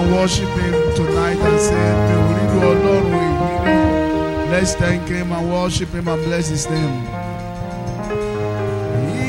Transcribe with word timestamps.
and 0.00 0.14
worship 0.14 0.48
Him 0.60 0.74
tonight 0.96 1.38
and 1.48 1.60
say, 1.68 1.88
"Mi 2.06 2.14
ò 2.18 2.22
rí 2.36 2.44
Ọlọ́run 2.70 3.12
èyí. 3.24 4.50
Let's 4.52 4.72
thank 4.82 5.02
Him 5.08 5.28
and 5.36 5.46
worship 5.52 5.90
Him 5.96 6.06
and 6.12 6.22
bless 6.26 6.46
His 6.54 6.64
name. 6.74 6.96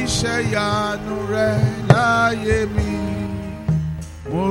Iṣẹ́ 0.02 0.38
ìyanu 0.50 1.16
rẹ̀ 1.32 1.56
láyé 1.92 2.60
mi, 2.76 2.90
mo 4.32 4.44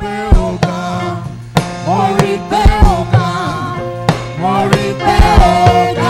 pé 0.00 0.14
ó 0.46 0.48
ga. 0.64 0.80
Pé 2.50 2.62
ó 2.94 2.98
ga, 3.14 3.28
pé 5.02 5.16
ó 5.52 6.07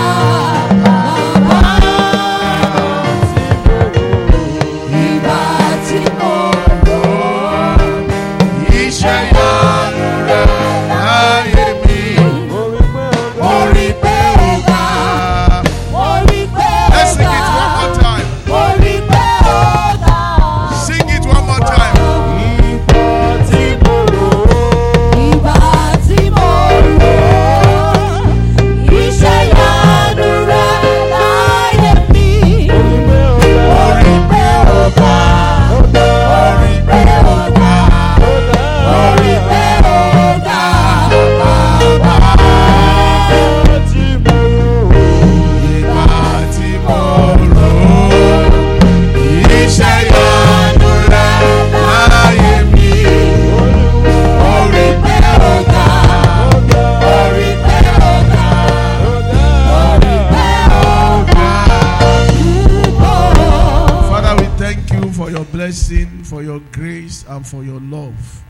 your 65.39 65.47
blessing, 65.47 66.25
for 66.25 66.42
your 66.42 66.58
grace, 66.72 67.25
and 67.28 67.47
for 67.47 67.62
your 67.62 67.78
love. 67.78 68.42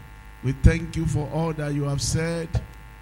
We 0.42 0.52
thank 0.52 0.96
you 0.96 1.04
for 1.04 1.28
all 1.34 1.52
that 1.52 1.74
you 1.74 1.84
have 1.84 2.00
said. 2.00 2.48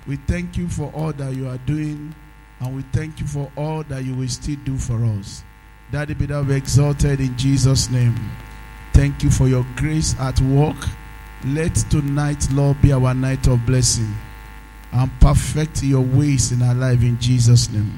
We 0.08 0.16
thank 0.16 0.56
you 0.56 0.68
for 0.68 0.90
all 0.92 1.12
that 1.12 1.36
you 1.36 1.48
are 1.48 1.58
doing. 1.58 2.12
And 2.58 2.74
we 2.74 2.82
thank 2.92 3.20
you 3.20 3.28
for 3.28 3.48
all 3.54 3.84
that 3.84 4.04
you 4.04 4.16
will 4.16 4.26
still 4.26 4.56
do 4.64 4.76
for 4.76 5.04
us. 5.04 5.44
Daddy, 5.92 6.14
be 6.14 6.26
thou 6.26 6.42
exalted 6.50 7.20
in 7.20 7.38
Jesus' 7.38 7.88
name. 7.88 8.16
Thank 8.92 9.22
you 9.22 9.30
for 9.30 9.46
your 9.46 9.64
grace 9.76 10.16
at 10.18 10.40
work. 10.40 10.88
Let 11.44 11.76
tonight, 11.76 12.44
Lord, 12.50 12.82
be 12.82 12.92
our 12.92 13.14
night 13.14 13.46
of 13.46 13.64
blessing. 13.66 14.12
And 14.92 15.12
perfect 15.20 15.84
your 15.84 16.02
ways 16.02 16.50
in 16.50 16.60
our 16.60 16.74
life 16.74 17.02
in 17.02 17.20
Jesus' 17.20 17.70
name. 17.70 17.92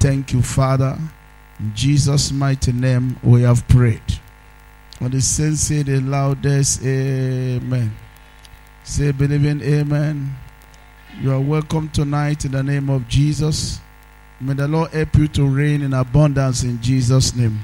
Thank 0.00 0.34
you, 0.34 0.42
Father. 0.42 0.98
In 1.60 1.74
Jesus' 1.74 2.30
mighty 2.30 2.72
name, 2.72 3.16
we 3.22 3.40
have 3.40 3.66
prayed. 3.68 4.02
When 4.98 5.10
the 5.10 5.20
saints 5.20 5.62
say 5.62 5.82
the 5.82 6.00
loudest, 6.00 6.84
Amen. 6.84 7.94
Say, 8.84 9.10
believing, 9.12 9.60
Amen. 9.60 10.36
You 11.20 11.32
are 11.32 11.40
welcome 11.40 11.88
tonight 11.88 12.44
in 12.44 12.52
the 12.52 12.62
name 12.62 12.88
of 12.88 13.08
Jesus. 13.08 13.80
May 14.40 14.54
the 14.54 14.68
Lord 14.68 14.90
help 14.92 15.16
you 15.16 15.28
to 15.28 15.46
reign 15.46 15.82
in 15.82 15.94
abundance 15.94 16.62
in 16.62 16.80
Jesus' 16.80 17.34
name. 17.34 17.60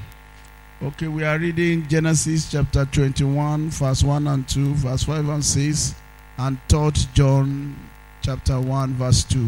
Okay, 0.83 1.07
we 1.07 1.23
are 1.23 1.37
reading 1.37 1.87
Genesis 1.87 2.51
chapter 2.51 2.85
21, 2.85 3.69
verse 3.69 4.03
1 4.03 4.27
and 4.27 4.47
2, 4.49 4.73
verse 4.73 5.03
5 5.03 5.29
and 5.29 5.45
6, 5.45 5.95
and 6.37 6.57
3 6.67 6.91
John 7.13 7.77
chapter 8.21 8.59
1, 8.59 8.93
verse 8.95 9.23
2. 9.25 9.47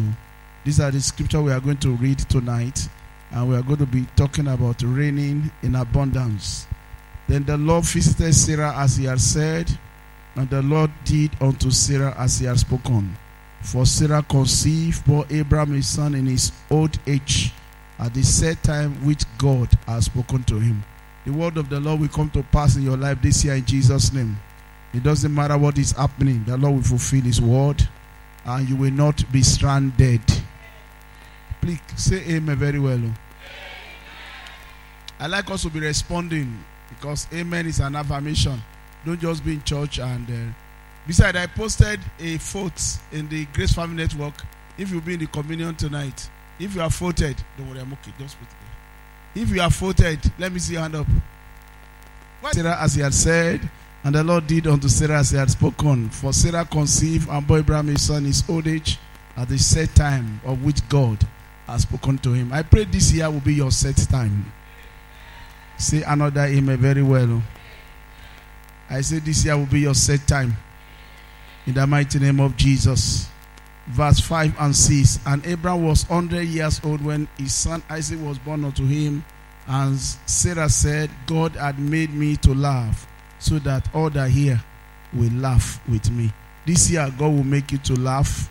These 0.64 0.80
are 0.80 0.90
the 0.90 1.00
scripture 1.00 1.42
we 1.42 1.52
are 1.52 1.60
going 1.60 1.78
to 1.78 1.90
read 1.96 2.18
tonight 2.18 2.88
and 3.30 3.48
we 3.48 3.56
are 3.56 3.62
going 3.62 3.78
to 3.78 3.86
be 3.86 4.06
talking 4.16 4.46
about 4.46 4.80
reigning 4.82 5.50
in 5.62 5.74
abundance. 5.74 6.66
Then 7.28 7.44
the 7.44 7.56
Lord 7.56 7.84
visited 7.84 8.34
Sarah 8.34 8.74
as 8.76 8.96
he 8.96 9.04
had 9.04 9.20
said, 9.20 9.70
and 10.34 10.48
the 10.50 10.62
Lord 10.62 10.90
did 11.04 11.30
unto 11.40 11.70
Sarah 11.70 12.14
as 12.18 12.38
he 12.38 12.46
had 12.46 12.58
spoken. 12.58 13.16
For 13.62 13.86
Sarah 13.86 14.22
conceived, 14.22 15.06
bore 15.06 15.24
Abraham 15.30 15.74
a 15.74 15.82
son 15.82 16.14
in 16.14 16.26
his 16.26 16.52
old 16.70 16.98
age, 17.06 17.52
at 17.98 18.12
the 18.12 18.22
set 18.22 18.62
time 18.62 18.92
which 19.06 19.24
God 19.38 19.70
has 19.86 20.06
spoken 20.06 20.44
to 20.44 20.58
him. 20.58 20.84
The 21.24 21.32
word 21.32 21.56
of 21.56 21.70
the 21.70 21.80
Lord 21.80 22.00
will 22.00 22.08
come 22.08 22.28
to 22.30 22.42
pass 22.42 22.76
in 22.76 22.82
your 22.82 22.98
life 22.98 23.22
this 23.22 23.44
year 23.44 23.54
in 23.54 23.64
Jesus' 23.64 24.12
name. 24.12 24.36
It 24.92 25.02
doesn't 25.02 25.34
matter 25.34 25.56
what 25.56 25.78
is 25.78 25.92
happening, 25.92 26.44
the 26.44 26.58
Lord 26.58 26.74
will 26.74 26.82
fulfill 26.82 27.22
his 27.22 27.40
word, 27.40 27.88
and 28.44 28.68
you 28.68 28.76
will 28.76 28.92
not 28.92 29.24
be 29.32 29.42
stranded. 29.42 30.20
Please 31.62 31.80
say 31.96 32.22
amen 32.28 32.56
very 32.56 32.78
well. 32.78 33.00
I 35.18 35.26
like 35.26 35.50
us 35.50 35.62
to 35.62 35.70
be 35.70 35.80
responding 35.80 36.62
because 36.98 37.26
amen 37.32 37.66
is 37.66 37.80
an 37.80 37.96
affirmation. 37.96 38.60
Don't 39.04 39.20
just 39.20 39.44
be 39.44 39.54
in 39.54 39.62
church 39.62 39.98
and. 39.98 40.28
Uh, 40.28 40.52
besides, 41.06 41.36
I 41.36 41.46
posted 41.46 42.00
a 42.18 42.36
vote 42.36 42.80
in 43.12 43.28
the 43.28 43.44
Grace 43.46 43.72
Family 43.72 43.96
Network. 43.96 44.34
If 44.76 44.90
you 44.90 45.00
be 45.00 45.14
in 45.14 45.20
the 45.20 45.26
communion 45.26 45.74
tonight, 45.74 46.28
if 46.58 46.74
you 46.74 46.80
are 46.80 46.90
voted, 46.90 47.36
don't 47.56 47.68
worry, 47.68 47.80
I'm 47.80 47.92
okay. 47.92 48.12
Just 48.18 48.38
put 48.38 48.48
it 48.48 48.54
there. 49.34 49.42
If 49.42 49.50
you 49.50 49.60
are 49.60 49.70
voted, 49.70 50.20
let 50.38 50.52
me 50.52 50.58
see 50.58 50.74
your 50.74 50.82
hand 50.82 50.96
up. 50.96 51.06
Sarah, 52.52 52.78
as 52.80 52.94
he 52.94 53.02
had 53.02 53.14
said, 53.14 53.60
and 54.04 54.14
the 54.14 54.22
Lord 54.22 54.46
did 54.46 54.66
unto 54.66 54.88
Sarah 54.88 55.18
as 55.20 55.30
he 55.30 55.36
had 55.38 55.50
spoken. 55.50 56.10
For 56.10 56.32
Sarah 56.32 56.64
conceived 56.64 57.28
and 57.28 57.46
bore 57.46 57.58
Abraham 57.58 57.88
his 57.88 58.02
son 58.02 58.24
his 58.24 58.44
old 58.48 58.66
age 58.66 58.98
at 59.36 59.48
the 59.48 59.58
set 59.58 59.94
time 59.94 60.40
of 60.44 60.62
which 60.62 60.86
God 60.88 61.26
has 61.66 61.82
spoken 61.82 62.18
to 62.18 62.32
him. 62.32 62.52
I 62.52 62.62
pray 62.62 62.84
this 62.84 63.12
year 63.12 63.30
will 63.30 63.40
be 63.40 63.54
your 63.54 63.70
set 63.70 63.96
time. 63.96 64.52
Say 65.84 66.02
another 66.02 66.40
amen 66.44 66.78
very 66.78 67.02
well. 67.02 67.30
Oh. 67.30 67.42
I 68.88 69.02
say 69.02 69.18
this 69.18 69.44
year 69.44 69.54
will 69.54 69.66
be 69.66 69.80
your 69.80 69.92
set 69.92 70.26
time. 70.26 70.56
In 71.66 71.74
the 71.74 71.86
mighty 71.86 72.18
name 72.18 72.40
of 72.40 72.56
Jesus. 72.56 73.28
Verse 73.88 74.18
5 74.18 74.54
and 74.60 74.74
6. 74.74 75.18
And 75.26 75.44
Abraham 75.44 75.84
was 75.84 76.08
100 76.08 76.40
years 76.40 76.80
old 76.84 77.04
when 77.04 77.28
his 77.36 77.52
son 77.52 77.82
Isaac 77.90 78.18
was 78.22 78.38
born 78.38 78.64
unto 78.64 78.86
him. 78.86 79.26
And 79.66 79.98
Sarah 79.98 80.70
said, 80.70 81.10
God 81.26 81.52
had 81.52 81.78
made 81.78 82.14
me 82.14 82.36
to 82.36 82.54
laugh, 82.54 83.06
so 83.38 83.58
that 83.58 83.94
all 83.94 84.08
that 84.08 84.30
hear 84.30 84.64
will 85.12 85.32
laugh 85.32 85.86
with 85.86 86.10
me. 86.10 86.32
This 86.64 86.90
year, 86.90 87.12
God 87.18 87.28
will 87.28 87.44
make 87.44 87.72
you 87.72 87.78
to 87.78 87.94
laugh. 87.94 88.50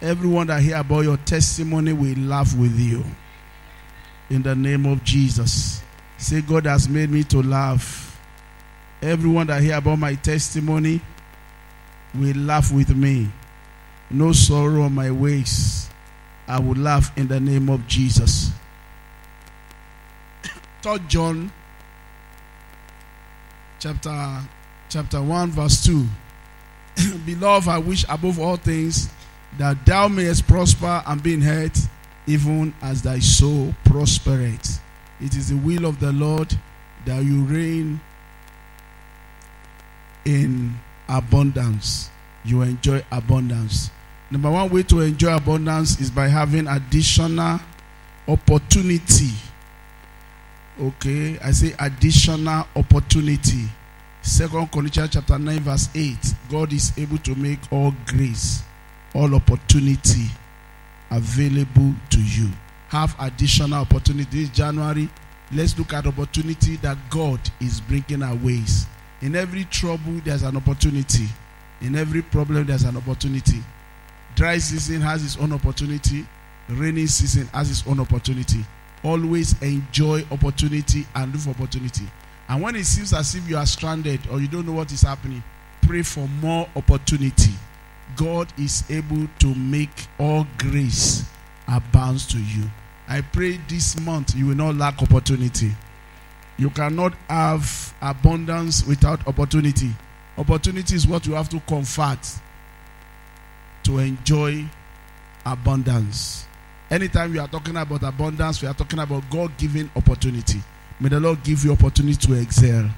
Everyone 0.00 0.46
that 0.46 0.62
hear 0.62 0.76
about 0.76 1.00
your 1.00 1.16
testimony 1.16 1.92
will 1.92 2.16
laugh 2.18 2.56
with 2.56 2.78
you. 2.78 3.04
In 4.30 4.42
the 4.42 4.54
name 4.54 4.86
of 4.86 5.02
Jesus. 5.02 5.82
Say, 6.18 6.40
God 6.40 6.66
has 6.66 6.88
made 6.88 7.10
me 7.10 7.24
to 7.24 7.42
laugh. 7.42 8.20
Everyone 9.02 9.46
that 9.48 9.62
hear 9.62 9.76
about 9.76 9.98
my 9.98 10.14
testimony 10.14 11.00
will 12.14 12.36
laugh 12.36 12.72
with 12.72 12.96
me. 12.96 13.30
No 14.10 14.32
sorrow 14.32 14.82
on 14.82 14.94
my 14.94 15.10
ways. 15.10 15.90
I 16.48 16.60
will 16.60 16.76
laugh 16.76 17.16
in 17.18 17.28
the 17.28 17.40
name 17.40 17.68
of 17.68 17.86
Jesus. 17.86 18.50
Third 20.82 21.08
John 21.08 21.52
chapter 23.78 24.40
chapter 24.88 25.20
1 25.20 25.50
verse 25.50 25.84
2 25.84 26.06
Beloved, 27.26 27.68
I 27.68 27.78
wish 27.78 28.04
above 28.08 28.38
all 28.38 28.56
things 28.56 29.10
that 29.58 29.84
thou 29.84 30.08
mayest 30.08 30.46
prosper 30.46 31.02
and 31.06 31.22
be 31.22 31.34
in 31.34 31.42
health, 31.42 31.88
even 32.26 32.74
as 32.80 33.02
thy 33.02 33.18
soul 33.18 33.74
prospereth. 33.84 34.75
It 35.20 35.34
is 35.34 35.48
the 35.48 35.56
will 35.56 35.86
of 35.86 36.00
the 36.00 36.12
Lord 36.12 36.54
that 37.04 37.24
you 37.24 37.42
reign 37.44 38.00
in 40.24 40.74
abundance. 41.08 42.10
You 42.44 42.62
enjoy 42.62 43.02
abundance. 43.10 43.90
Number 44.30 44.50
one 44.50 44.68
way 44.70 44.82
to 44.84 45.00
enjoy 45.00 45.36
abundance 45.36 46.00
is 46.00 46.10
by 46.10 46.28
having 46.28 46.66
additional 46.66 47.60
opportunity. 48.28 49.30
Okay, 50.80 51.38
I 51.38 51.52
say 51.52 51.74
additional 51.78 52.66
opportunity. 52.76 53.64
Second 54.20 54.70
Corinthians 54.72 55.10
chapter 55.12 55.38
9, 55.38 55.60
verse 55.60 55.88
8. 55.94 56.16
God 56.50 56.72
is 56.72 56.92
able 56.98 57.18
to 57.18 57.34
make 57.36 57.60
all 57.70 57.94
grace, 58.06 58.62
all 59.14 59.34
opportunity 59.34 60.26
available 61.10 61.94
to 62.10 62.20
you. 62.20 62.50
Have 62.88 63.16
additional 63.18 63.80
opportunity 63.80 64.42
this 64.44 64.50
January. 64.50 65.08
Let's 65.52 65.78
look 65.78 65.92
at 65.92 66.06
opportunity 66.06 66.76
that 66.76 66.96
God 67.10 67.40
is 67.60 67.80
bringing 67.80 68.22
our 68.22 68.34
ways. 68.36 68.86
In 69.22 69.34
every 69.34 69.64
trouble, 69.64 70.20
there's 70.24 70.42
an 70.42 70.56
opportunity. 70.56 71.26
In 71.80 71.96
every 71.96 72.22
problem, 72.22 72.66
there's 72.66 72.84
an 72.84 72.96
opportunity. 72.96 73.62
Dry 74.34 74.58
season 74.58 75.00
has 75.00 75.24
its 75.24 75.36
own 75.38 75.52
opportunity. 75.52 76.26
Rainy 76.68 77.06
season 77.06 77.46
has 77.48 77.70
its 77.70 77.86
own 77.86 78.00
opportunity. 78.00 78.64
Always 79.02 79.60
enjoy 79.62 80.24
opportunity 80.30 81.06
and 81.14 81.32
look 81.32 81.42
for 81.42 81.50
opportunity. 81.50 82.04
And 82.48 82.62
when 82.62 82.76
it 82.76 82.84
seems 82.84 83.12
as 83.12 83.34
if 83.34 83.48
you 83.48 83.56
are 83.56 83.66
stranded 83.66 84.20
or 84.30 84.40
you 84.40 84.48
don't 84.48 84.66
know 84.66 84.72
what 84.72 84.92
is 84.92 85.02
happening, 85.02 85.42
pray 85.82 86.02
for 86.02 86.28
more 86.40 86.68
opportunity. 86.76 87.52
God 88.16 88.52
is 88.58 88.84
able 88.90 89.26
to 89.40 89.54
make 89.54 90.06
all 90.18 90.46
grace 90.58 91.24
abound 91.68 92.20
to 92.30 92.38
you. 92.38 92.64
I 93.08 93.20
pray 93.20 93.58
this 93.68 93.98
month 94.00 94.34
you 94.34 94.46
will 94.46 94.56
not 94.56 94.74
lack 94.76 95.02
opportunity. 95.02 95.72
You 96.58 96.70
cannot 96.70 97.12
have 97.28 97.94
abundance 98.00 98.86
without 98.86 99.26
opportunity. 99.26 99.90
Opportunity 100.38 100.94
is 100.94 101.06
what 101.06 101.26
you 101.26 101.34
have 101.34 101.48
to 101.50 101.60
convert 101.60 102.18
to 103.84 103.98
enjoy 103.98 104.64
abundance. 105.44 106.46
Anytime 106.90 107.32
we 107.32 107.38
are 107.38 107.48
talking 107.48 107.76
about 107.76 108.02
abundance, 108.02 108.62
we 108.62 108.68
are 108.68 108.74
talking 108.74 108.98
about 108.98 109.28
God 109.30 109.56
given 109.56 109.90
opportunity. 109.96 110.60
May 111.00 111.08
the 111.08 111.20
Lord 111.20 111.42
give 111.42 111.64
you 111.64 111.72
opportunity 111.72 112.16
to 112.26 112.34
excel, 112.40 112.88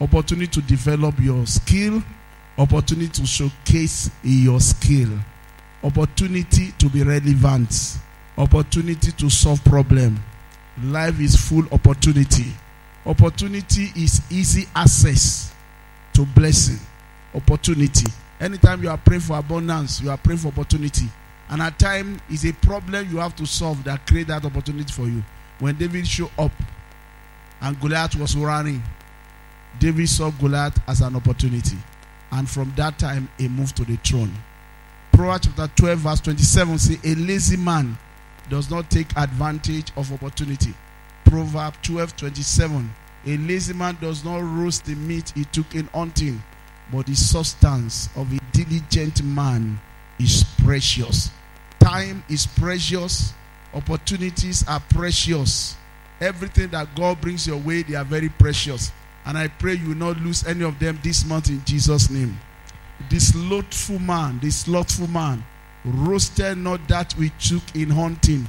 opportunity 0.00 0.60
to 0.60 0.62
develop 0.62 1.18
your 1.20 1.46
skill, 1.46 2.02
opportunity 2.58 3.08
to 3.08 3.26
showcase 3.26 4.10
your 4.22 4.60
skill, 4.60 5.10
opportunity 5.84 6.72
to 6.78 6.88
be 6.88 7.02
relevant, 7.02 7.98
opportunity 8.38 9.12
to 9.12 9.28
solve 9.30 9.62
problem. 9.64 10.18
Life 10.82 11.20
is 11.20 11.36
full 11.36 11.64
opportunity. 11.72 12.46
Opportunity 13.06 13.90
is 13.94 14.22
easy 14.30 14.66
access 14.74 15.52
to 16.14 16.24
blessing. 16.24 16.78
Opportunity. 17.34 18.06
Anytime 18.40 18.82
you 18.82 18.88
are 18.90 18.96
praying 18.98 19.20
for 19.20 19.38
abundance, 19.38 20.00
you 20.00 20.10
are 20.10 20.16
praying 20.16 20.38
for 20.38 20.48
opportunity. 20.48 21.06
And 21.50 21.60
at 21.60 21.78
time 21.78 22.18
is 22.30 22.44
a 22.46 22.52
problem 22.54 23.06
you 23.10 23.18
have 23.18 23.36
to 23.36 23.46
solve 23.46 23.84
that 23.84 24.06
create 24.06 24.28
that 24.28 24.44
opportunity 24.44 24.90
for 24.90 25.02
you. 25.02 25.22
When 25.60 25.76
David 25.76 26.06
showed 26.06 26.30
up 26.38 26.52
and 27.60 27.78
Goliath 27.80 28.16
was 28.16 28.34
running, 28.36 28.82
David 29.78 30.08
saw 30.08 30.30
Goliath 30.30 30.80
as 30.88 31.02
an 31.02 31.14
opportunity. 31.14 31.76
And 32.32 32.48
from 32.48 32.72
that 32.76 32.98
time, 32.98 33.28
he 33.38 33.48
moved 33.48 33.76
to 33.76 33.84
the 33.84 33.96
throne. 33.96 34.32
Proverbs 35.14 35.46
chapter 35.46 35.70
12, 35.76 35.98
verse 36.00 36.20
27 36.22 36.78
says, 36.78 36.98
A 37.04 37.14
lazy 37.14 37.56
man 37.56 37.96
does 38.50 38.68
not 38.68 38.90
take 38.90 39.16
advantage 39.16 39.92
of 39.96 40.12
opportunity. 40.12 40.74
Proverbs 41.24 41.78
12, 41.82 42.16
27. 42.16 42.90
A 43.26 43.36
lazy 43.36 43.74
man 43.74 43.96
does 44.00 44.24
not 44.24 44.38
roast 44.42 44.84
the 44.86 44.96
meat 44.96 45.32
he 45.36 45.44
took 45.44 45.72
in 45.76 45.86
hunting, 45.94 46.42
but 46.92 47.06
the 47.06 47.14
substance 47.14 48.08
of 48.16 48.32
a 48.32 48.40
diligent 48.50 49.22
man 49.22 49.78
is 50.18 50.44
precious. 50.64 51.30
Time 51.78 52.24
is 52.28 52.48
precious. 52.48 53.32
Opportunities 53.72 54.66
are 54.66 54.80
precious. 54.80 55.76
Everything 56.20 56.70
that 56.70 56.92
God 56.96 57.20
brings 57.20 57.46
your 57.46 57.58
way, 57.58 57.84
they 57.84 57.94
are 57.94 58.04
very 58.04 58.30
precious. 58.30 58.90
And 59.24 59.38
I 59.38 59.46
pray 59.46 59.74
you 59.74 59.90
will 59.90 59.94
not 59.94 60.20
lose 60.20 60.44
any 60.44 60.64
of 60.64 60.80
them 60.80 60.98
this 61.04 61.24
month 61.24 61.50
in 61.50 61.64
Jesus' 61.64 62.10
name. 62.10 62.36
The 63.10 63.18
slothful 63.18 63.98
man, 63.98 64.38
the 64.40 64.50
slothful 64.50 65.08
man, 65.08 65.44
roasted 65.84 66.58
not 66.58 66.86
that 66.88 67.14
we 67.16 67.30
took 67.40 67.62
in 67.74 67.90
hunting, 67.90 68.46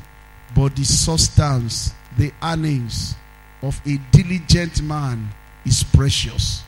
but 0.55 0.75
the 0.75 0.85
substance, 0.85 1.93
the 2.17 2.31
earnings 2.41 3.15
of 3.61 3.81
a 3.85 3.97
diligent 4.11 4.81
man 4.83 5.27
is 5.65 5.83
precious. 5.83 6.63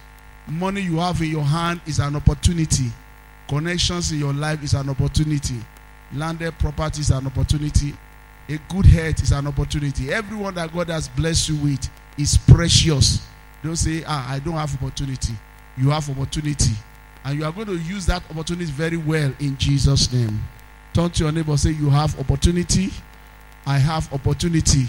Money 0.47 0.81
you 0.81 0.97
have 0.97 1.21
in 1.21 1.29
your 1.29 1.43
hand 1.43 1.81
is 1.85 1.99
an 1.99 2.15
opportunity. 2.15 2.91
Connections 3.47 4.11
in 4.11 4.19
your 4.19 4.33
life 4.33 4.63
is 4.63 4.73
an 4.73 4.89
opportunity. 4.89 5.55
Landed 6.13 6.57
property 6.57 7.01
is 7.01 7.11
an 7.11 7.27
opportunity. 7.27 7.93
A 8.49 8.57
good 8.69 8.85
health 8.85 9.21
is 9.21 9.31
an 9.31 9.47
opportunity. 9.47 10.11
Everyone 10.11 10.55
that 10.55 10.73
God 10.73 10.89
has 10.89 11.07
blessed 11.09 11.49
you 11.49 11.55
with 11.57 11.89
is 12.17 12.37
precious. 12.37 13.21
Don't 13.63 13.75
say, 13.75 14.03
ah, 14.07 14.31
I 14.33 14.39
don't 14.39 14.53
have 14.53 14.73
opportunity. 14.81 15.33
You 15.77 15.89
have 15.89 16.09
opportunity. 16.09 16.73
And 17.27 17.37
you 17.37 17.43
are 17.43 17.51
going 17.51 17.67
to 17.67 17.75
use 17.75 18.05
that 18.05 18.23
opportunity 18.29 18.71
very 18.71 18.95
well 18.95 19.33
in 19.41 19.57
Jesus' 19.57 20.13
name. 20.13 20.41
Turn 20.93 21.09
to 21.09 21.23
your 21.25 21.33
neighbor, 21.33 21.57
say, 21.57 21.71
You 21.71 21.89
have 21.89 22.17
opportunity. 22.17 22.89
I 23.65 23.79
have 23.79 24.11
opportunity. 24.13 24.85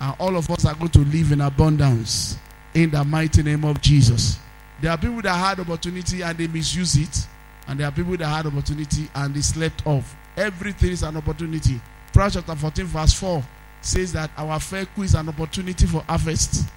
And 0.00 0.14
all 0.20 0.36
of 0.36 0.48
us 0.52 0.64
are 0.66 0.74
going 0.76 0.92
to 0.92 1.00
live 1.00 1.32
in 1.32 1.40
abundance 1.40 2.38
in 2.74 2.90
the 2.90 3.02
mighty 3.02 3.42
name 3.42 3.64
of 3.64 3.80
Jesus. 3.80 4.38
There 4.80 4.92
are 4.92 4.96
people 4.96 5.20
that 5.22 5.34
had 5.34 5.58
opportunity 5.58 6.22
and 6.22 6.38
they 6.38 6.46
misuse 6.46 6.94
it. 6.94 7.26
And 7.66 7.80
there 7.80 7.88
are 7.88 7.92
people 7.92 8.16
that 8.18 8.28
had 8.28 8.46
opportunity 8.46 9.08
and 9.12 9.34
they 9.34 9.40
slept 9.40 9.84
off. 9.84 10.14
Everything 10.36 10.92
is 10.92 11.02
an 11.02 11.16
opportunity. 11.16 11.80
Proverbs 12.12 12.36
chapter 12.36 12.54
14, 12.54 12.84
verse 12.84 13.14
4 13.14 13.42
says 13.80 14.12
that 14.12 14.30
our 14.36 14.60
fair 14.60 14.86
is 14.98 15.16
an 15.16 15.28
opportunity 15.28 15.86
for 15.86 16.02
harvest. 16.02 16.68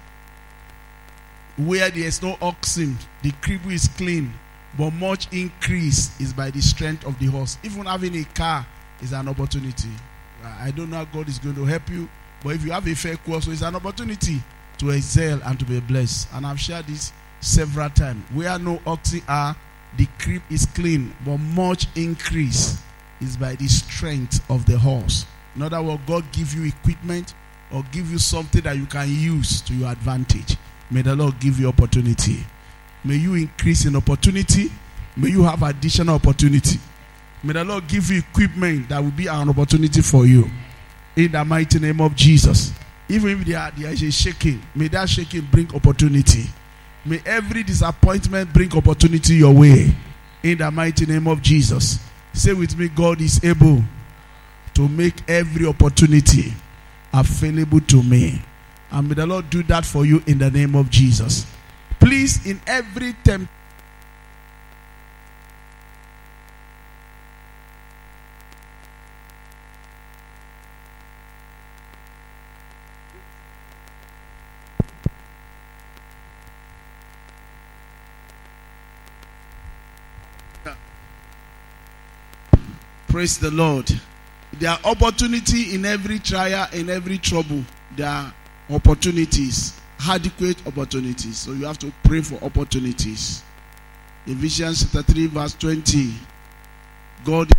Where 1.56 1.88
there 1.88 2.04
is 2.08 2.20
no 2.20 2.36
oxen, 2.42 2.98
the 3.22 3.30
cribble 3.40 3.70
is 3.70 3.86
clean, 3.86 4.32
but 4.76 4.92
much 4.92 5.32
increase 5.32 6.18
is 6.20 6.32
by 6.32 6.50
the 6.50 6.60
strength 6.60 7.06
of 7.06 7.18
the 7.18 7.26
horse. 7.26 7.58
Even 7.62 7.86
having 7.86 8.16
a 8.16 8.24
car 8.24 8.66
is 9.02 9.12
an 9.12 9.28
opportunity. 9.28 9.90
I 10.44 10.70
don't 10.70 10.90
know 10.90 10.96
how 10.96 11.04
God 11.06 11.28
is 11.28 11.38
going 11.38 11.56
to 11.56 11.64
help 11.64 11.88
you, 11.88 12.08
but 12.42 12.54
if 12.54 12.64
you 12.64 12.72
have 12.72 12.86
a 12.86 12.94
fair 12.94 13.16
course, 13.16 13.46
so 13.46 13.50
it's 13.50 13.62
an 13.62 13.76
opportunity 13.76 14.42
to 14.78 14.90
excel 14.90 15.40
and 15.44 15.58
to 15.58 15.64
be 15.64 15.80
blessed. 15.80 16.28
And 16.34 16.46
I've 16.46 16.60
shared 16.60 16.86
this 16.86 17.12
several 17.40 17.90
times. 17.90 18.24
Where 18.32 18.58
no 18.58 18.80
oxen 18.86 19.22
are, 19.28 19.56
the 19.96 20.06
crib 20.18 20.42
is 20.50 20.66
clean, 20.66 21.14
but 21.24 21.38
much 21.38 21.86
increase 21.96 22.80
is 23.20 23.36
by 23.36 23.54
the 23.56 23.66
strength 23.66 24.48
of 24.50 24.66
the 24.66 24.78
horse. 24.78 25.26
In 25.56 25.62
other 25.62 25.82
words, 25.82 26.02
God 26.06 26.24
give 26.30 26.54
you 26.54 26.64
equipment 26.66 27.34
or 27.72 27.82
give 27.90 28.10
you 28.10 28.18
something 28.18 28.62
that 28.62 28.76
you 28.76 28.86
can 28.86 29.08
use 29.08 29.60
to 29.62 29.74
your 29.74 29.90
advantage. 29.90 30.56
May 30.90 31.02
the 31.02 31.16
Lord 31.16 31.38
give 31.40 31.58
you 31.58 31.68
opportunity. 31.68 32.46
May 33.08 33.16
you 33.16 33.36
increase 33.36 33.86
in 33.86 33.96
opportunity. 33.96 34.70
May 35.16 35.30
you 35.30 35.42
have 35.42 35.62
additional 35.62 36.16
opportunity. 36.16 36.78
May 37.42 37.54
the 37.54 37.64
Lord 37.64 37.88
give 37.88 38.10
you 38.10 38.18
equipment 38.18 38.90
that 38.90 39.02
will 39.02 39.12
be 39.12 39.26
an 39.28 39.48
opportunity 39.48 40.02
for 40.02 40.26
you. 40.26 40.44
In 41.16 41.32
the 41.32 41.42
mighty 41.42 41.78
name 41.78 42.02
of 42.02 42.14
Jesus. 42.14 42.70
Even 43.08 43.30
if 43.30 43.46
there, 43.46 43.72
there 43.78 43.92
is 43.92 44.02
a 44.02 44.10
shaking, 44.10 44.62
may 44.74 44.88
that 44.88 45.08
shaking 45.08 45.48
bring 45.50 45.74
opportunity. 45.74 46.44
May 47.06 47.22
every 47.24 47.62
disappointment 47.62 48.52
bring 48.52 48.76
opportunity 48.76 49.36
your 49.36 49.54
way. 49.54 49.90
In 50.42 50.58
the 50.58 50.70
mighty 50.70 51.06
name 51.06 51.28
of 51.28 51.40
Jesus. 51.40 52.00
Say 52.34 52.52
with 52.52 52.76
me, 52.76 52.88
God 52.88 53.22
is 53.22 53.42
able 53.42 53.82
to 54.74 54.86
make 54.86 55.14
every 55.30 55.64
opportunity 55.64 56.52
available 57.14 57.80
to 57.80 58.02
me. 58.02 58.42
And 58.90 59.08
may 59.08 59.14
the 59.14 59.26
Lord 59.26 59.48
do 59.48 59.62
that 59.62 59.86
for 59.86 60.04
you 60.04 60.22
in 60.26 60.36
the 60.36 60.50
name 60.50 60.74
of 60.74 60.90
Jesus. 60.90 61.46
Please, 62.00 62.46
in 62.46 62.60
every 62.66 63.12
temp. 63.24 63.48
Praise 83.08 83.38
the 83.38 83.50
Lord. 83.50 83.90
There 84.52 84.70
are 84.70 84.78
opportunity 84.84 85.74
in 85.74 85.84
every 85.84 86.20
trial, 86.20 86.68
in 86.72 86.88
every 86.88 87.18
trouble. 87.18 87.64
There 87.96 88.06
are 88.06 88.32
opportunities, 88.70 89.80
adequate 90.06 90.66
opportunities. 90.66 91.38
So 91.38 91.52
you 91.52 91.66
have 91.66 91.78
to 91.78 91.92
pray 92.04 92.20
for 92.20 92.42
opportunities. 92.44 93.42
Ephesians 94.26 94.82
chapter 94.82 95.02
3, 95.12 95.26
verse 95.26 95.54
20. 95.54 96.12
God 97.24 97.50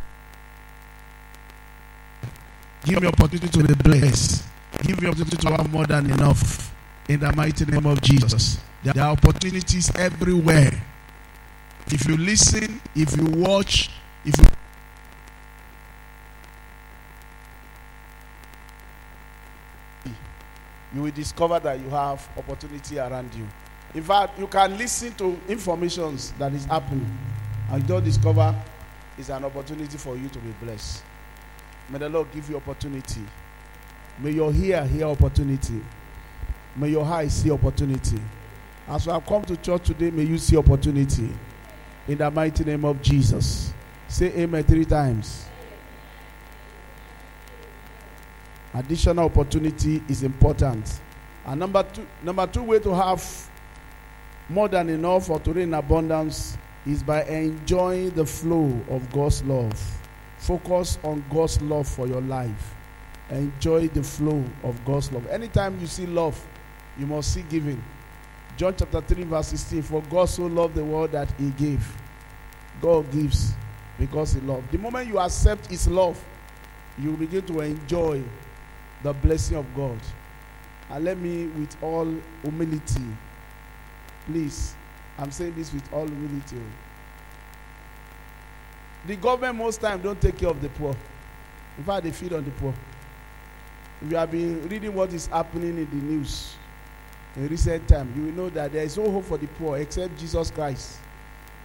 give 2.86 3.02
me 3.02 3.08
opportunity 3.08 3.48
to 3.50 3.64
be 3.68 3.74
blessed. 3.74 4.46
Give 4.84 5.02
me 5.02 5.08
opportunity 5.08 5.38
to 5.38 5.52
have 5.52 5.72
more 5.72 5.86
than 5.86 6.12
enough. 6.12 6.74
In 7.08 7.20
the 7.20 7.36
mighty 7.36 7.66
name 7.66 7.86
of 7.86 8.02
Jesus. 8.02 8.60
There 8.84 9.04
are 9.04 9.12
opportunities 9.12 9.94
everywhere. 9.96 10.72
If 11.88 12.08
you 12.08 12.18
listen, 12.18 12.80
if 12.96 13.18
you 13.18 13.26
watch, 13.26 13.90
if 14.24 14.38
you 14.38 14.46
you 20.94 21.02
will 21.04 21.12
discover 21.12 21.60
that 21.60 21.80
you 21.80 21.90
have 21.90 22.28
opportunity 22.38 22.98
around 22.98 23.34
you. 23.36 23.48
In 23.94 24.04
fact, 24.04 24.40
you 24.40 24.48
can 24.48 24.78
listen 24.78 25.14
to 25.14 25.40
informations 25.48 26.32
that 26.34 26.54
is 26.54 26.66
happening 26.66 27.18
and 27.72 27.88
you 27.88 28.02
discover 28.02 28.56
it's 29.18 29.30
an 29.30 29.44
opportunity 29.44 29.98
for 29.98 30.16
you 30.16 30.30
to 30.30 30.40
be 30.40 30.52
blessed. 30.62 31.04
May 31.90 32.00
the 32.00 32.10
Lord 32.10 32.32
give 32.32 32.50
you 32.50 32.58
opportunity. 32.58 33.22
May 34.20 34.32
your 34.32 34.54
ear 34.54 34.86
hear 34.86 35.06
opportunity. 35.06 35.82
May 36.76 36.90
your 36.90 37.06
eyes 37.06 37.34
see 37.34 37.52
opportunity. 37.52 38.20
As 38.88 39.06
have 39.06 39.26
come 39.26 39.44
to 39.46 39.58
church 39.58 39.88
today, 39.88 40.10
may 40.12 40.24
you 40.24 40.38
see 40.38 40.56
opportunity. 40.58 41.30
In 42.08 42.18
the 42.18 42.32
mighty 42.32 42.64
name 42.64 42.86
of 42.86 43.02
Jesus. 43.02 43.74
Say 44.08 44.28
amen 44.38 44.64
three 44.64 44.86
times. 44.86 45.49
Additional 48.74 49.26
opportunity 49.26 50.02
is 50.08 50.24
important. 50.24 51.02
And 51.46 51.60
number 51.60 51.84
two, 51.84 52.06
number 52.22 52.46
two 52.46 52.64
way 52.64 52.80
to 52.80 52.94
have 52.94 53.50
more 54.48 54.68
than 54.68 54.90
enough 54.90 55.30
or 55.30 55.40
to 55.40 55.54
reign 55.54 55.74
abundance 55.74 56.58
is 56.86 57.04
by 57.04 57.24
enjoying 57.24 58.12
the 58.12 58.26
flow 58.26 58.80
of 58.90 59.12
God's 59.12 59.44
love. 59.44 59.74
Focus 60.38 60.98
on 61.04 61.24
God's 61.30 61.62
love 61.62 61.88
for 61.88 62.08
your 62.08 62.22
life. 62.22 62.76
Enjoy 63.30 63.88
the 63.90 64.04
flow 64.04 64.44
of 64.64 64.84
God's 64.86 65.12
love. 65.12 65.28
Anytime 65.28 65.80
you 65.80 65.88
see 65.88 66.06
love, 66.06 66.40
you 66.98 67.06
must 67.06 67.34
see 67.34 67.44
giving. 67.50 67.84
John 68.58 68.76
chapter 68.78 69.02
3, 69.02 69.24
verse 69.24 69.48
16 69.48 69.82
For 69.84 70.02
God 70.04 70.26
so 70.26 70.46
loved 70.46 70.76
the 70.76 70.84
world 70.84 71.12
that 71.12 71.32
he 71.38 71.52
gave. 71.52 71.86
God 72.82 73.12
gives 73.12 73.54
because 73.98 74.34
he 74.34 74.42
loved. 74.42 74.72
The 74.72 74.78
moment 74.78 75.08
you 75.08 75.20
accept 75.20 75.68
his 75.68 75.88
love, 75.88 76.24
you 76.98 77.12
begin 77.12 77.42
to 77.44 77.60
enjoy 77.62 78.24
the 79.04 79.14
blessing 79.14 79.58
of 79.58 79.66
God. 79.76 79.98
And 80.90 81.06
let 81.06 81.18
me, 81.18 81.48
with 81.48 81.76
all 81.82 82.08
humility, 82.42 83.06
please, 84.26 84.76
I'm 85.18 85.32
saying 85.32 85.56
this 85.56 85.74
with 85.74 85.92
all 85.94 86.08
humility. 86.08 86.58
The 89.06 89.16
government 89.16 89.56
most 89.56 89.82
time 89.82 90.02
don't 90.02 90.20
take 90.20 90.38
care 90.38 90.50
of 90.50 90.62
the 90.62 90.70
poor. 90.70 90.96
In 91.78 91.84
fact, 91.84 92.04
they 92.04 92.12
feed 92.12 92.34
on 92.34 92.44
the 92.44 92.52
poor. 92.52 92.74
If 94.02 94.12
you 94.12 94.18
have 94.18 94.32
been 94.32 94.68
reading 94.68 94.94
what 94.94 95.14
is 95.14 95.28
happening 95.28 95.78
in 95.78 95.90
the 95.90 96.06
news 96.06 96.56
in 97.36 97.48
recent 97.48 97.88
time, 97.88 98.12
you 98.16 98.24
will 98.24 98.32
know 98.32 98.50
that 98.50 98.72
there 98.74 98.84
is 98.84 98.98
no 98.98 99.10
hope 99.12 99.26
for 99.26 99.38
the 99.38 99.48
poor 99.48 99.78
except 99.78 100.18
Jesus 100.18 100.52
Christ. 100.52 101.00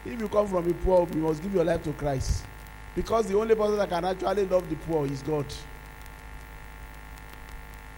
If 0.05 0.21
you 0.21 0.29
come 0.29 0.47
from 0.47 0.69
the 0.69 0.75
poor, 0.75 1.09
you 1.15 1.23
must 1.23 1.43
give 1.43 1.55
your 1.55 1.65
life 1.65 1.83
to 1.85 1.93
Christ. 1.95 2.45
Because 2.95 3.27
the 3.27 3.37
only 3.37 3.55
person 3.55 3.79
that 3.79 3.89
can 3.89 4.05
actually 4.05 4.47
love 4.47 4.69
the 4.69 4.77
poor 4.77 5.07
is 5.07 5.23
God. 5.23 5.47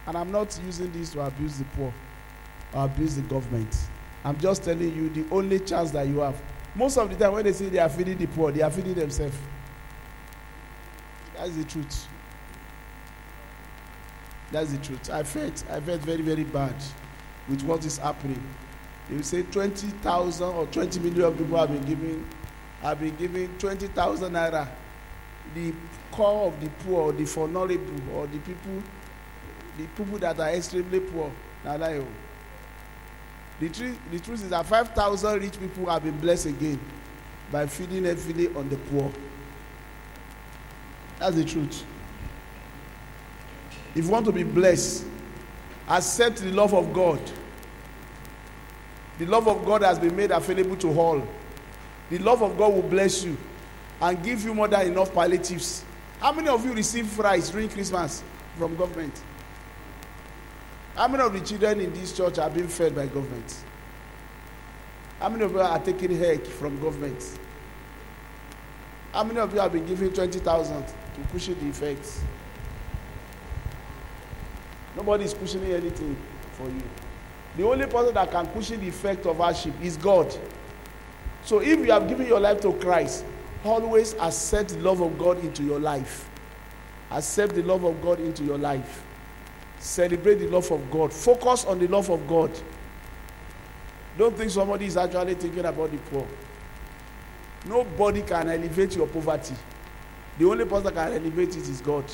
And 0.07 0.17
I'm 0.17 0.31
not 0.31 0.59
using 0.65 0.93
this 0.93 1.13
to 1.13 1.21
abuse 1.21 1.59
the 1.59 1.65
poor 1.77 1.93
or 2.75 2.85
abuse 2.85 3.17
the 3.17 3.23
government. 3.23 3.77
I'm 4.25 4.39
just 4.39 4.65
telling 4.65 4.95
you 4.95 5.09
the 5.11 5.25
only 5.35 5.61
chance 5.61 5.91
that 5.93 6.07
you 6.07 6.19
have. 6.21 6.41
Most 6.75 6.99
of 6.99 7.09
the 7.09 7.17
time, 7.17 7.33
when 7.33 7.45
they 7.45 7.53
say 7.53 7.69
they 7.69 7.79
are 7.79 7.89
feeding 7.89 8.19
the 8.19 8.27
poor, 8.27 8.53
they 8.53 8.63
are 8.63 8.71
feeding 8.71 8.95
themselves. 8.95 9.37
That's 11.37 11.57
the 11.57 11.65
truth. 11.65 12.09
That's 14.53 14.73
the 14.73 14.79
truth. 14.79 15.11
I 15.11 15.23
felt, 15.23 15.65
I 15.71 15.81
felt 15.81 16.01
very, 16.01 16.23
very 16.23 16.45
bad 16.45 16.75
with 17.49 17.63
what 17.63 17.85
is 17.85 17.99
happening. 17.99 18.43
They 19.09 19.17
will 19.17 19.23
say 19.23 19.43
20,000 19.43 20.49
or 20.49 20.67
20 20.67 21.01
million 21.01 21.35
people 21.37 21.59
have 21.59 21.69
been 21.69 21.85
giving, 21.85 22.27
have 22.83 23.01
been 23.01 23.17
giving 23.17 23.57
20,000 23.59 24.33
naira. 24.33 24.69
The 25.55 25.73
core 26.11 26.49
of 26.49 26.61
the 26.61 26.69
poor, 26.85 27.13
the 27.13 27.25
vulnerable, 27.25 28.17
or 28.17 28.27
the 28.27 28.39
people, 28.41 28.83
the 29.77 29.87
people 29.87 30.19
that 30.19 30.39
are 30.41 30.51
extremely 30.51 31.01
poor. 31.01 31.31
The, 31.65 32.05
truth, 33.71 33.99
the 34.11 34.19
truth 34.19 34.45
is 34.45 34.51
that 34.51 34.67
5,000 34.67 35.41
rich 35.41 35.59
people 35.59 35.87
have 35.87 36.05
been 36.05 36.19
blessed 36.19 36.47
again 36.47 36.79
by 37.51 37.67
feeding 37.67 38.05
heavily 38.05 38.55
on 38.55 38.69
the 38.69 38.77
poor. 38.77 39.11
That's 41.19 41.37
the 41.37 41.45
truth. 41.45 41.85
If 43.95 44.05
you 44.05 44.11
want 44.11 44.27
to 44.27 44.33
be 44.33 44.43
blessed, 44.43 45.07
accept 45.89 46.39
the 46.39 46.53
love 46.53 46.75
of 46.75 46.93
God. 46.93 47.21
The 49.19 49.27
love 49.27 49.49
of 49.49 49.65
God 49.65 49.83
has 49.83 49.99
been 49.99 50.15
made 50.15 50.31
available 50.31 50.77
to 50.77 51.01
all. 51.01 51.27
The 52.11 52.19
love 52.19 52.43
of 52.43 52.59
God 52.59 52.75
will 52.75 52.83
bless 52.83 53.25
you 53.25 53.37
and 54.01 54.23
give 54.23 54.45
you 54.45 54.55
more 54.55 54.69
than 54.69 54.89
enough 54.89 55.15
palliatives. 55.15 55.83
How 56.21 56.33
many 56.33 56.49
of 56.49 56.65
you 56.65 56.75
receive 56.75 57.07
fries 57.07 57.51
during 57.51 57.71
Christmas 57.71 58.23
from 58.59 58.77
government? 58.77 59.15
How 60.97 61.09
many 61.09 61.23
of 61.23 61.35
the 61.35 61.41
children 61.41 61.81
in 61.81 61.93
this 61.93 62.17
church 62.17 62.39
are 62.39 62.49
being 62.49 62.69
fed 62.69 62.95
by 62.95 63.07
government? 63.07 63.55
How 65.21 65.29
many 65.29 65.45
of 65.45 65.53
you 65.53 65.61
are 65.61 65.79
taking 65.79 66.19
help 66.19 66.47
from 66.47 66.81
government? 66.81 67.39
How 69.13 69.23
many 69.25 69.39
of 69.39 69.53
you 69.53 69.61
have 69.61 69.73
been 69.73 69.87
given 69.87 70.11
20,000 70.13 70.87
to 70.87 70.93
cushion 71.31 71.57
the 71.61 71.69
effects? 71.69 72.23
Nobody 74.97 75.25
is 75.25 75.35
cushioning 75.35 75.73
anything 75.73 76.17
for 76.53 76.67
you. 76.67 76.83
The 77.59 77.67
only 77.67 77.87
person 77.87 78.15
that 78.15 78.31
can 78.31 78.47
cushion 78.47 78.81
the 78.81 78.89
effect 78.89 79.27
of 79.27 79.37
hardship 79.37 79.75
is 79.83 79.99
God. 79.99 80.35
So 81.45 81.61
if 81.61 81.79
you 81.79 81.93
have 81.93 82.09
given 82.09 82.27
your 82.27 82.41
life 82.41 82.61
to 82.63 82.73
Christ, 82.73 83.25
always 83.65 84.15
accept 84.15 84.71
the 84.71 84.79
love 84.81 85.03
of 85.03 85.19
God 85.19 85.45
into 85.45 85.63
your 85.63 85.79
life. 85.79 86.29
Accept 87.11 87.55
the 87.55 87.63
love 87.63 87.85
of 87.85 88.01
God 88.03 88.19
into 88.21 88.45
your 88.45 88.59
life. 88.59 89.06
Celebrate 89.87 90.35
the 90.35 90.49
love 90.49 90.69
of 90.73 90.91
God. 90.91 91.13
Focus 91.13 91.65
on 91.65 91.79
the 91.79 91.87
love 91.87 92.11
of 92.11 92.27
God. 92.27 92.51
Don't 94.19 94.37
think 94.37 94.51
somebody 94.51 94.87
is 94.87 94.97
actually 94.97 95.35
thinking 95.35 95.65
about 95.65 95.93
the 95.93 95.99
poor. 95.99 96.27
Nobody 97.65 98.23
can 98.23 98.49
elevate 98.51 98.97
your 98.97 99.07
poverty. 99.07 99.55
The 100.39 100.45
only 100.45 100.65
person 100.65 100.83
that 100.85 100.95
can 100.95 101.13
elevate 101.13 101.51
it 101.51 101.69
is 101.69 101.81
God. 101.81 102.05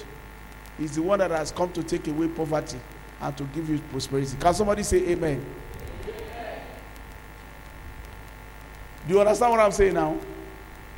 He's 0.77 0.97
the 0.97 1.03
one 1.03 1.19
that 1.21 1.31
has 1.31 1.51
come 1.51 1.73
to 1.73 1.83
take 1.83 2.07
away 2.09 2.29
poverty 2.29 2.79
and 3.23 3.37
to 3.39 3.45
give 3.45 3.71
you 3.71 3.79
prosperity. 3.91 4.37
Can 4.39 4.53
somebody 4.53 4.83
say 4.83 5.09
amen? 5.09 5.43
Do 9.09 9.15
you 9.15 9.21
understand 9.21 9.51
what 9.51 9.61
I'm 9.61 9.73
saying 9.73 9.95
now? 9.95 10.19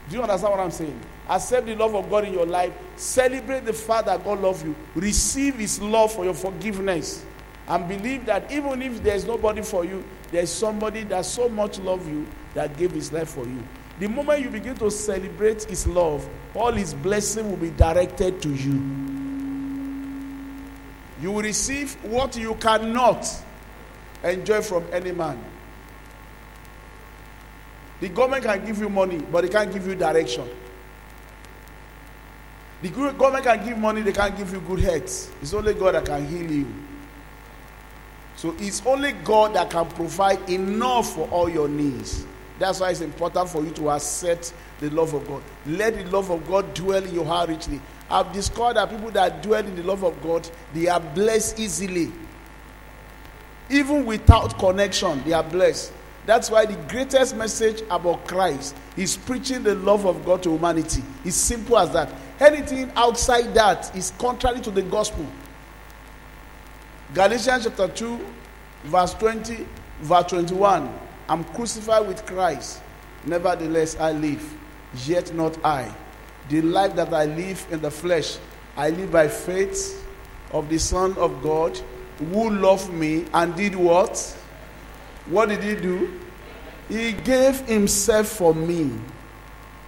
Do 0.09 0.17
you 0.17 0.23
understand 0.23 0.51
what 0.51 0.61
I'm 0.61 0.73
saying? 0.73 1.01
Accept 1.29 1.67
the 1.67 1.75
love 1.75 1.95
of 1.95 2.11
God 2.11 2.25
in 2.25 2.35
your 2.35 2.47
life. 2.47 2.73
Celebrate 2.97 3.65
the 3.65 3.73
fact 3.73 4.07
that 4.07 4.23
God 4.25 4.41
loves 4.41 4.63
you. 4.63 4.75
Receive 4.95 5.57
His 5.57 5.81
love 5.81 6.13
for 6.13 6.25
your 6.25 6.35
forgiveness. 6.35 7.25
And 7.67 7.89
believe 7.89 8.27
that 8.27 8.51
even 8.53 8.83
if 8.83 9.03
there's 9.03 9.25
nobody 9.25 9.63
for 9.63 9.85
you, 9.87 10.05
there's 10.31 10.51
somebody 10.51 11.03
that 11.05 11.25
so 11.25 11.49
much 11.49 11.79
love 11.79 12.07
you 12.09 12.27
that 12.53 12.77
gave 12.77 12.93
His 12.93 13.11
life 13.11 13.31
for 13.31 13.47
you. 13.47 13.63
The 13.99 14.09
moment 14.09 14.43
you 14.43 14.51
begin 14.51 14.75
to 14.77 14.91
celebrate 14.91 15.65
His 15.65 15.87
love, 15.87 16.29
all 16.55 16.73
His 16.73 16.93
blessing 16.93 17.49
will 17.49 17.57
be 17.57 17.71
directed 17.71 18.43
to 18.43 18.51
you. 18.51 18.73
You 21.23 21.31
will 21.33 21.43
receive 21.43 21.95
what 22.05 22.37
you 22.37 22.55
cannot 22.57 23.27
enjoy 24.23 24.61
from 24.61 24.85
any 24.93 25.13
man. 25.13 25.43
The 28.01 28.09
government 28.11 28.45
can 28.45 28.67
give 28.67 28.79
you 28.81 28.91
money, 28.91 29.19
but 29.19 29.43
they 29.43 29.49
can't 29.49 29.73
give 29.73 29.87
you 29.87 29.95
direction. 29.95 30.47
The 32.85 32.91
government 32.91 33.45
can 33.45 33.65
give 33.65 33.79
money, 33.79 34.03
they 34.03 34.13
can't 34.13 34.37
give 34.37 34.53
you 34.53 34.61
good 34.61 34.81
health. 34.81 35.35
It's 35.41 35.55
only 35.55 35.73
God 35.73 35.95
that 35.95 36.05
can 36.05 36.27
heal 36.27 36.51
you. 36.51 36.67
So 38.37 38.55
it's 38.59 38.85
only 38.85 39.13
God 39.13 39.55
that 39.55 39.71
can 39.71 39.87
provide 39.87 40.51
enough 40.51 41.15
for 41.15 41.27
all 41.29 41.49
your 41.49 41.67
needs. 41.67 42.27
That's 42.59 42.81
why 42.81 42.91
it's 42.91 43.01
important 43.01 43.49
for 43.49 43.65
you 43.65 43.71
to 43.71 43.89
accept 43.89 44.53
the 44.81 44.91
love 44.91 45.15
of 45.15 45.27
God. 45.27 45.43
Let 45.65 45.95
the 45.95 46.05
love 46.11 46.29
of 46.31 46.47
God 46.47 46.75
dwell 46.75 47.03
in 47.03 47.15
your 47.15 47.25
heart 47.25 47.49
richly. 47.49 47.81
I've 48.11 48.31
discovered 48.35 48.77
that 48.77 48.91
people 48.91 49.11
that 49.13 49.43
dwell 49.43 49.65
in 49.65 49.75
the 49.77 49.83
love 49.83 50.05
of 50.05 50.23
God, 50.23 50.47
they 50.75 50.87
are 50.87 51.01
blessed 51.01 51.59
easily. 51.59 52.13
Even 53.71 54.05
without 54.05 54.59
connection, 54.59 55.25
they 55.25 55.33
are 55.33 55.43
blessed. 55.43 55.91
That's 56.27 56.51
why 56.51 56.65
the 56.65 56.77
greatest 56.89 57.37
message 57.37 57.83
about 57.91 58.27
Christ 58.27 58.75
is 58.97 59.17
preaching 59.17 59.63
the 59.63 59.75
love 59.75 60.07
of 60.07 60.25
God 60.25 60.43
to 60.45 60.51
humanity. 60.53 61.03
It's 61.25 61.37
simple 61.37 61.79
as 61.79 61.91
that. 61.93 62.11
Anything 62.41 62.91
outside 62.97 63.53
that 63.55 63.95
is 63.95 64.13
contrary 64.19 64.61
to 64.61 64.71
the 64.71 64.83
gospel. 64.83 65.27
Galatians 67.13 67.65
chapter 67.65 67.89
2, 67.89 68.21
verse 68.85 69.15
20, 69.15 69.67
verse 70.01 70.27
21. 70.27 70.99
I'm 71.29 71.45
crucified 71.45 72.09
with 72.09 72.25
Christ. 72.25 72.81
Nevertheless, 73.27 73.97
I 73.99 74.13
live. 74.13 74.57
Yet 75.05 75.35
not 75.35 75.63
I. 75.65 75.95
The 76.49 76.63
life 76.63 76.95
that 76.97 77.13
I 77.13 77.25
live 77.27 77.67
in 77.71 77.81
the 77.81 77.91
flesh, 77.91 78.39
I 78.77 78.91
live 78.91 79.13
by 79.13 79.29
faith 79.29 80.07
of 80.53 80.69
the 80.69 80.79
Son 80.79 81.17
of 81.19 81.43
God 81.43 81.79
who 82.19 82.51
loved 82.51 82.93
me 82.93 83.27
and 83.35 83.55
did 83.55 83.75
what? 83.75 84.37
What 85.27 85.49
did 85.49 85.63
he 85.63 85.75
do? 85.75 86.21
He 86.89 87.13
gave 87.13 87.61
himself 87.61 88.29
for 88.29 88.55
me. 88.55 88.93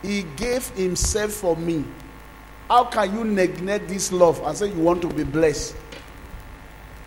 He 0.03 0.23
gave 0.37 0.69
himself 0.71 1.33
for 1.33 1.57
me. 1.57 1.85
How 2.69 2.85
can 2.85 3.15
you 3.15 3.25
neglect 3.25 3.89
this 3.89 4.11
love 4.11 4.41
and 4.45 4.57
say 4.57 4.69
you 4.69 4.81
want 4.81 5.03
to 5.03 5.09
be 5.09 5.25
blessed? 5.25 5.77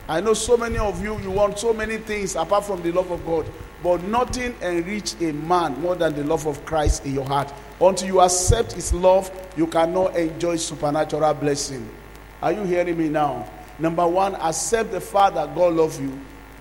I 0.08 0.22
know 0.22 0.34
so 0.34 0.58
many 0.58 0.78
of 0.78 1.04
you, 1.04 1.20
you 1.20 1.32
want 1.32 1.60
so 1.60 1.74
many 1.74 1.98
things 1.98 2.36
apart 2.36 2.66
from 2.66 2.82
the 2.82 2.92
love 2.92 3.12
of 3.12 3.26
God, 3.26 3.46
but 3.84 4.02
nothing 4.04 4.56
enrich 4.62 5.14
a 5.22 5.34
man 5.34 5.80
more 5.82 5.96
than 5.96 6.16
the 6.16 6.24
love 6.24 6.48
of 6.48 6.66
Christ 6.66 7.06
in 7.06 7.14
your 7.14 7.26
heart. 7.26 7.54
Until 7.80 8.08
you 8.08 8.22
accept 8.22 8.74
his 8.74 8.94
love, 8.94 9.32
you 9.56 9.68
cannot 9.68 10.16
enjoy 10.16 10.56
supernatural 10.56 11.34
blessing. 11.36 11.88
Are 12.42 12.52
you 12.52 12.64
hearing 12.64 12.98
me 12.98 13.10
now? 13.10 13.48
Number 13.78 14.08
one, 14.08 14.36
accept 14.36 14.92
the 14.92 15.02
fact 15.02 15.36
that 15.36 15.54
God 15.56 15.74
loves 15.74 16.00
you 16.00 16.20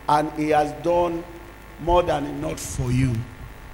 and 0.08 0.30
he 0.32 0.50
has 0.50 0.72
done 0.82 1.25
more 1.80 2.02
than 2.02 2.26
enough 2.26 2.61
for 2.61 2.90
you. 2.90 3.14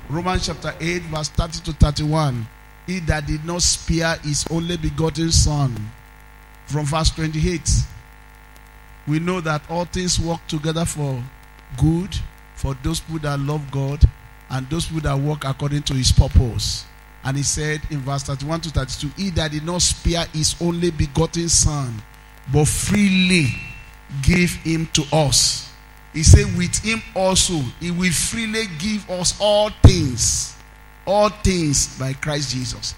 Romans 0.09 0.47
chapter 0.47 0.75
8, 0.81 1.03
verse 1.05 1.29
30 1.31 1.61
to 1.61 1.73
31. 1.73 2.47
He 2.87 2.99
that 3.01 3.27
did 3.27 3.45
not 3.45 3.63
spare 3.63 4.17
his 4.17 4.47
only 4.51 4.77
begotten 4.77 5.33
son. 5.33 5.75
From 6.67 6.85
verse 6.85 7.11
28. 7.11 7.61
We 9.07 9.19
know 9.19 9.41
that 9.41 9.63
all 9.69 9.85
things 9.85 10.19
work 10.21 10.47
together 10.47 10.85
for 10.85 11.23
good 11.79 12.17
for 12.55 12.75
those 12.83 13.01
who 13.01 13.19
that 13.21 13.39
love 13.41 13.71
God 13.71 14.03
and 14.51 14.69
those 14.71 14.87
who 14.87 15.01
that 15.01 15.19
work 15.19 15.45
according 15.45 15.83
to 15.83 15.95
his 15.95 16.13
purpose. 16.13 16.85
And 17.25 17.37
he 17.37 17.43
said 17.43 17.81
in 17.91 18.01
verse 18.01 18.23
31 18.25 18.61
to 18.63 18.71
32, 18.71 19.09
He 19.17 19.31
that 19.31 19.51
did 19.51 19.65
not 19.65 19.83
spare 19.83 20.27
his 20.33 20.55
only 20.61 20.91
begotten 20.91 21.49
son, 21.49 22.03
but 22.53 22.69
freely 22.69 23.49
gave 24.23 24.55
him 24.57 24.87
to 24.93 25.05
us. 25.13 25.71
He 26.15 26.23
said, 26.23 26.47
With 26.57 26.77
him 26.79 27.03
also 27.15 27.55
he 27.81 27.91
will 27.91 28.13
freely 28.13 28.65
give 28.79 29.11
us 29.11 29.37
all 29.41 29.71
things. 29.83 30.57
All 31.07 31.29
things 31.29 31.99
by 31.99 32.15
Christ 32.15 32.55
Jesus. 32.55 32.95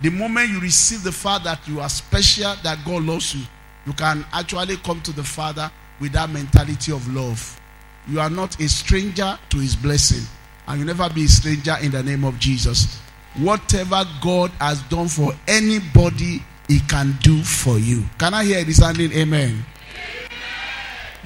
The 0.00 0.10
moment 0.10 0.48
you 0.48 0.60
receive 0.60 1.04
the 1.04 1.12
fact 1.12 1.44
that 1.44 1.66
you 1.68 1.80
are 1.80 1.88
special, 1.88 2.54
that 2.62 2.78
God 2.84 3.04
loves 3.04 3.34
you, 3.34 3.42
you 3.86 3.92
can 3.92 4.24
actually 4.32 4.76
come 4.78 5.00
to 5.02 5.12
the 5.12 5.22
Father 5.22 5.70
with 6.00 6.12
that 6.12 6.30
mentality 6.30 6.92
of 6.92 7.06
love. 7.12 7.60
You 8.08 8.20
are 8.20 8.30
not 8.30 8.58
a 8.60 8.68
stranger 8.68 9.38
to 9.50 9.56
his 9.58 9.76
blessing, 9.76 10.24
and 10.66 10.78
you'll 10.78 10.86
never 10.86 11.12
be 11.12 11.24
a 11.24 11.28
stranger 11.28 11.76
in 11.82 11.90
the 11.90 12.02
name 12.02 12.24
of 12.24 12.38
Jesus. 12.38 13.00
Whatever 13.36 14.04
God 14.22 14.50
has 14.60 14.80
done 14.82 15.08
for 15.08 15.32
anybody, 15.46 16.42
he 16.68 16.80
can 16.80 17.16
do 17.22 17.42
for 17.42 17.78
you. 17.78 18.04
Can 18.18 18.34
I 18.34 18.44
hear 18.44 18.64
this? 18.64 18.82
Amen. 18.82 19.64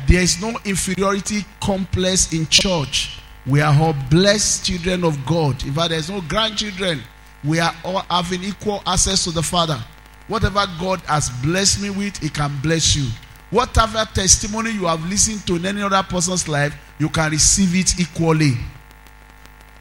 There 0.06 0.20
is 0.20 0.40
no 0.40 0.58
inferiority 0.64 1.44
complex 1.60 2.32
in 2.32 2.46
church. 2.48 3.18
We 3.46 3.60
are 3.60 3.74
all 3.74 3.94
blessed 4.10 4.66
children 4.66 5.04
of 5.04 5.24
God. 5.26 5.62
In 5.64 5.72
fact, 5.72 5.90
there 5.90 5.98
is 5.98 6.10
no 6.10 6.20
grandchildren. 6.22 7.00
We 7.44 7.58
are 7.58 7.74
all 7.84 8.04
having 8.08 8.42
equal 8.44 8.82
access 8.86 9.24
to 9.24 9.30
the 9.30 9.42
Father. 9.42 9.82
Whatever 10.28 10.64
God 10.78 11.00
has 11.00 11.28
blessed 11.42 11.82
me 11.82 11.90
with, 11.90 12.16
He 12.18 12.28
can 12.28 12.56
bless 12.62 12.94
you. 12.94 13.06
Whatever 13.50 14.04
testimony 14.14 14.70
you 14.70 14.86
have 14.86 15.04
listened 15.08 15.46
to 15.46 15.56
in 15.56 15.66
any 15.66 15.82
other 15.82 16.02
person's 16.02 16.48
life, 16.48 16.74
you 16.98 17.08
can 17.08 17.30
receive 17.30 17.74
it 17.74 18.00
equally. 18.00 18.52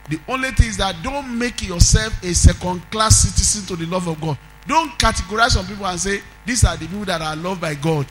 The 0.10 0.20
only 0.28 0.52
thing 0.52 0.68
is 0.68 0.78
that 0.78 0.96
don't 1.04 1.38
make 1.38 1.62
yourself 1.62 2.22
a 2.24 2.34
second 2.34 2.82
class 2.92 3.22
citizen 3.22 3.66
to 3.68 3.82
the 3.82 3.90
love 3.90 4.08
of 4.08 4.20
God. 4.20 4.38
Don't 4.68 4.90
categorize 5.00 5.52
some 5.52 5.66
people 5.66 5.86
and 5.86 6.00
say, 6.00 6.22
These 6.46 6.66
are 6.66 6.76
the 6.76 6.86
people 6.88 7.06
that 7.06 7.22
are 7.22 7.36
loved 7.36 7.62
by 7.62 7.76
God. 7.76 8.06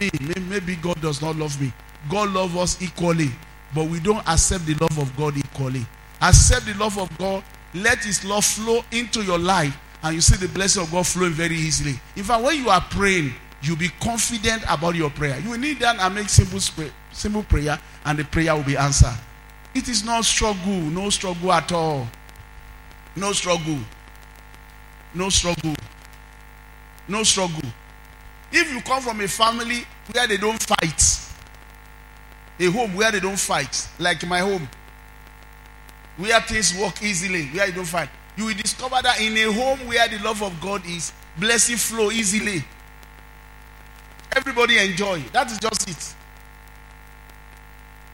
Me, 0.00 0.10
maybe 0.48 0.76
God 0.76 1.00
does 1.00 1.22
not 1.22 1.36
love 1.36 1.60
me. 1.60 1.72
God 2.10 2.30
loves 2.30 2.56
us 2.56 2.82
equally, 2.82 3.30
but 3.74 3.88
we 3.88 4.00
don't 4.00 4.26
accept 4.28 4.66
the 4.66 4.74
love 4.74 4.98
of 4.98 5.16
God 5.16 5.36
equally. 5.36 5.86
Accept 6.20 6.66
the 6.66 6.74
love 6.74 6.98
of 6.98 7.16
God, 7.18 7.42
let 7.74 7.98
His 8.04 8.24
love 8.24 8.44
flow 8.44 8.82
into 8.92 9.22
your 9.22 9.38
life, 9.38 9.76
and 10.02 10.14
you 10.14 10.20
see 10.20 10.36
the 10.36 10.52
blessing 10.52 10.82
of 10.82 10.90
God 10.90 11.06
flowing 11.06 11.32
very 11.32 11.56
easily. 11.56 11.98
In 12.16 12.24
fact, 12.24 12.42
when 12.42 12.56
you 12.62 12.68
are 12.68 12.80
praying, 12.80 13.32
you'll 13.62 13.76
be 13.76 13.88
confident 14.00 14.62
about 14.68 14.94
your 14.94 15.10
prayer. 15.10 15.38
You 15.40 15.56
need 15.56 15.80
that 15.80 15.98
and 15.98 16.14
make 16.14 16.28
simple, 16.28 16.60
simple 17.12 17.42
prayer, 17.42 17.78
and 18.04 18.18
the 18.18 18.24
prayer 18.24 18.54
will 18.54 18.62
be 18.62 18.76
answered. 18.76 19.16
It 19.74 19.88
is 19.88 20.04
not 20.04 20.24
struggle, 20.24 20.72
no 20.72 21.10
struggle 21.10 21.52
at 21.52 21.72
all. 21.72 22.06
No 23.16 23.32
struggle. 23.32 23.78
No 25.14 25.28
struggle. 25.30 25.74
No 27.08 27.22
struggle. 27.22 27.62
If 28.56 28.72
you 28.72 28.80
come 28.82 29.02
from 29.02 29.20
a 29.20 29.26
family 29.26 29.84
where 30.12 30.28
they 30.28 30.36
don't 30.36 30.62
fight, 30.62 31.02
a 32.60 32.70
home 32.70 32.94
where 32.94 33.10
they 33.10 33.18
don't 33.18 33.38
fight, 33.38 33.88
like 33.98 34.24
my 34.28 34.38
home, 34.38 34.68
where 36.16 36.40
things 36.42 36.72
work 36.78 37.02
easily, 37.02 37.46
where 37.46 37.66
you 37.66 37.72
don't 37.72 37.84
fight, 37.84 38.08
you 38.36 38.44
will 38.46 38.54
discover 38.54 38.94
that 39.02 39.20
in 39.20 39.36
a 39.36 39.52
home 39.52 39.80
where 39.88 40.08
the 40.08 40.20
love 40.20 40.40
of 40.40 40.60
God 40.60 40.86
is, 40.86 41.12
blessing 41.36 41.76
flow 41.76 42.12
easily. 42.12 42.64
Everybody 44.36 44.78
enjoy. 44.78 45.18
That 45.32 45.50
is 45.50 45.58
just 45.58 45.88
it. 45.88 46.14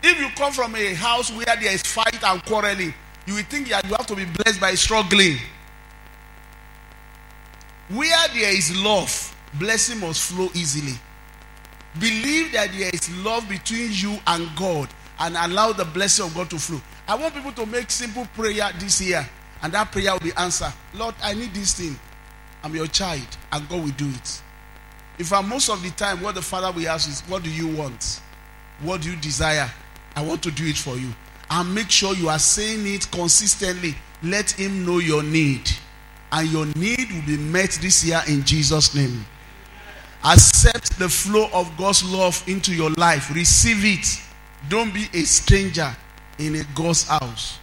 If 0.02 0.18
you 0.18 0.28
come 0.36 0.54
from 0.54 0.74
a 0.74 0.94
house 0.94 1.30
where 1.30 1.44
there 1.44 1.70
is 1.70 1.82
fight 1.82 2.24
and 2.24 2.42
quarreling, 2.46 2.94
you 3.26 3.34
will 3.34 3.42
think 3.42 3.68
that 3.68 3.84
you 3.84 3.90
have 3.90 4.06
to 4.06 4.16
be 4.16 4.24
blessed 4.24 4.58
by 4.58 4.74
struggling. 4.74 5.36
Where 7.90 8.28
there 8.28 8.56
is 8.56 8.74
love, 8.74 9.36
blessing 9.54 10.00
must 10.00 10.30
flow 10.30 10.48
easily. 10.54 10.94
Believe 11.98 12.52
that 12.52 12.70
there 12.72 12.90
is 12.92 13.10
love 13.24 13.48
between 13.48 13.90
you 13.92 14.16
and 14.26 14.48
God 14.56 14.88
and 15.18 15.36
allow 15.36 15.72
the 15.72 15.84
blessing 15.84 16.26
of 16.26 16.34
God 16.34 16.48
to 16.50 16.58
flow. 16.58 16.80
I 17.08 17.16
want 17.16 17.34
people 17.34 17.52
to 17.52 17.66
make 17.66 17.90
simple 17.90 18.26
prayer 18.34 18.70
this 18.78 19.00
year, 19.00 19.28
and 19.62 19.72
that 19.72 19.90
prayer 19.90 20.12
will 20.12 20.20
be 20.20 20.32
answered. 20.36 20.72
Lord, 20.94 21.14
I 21.22 21.34
need 21.34 21.52
this 21.52 21.74
thing. 21.74 21.98
I'm 22.62 22.74
your 22.74 22.86
child, 22.86 23.26
and 23.52 23.68
God 23.68 23.82
will 23.82 23.90
do 23.92 24.08
it. 24.08 24.42
In 25.18 25.24
fact, 25.24 25.48
most 25.48 25.68
of 25.68 25.82
the 25.82 25.90
time, 25.90 26.22
what 26.22 26.34
the 26.34 26.42
Father 26.42 26.70
will 26.72 26.88
ask 26.88 27.08
is, 27.08 27.20
What 27.22 27.42
do 27.42 27.50
you 27.50 27.68
want? 27.76 28.20
What 28.82 29.02
do 29.02 29.10
you 29.10 29.16
desire? 29.16 29.70
I 30.16 30.22
want 30.22 30.42
to 30.44 30.50
do 30.50 30.64
it 30.66 30.76
for 30.76 30.96
you. 30.96 31.10
And 31.50 31.74
make 31.74 31.90
sure 31.90 32.14
you 32.14 32.28
are 32.28 32.38
saying 32.38 32.86
it 32.86 33.10
consistently. 33.10 33.94
Let 34.22 34.52
Him 34.52 34.86
know 34.86 34.98
your 34.98 35.22
need. 35.22 35.68
And 36.32 36.48
your 36.50 36.66
need 36.66 37.10
will 37.12 37.26
be 37.26 37.36
met 37.36 37.70
this 37.82 38.04
year 38.04 38.22
in 38.28 38.44
Jesus' 38.44 38.94
name. 38.94 39.24
Accept 40.24 40.98
the 40.98 41.08
flow 41.08 41.48
of 41.52 41.74
God's 41.78 42.04
love 42.04 42.42
into 42.46 42.74
your 42.74 42.90
life. 42.90 43.34
Receive 43.34 43.84
it. 43.84 44.06
Don't 44.68 44.92
be 44.92 45.06
a 45.14 45.22
stranger 45.22 45.94
in 46.38 46.56
a 46.56 46.64
God's 46.74 47.08
house. 47.08 47.58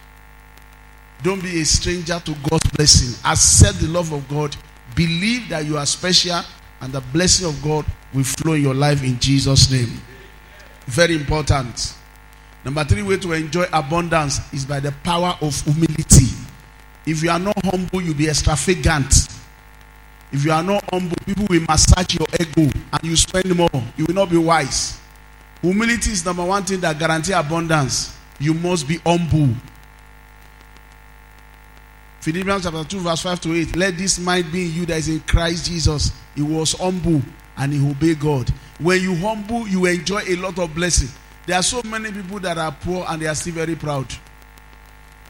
Don't 1.22 1.42
be 1.42 1.60
a 1.60 1.64
stranger 1.64 2.20
to 2.20 2.34
God's 2.48 2.70
blessing. 2.70 3.18
Accept 3.24 3.80
the 3.80 3.88
love 3.88 4.12
of 4.12 4.28
God. 4.28 4.56
Believe 4.94 5.48
that 5.48 5.64
you 5.64 5.76
are 5.78 5.86
special 5.86 6.40
and 6.80 6.92
the 6.92 7.00
blessing 7.12 7.46
of 7.46 7.60
God 7.62 7.84
will 8.14 8.24
flow 8.24 8.54
in 8.54 8.62
your 8.62 8.74
life 8.74 9.02
in 9.02 9.18
Jesus' 9.18 9.70
name. 9.70 10.00
Very 10.86 11.14
important. 11.14 11.94
Number 12.64 12.84
three 12.84 13.02
way 13.02 13.18
to 13.18 13.32
enjoy 13.32 13.66
abundance 13.72 14.40
is 14.52 14.64
by 14.64 14.80
the 14.80 14.92
power 15.04 15.36
of 15.40 15.60
humility. 15.62 16.34
If 17.06 17.22
you 17.22 17.30
are 17.30 17.38
not 17.38 17.54
humble, 17.64 18.02
you'll 18.02 18.14
be 18.14 18.28
extravagant. 18.28 19.28
If 20.30 20.44
you 20.44 20.52
are 20.52 20.62
not 20.62 20.84
humble, 20.90 21.16
people 21.24 21.46
will 21.48 21.62
massage 21.62 22.14
your 22.14 22.26
ego 22.38 22.70
and 22.92 23.02
you 23.02 23.16
spend 23.16 23.54
more. 23.56 23.70
You 23.96 24.04
will 24.06 24.14
not 24.14 24.30
be 24.30 24.36
wise. 24.36 24.98
Humility 25.62 26.12
is 26.12 26.24
number 26.24 26.44
one 26.44 26.64
thing 26.64 26.80
that 26.80 26.98
guarantees 26.98 27.34
abundance. 27.34 28.16
You 28.38 28.54
must 28.54 28.86
be 28.86 28.98
humble. 28.98 29.54
Philippians 32.20 32.64
chapter 32.64 32.84
2, 32.84 33.00
verse 33.00 33.22
5 33.22 33.40
to 33.40 33.54
8. 33.54 33.76
Let 33.76 33.96
this 33.96 34.18
mind 34.18 34.52
be 34.52 34.66
in 34.66 34.72
you 34.72 34.86
that 34.86 34.98
is 34.98 35.08
in 35.08 35.20
Christ 35.20 35.66
Jesus. 35.66 36.12
He 36.34 36.42
was 36.42 36.72
humble 36.72 37.22
and 37.56 37.72
he 37.72 37.90
obeyed 37.90 38.20
God. 38.20 38.52
When 38.78 39.00
you 39.00 39.14
humble, 39.16 39.66
you 39.66 39.86
enjoy 39.86 40.22
a 40.26 40.36
lot 40.36 40.58
of 40.58 40.74
blessing. 40.74 41.08
There 41.46 41.56
are 41.56 41.62
so 41.62 41.80
many 41.84 42.12
people 42.12 42.38
that 42.40 42.58
are 42.58 42.70
poor 42.70 43.06
and 43.08 43.22
they 43.22 43.26
are 43.26 43.34
still 43.34 43.54
very 43.54 43.74
proud. 43.74 44.06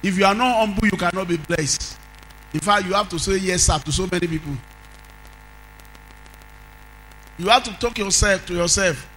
If 0.03 0.19
you 0.19 0.25
are 0.25 0.35
not 0.35 0.57
humble, 0.57 0.85
you 0.85 0.99
cannot 0.99 1.29
be 1.29 1.37
blessed. 1.37 1.97
In 2.53 2.61
fact, 2.61 2.87
you 2.87 2.95
have 2.95 3.09
to 3.11 3.19
say 3.19 3.37
yes, 3.37 3.63
sir, 3.63 3.79
to 3.79 3.93
so 3.93 4.09
many 4.11 4.27
people. 4.27 4.53
You 7.38 7.48
have 7.48 7.62
to 7.64 7.72
talk 7.79 7.98
yourself 7.98 8.46
to 8.46 8.55
yourself 8.55 9.09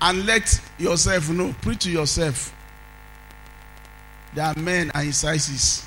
and 0.00 0.24
let 0.26 0.60
yourself 0.78 1.28
know. 1.30 1.54
Preach 1.60 1.84
to 1.84 1.90
yourself. 1.90 2.54
There 4.34 4.44
are 4.44 4.54
men 4.58 4.90
and 4.94 5.06
in 5.06 5.12
sizes. 5.12 5.86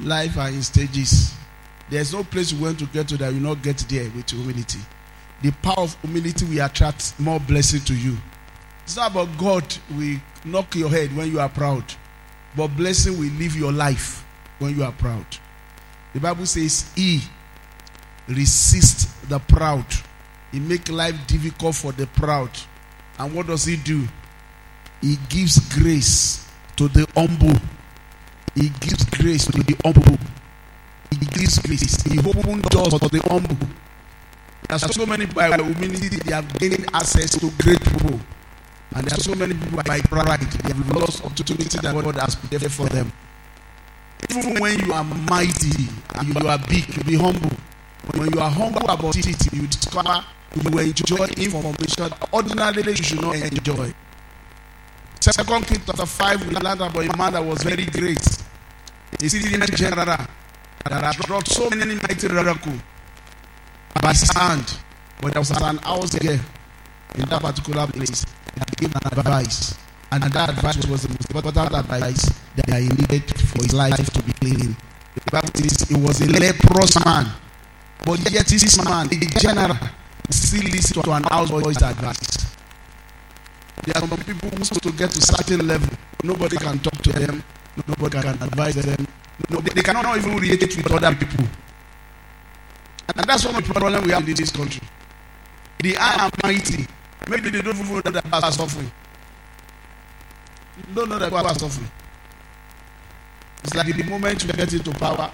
Life 0.00 0.36
are 0.36 0.48
in 0.48 0.62
stages. 0.62 1.34
There's 1.88 2.12
no 2.12 2.24
place 2.24 2.52
you 2.52 2.60
want 2.62 2.78
to 2.80 2.86
get 2.86 3.08
to 3.08 3.16
that 3.18 3.32
you 3.32 3.40
not 3.40 3.62
get 3.62 3.78
there 3.88 4.10
with 4.10 4.30
humility. 4.30 4.80
The 5.42 5.52
power 5.62 5.84
of 5.84 5.96
humility 6.02 6.44
will 6.44 6.64
attract 6.64 7.18
more 7.20 7.38
blessing 7.38 7.80
to 7.82 7.94
you. 7.94 8.16
It's 8.82 8.96
not 8.96 9.12
about 9.12 9.28
God 9.38 9.64
will 9.96 10.18
knock 10.44 10.74
your 10.74 10.90
head 10.90 11.14
when 11.16 11.30
you 11.30 11.40
are 11.40 11.48
proud, 11.48 11.84
but 12.56 12.68
blessing 12.68 13.18
will 13.18 13.32
live 13.32 13.56
your 13.56 13.72
life 13.72 14.24
when 14.58 14.76
you 14.76 14.84
are 14.84 14.92
proud. 14.92 15.26
The 16.12 16.20
Bible 16.20 16.46
says, 16.46 16.90
He 16.94 17.20
resists 18.28 19.04
the 19.28 19.38
proud. 19.38 19.86
He 20.54 20.60
make 20.60 20.88
life 20.88 21.16
difficult 21.26 21.74
for 21.74 21.90
the 21.90 22.06
proud. 22.06 22.48
And 23.18 23.34
what 23.34 23.48
does 23.48 23.64
he 23.64 23.74
do? 23.76 24.06
He 25.00 25.16
gives 25.28 25.58
grace 25.74 26.48
to 26.76 26.86
the 26.86 27.08
humble. 27.16 27.58
He 28.54 28.68
gives 28.78 29.02
grace 29.06 29.46
to 29.46 29.58
the 29.64 29.74
humble. 29.82 30.16
He 31.10 31.16
gives 31.26 31.58
grace. 31.58 32.00
He 32.04 32.20
opens 32.20 32.62
doors 32.70 32.96
for 32.96 33.08
the 33.08 33.20
humble. 33.28 33.66
There 34.68 34.76
are 34.76 34.78
so 34.78 35.04
many 35.06 35.26
by 35.26 35.56
humility 35.56 36.18
they 36.22 36.32
have 36.32 36.46
gained 36.60 36.86
access 36.94 37.30
to 37.40 37.50
great 37.60 37.80
people. 37.82 38.20
And 38.94 39.08
there 39.08 39.18
are 39.18 39.22
so 39.22 39.34
many 39.34 39.54
people 39.54 39.82
by 39.82 39.98
pride 40.02 40.38
they 40.38 40.72
have 40.72 40.88
lost 40.94 41.24
opportunity 41.24 41.78
that 41.82 41.92
God 41.92 42.14
has 42.14 42.36
prepared 42.36 42.70
for 42.70 42.86
them. 42.86 43.12
Even 44.30 44.60
when 44.60 44.78
you 44.86 44.92
are 44.92 45.02
mighty 45.02 45.90
and 46.14 46.28
you 46.28 46.48
are 46.48 46.58
big, 46.68 47.04
be 47.04 47.16
humble. 47.16 47.50
When 48.14 48.32
you 48.32 48.38
are 48.38 48.50
humble 48.50 48.88
about 48.88 49.16
it, 49.16 49.52
you 49.52 49.66
discover 49.66 50.24
you 50.56 50.70
will 50.70 50.78
enjoy 50.78 51.26
information 51.36 52.12
ordinarily 52.32 52.92
you 52.92 53.02
should 53.02 53.20
not 53.20 53.34
enjoy. 53.36 53.92
Second 55.20 55.66
Kings 55.66 55.82
chapter 55.86 56.06
5, 56.06 56.48
we 56.48 56.54
learned 56.56 56.80
about 56.82 56.96
a 56.96 57.16
man 57.16 57.32
that 57.32 57.44
was 57.44 57.62
very 57.62 57.86
great. 57.86 58.20
a 59.22 59.28
Syrian 59.28 59.60
general 59.74 60.04
that 60.04 60.28
has 60.92 61.16
brought 61.26 61.48
so 61.48 61.70
many 61.70 61.94
mighty 61.94 62.28
miracles 62.28 62.80
by 64.02 64.10
his 64.10 64.30
hand. 64.32 64.78
But 65.20 65.32
there 65.32 65.40
was 65.40 65.50
an 65.50 65.78
house 65.78 66.10
there 66.10 66.40
in 67.14 67.24
that 67.28 67.40
particular 67.40 67.86
place 67.86 68.24
that 68.56 68.76
gave 68.76 68.94
an 68.94 69.18
advice. 69.18 69.74
And 70.12 70.22
that 70.24 70.50
advice 70.50 70.86
was 70.86 71.02
the 71.02 71.08
most 71.08 71.30
important 71.30 71.74
advice 71.74 72.30
that 72.56 72.78
he 72.80 72.88
needed 72.88 73.24
for 73.48 73.62
his 73.62 73.72
life 73.72 73.96
to 74.12 74.22
be 74.22 74.32
clean. 74.34 74.76
The 75.14 75.30
Bible 75.30 75.48
says 75.54 75.88
he 75.88 75.94
was 75.96 76.20
a 76.20 76.28
leprous 76.28 77.02
man. 77.04 77.26
But 78.04 78.30
yet 78.30 78.46
this 78.46 78.84
man, 78.84 79.06
a 79.06 79.16
general, 79.40 79.78
still 80.30 80.62
listen 80.70 81.02
to 81.02 81.12
an 81.12 81.22
houseboy's 81.24 81.82
advice. 81.82 82.54
There 83.84 83.94
are 83.96 84.08
some 84.08 84.18
people 84.24 84.48
who 84.50 84.64
supposed 84.64 84.82
to 84.84 84.92
get 84.92 85.10
to 85.10 85.20
certain 85.20 85.66
level. 85.66 85.88
Nobody 86.22 86.56
can 86.56 86.78
talk 86.78 86.96
to 87.02 87.12
them. 87.12 87.42
Nobody 87.86 88.20
can 88.20 88.42
advise 88.42 88.76
them. 88.76 89.06
No, 89.50 89.58
they, 89.60 89.74
they 89.74 89.82
cannot 89.82 90.16
even 90.16 90.36
relate 90.36 90.76
with 90.76 90.90
other 90.90 91.14
people. 91.14 91.44
And 93.16 93.26
that's 93.26 93.44
one 93.44 93.56
of 93.56 93.66
the 93.66 93.74
problems 93.74 94.06
we 94.06 94.12
have 94.12 94.26
in 94.26 94.34
this 94.34 94.50
country. 94.50 94.80
The 95.80 95.94
high 95.94 96.24
and 96.24 96.32
mighty, 96.42 96.86
maybe 97.28 97.50
they 97.50 97.60
don't 97.60 97.76
even 97.76 97.94
know 97.94 98.00
that 98.00 98.24
people 98.24 98.44
are 98.44 98.52
suffering. 98.52 98.90
They 100.76 100.94
don't 100.94 101.08
know 101.10 101.18
that 101.18 101.28
people 101.30 101.46
are 101.46 101.54
suffering. 101.54 101.90
It's 103.64 103.74
like 103.74 103.88
in 103.88 103.96
the 103.98 104.04
moment 104.04 104.44
you 104.44 104.52
get 104.52 104.72
into 104.72 104.90
power, 104.92 105.30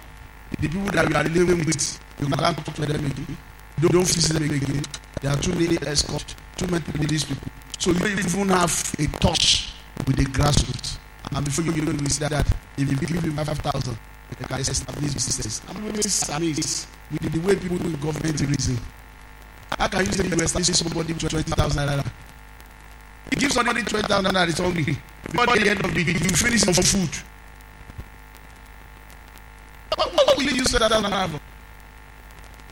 the 0.51 0.69
people 0.69 0.83
that 0.91 1.09
you 1.09 1.15
are 1.15 1.25
living 1.25 1.65
with, 1.65 2.01
you 2.21 2.27
can't 2.27 2.57
talk 2.57 2.75
to 2.75 2.87
them 2.87 3.05
again. 3.05 3.37
You 3.81 3.89
don't 3.89 4.07
visit 4.07 4.35
them 4.35 4.45
again. 4.45 4.83
There 5.23 5.31
are 5.31 5.37
too 5.39 5.55
many 5.55 5.79
escorts, 5.87 6.37
too 6.57 6.67
many 6.67 6.85
these 7.07 7.25
people. 7.25 7.49
So 7.79 7.93
you 7.93 7.99
don't 7.99 8.19
even 8.19 8.49
have 8.51 8.95
a 8.99 9.07
touch 9.19 9.73
with 10.07 10.17
the 10.17 10.25
grassroots. 10.25 10.99
And 11.33 11.45
before 11.45 11.65
you 11.65 11.83
know, 11.83 11.93
you 11.93 11.99
that 11.99 12.47
if 12.77 12.91
you 12.91 12.97
give 12.97 13.25
him 13.25 13.37
5,000, 13.37 13.99
they 14.39 14.45
can 14.47 14.61
establish 14.61 15.15
business. 15.15 15.63
I'm 15.69 15.83
always 15.87 16.29
amazed 16.29 16.89
with 17.11 17.33
the 17.33 17.39
way 17.41 17.57
people 17.57 17.81
in 17.87 17.93
government 18.01 18.41
reason. 18.41 18.79
How 19.79 19.89
can 19.89 20.05
you 20.05 20.13
say 20.13 20.27
you 20.27 20.35
establish 20.35 20.67
somebody 20.77 21.13
with 21.15 21.31
20,000 21.31 21.89
naira? 21.89 22.05
You 23.33 23.39
give 23.39 23.53
somebody 23.53 23.83
20,000 23.83 24.25
naira, 24.27 24.49
it's 24.49 24.59
hungry. 24.59 24.99
Before 25.25 25.57
the 25.57 25.71
end 25.71 25.85
of 25.85 25.95
the 25.95 26.05
day, 26.05 26.13
you 26.13 26.37
finish 26.37 26.61
some 26.63 26.75
food. 26.75 27.09
What, 29.97 30.13
what 30.13 30.37
will 30.37 30.45
you 30.45 30.57
use 30.57 30.71
20,000 30.71 31.11
naira 31.11 31.31
for? 31.31 31.50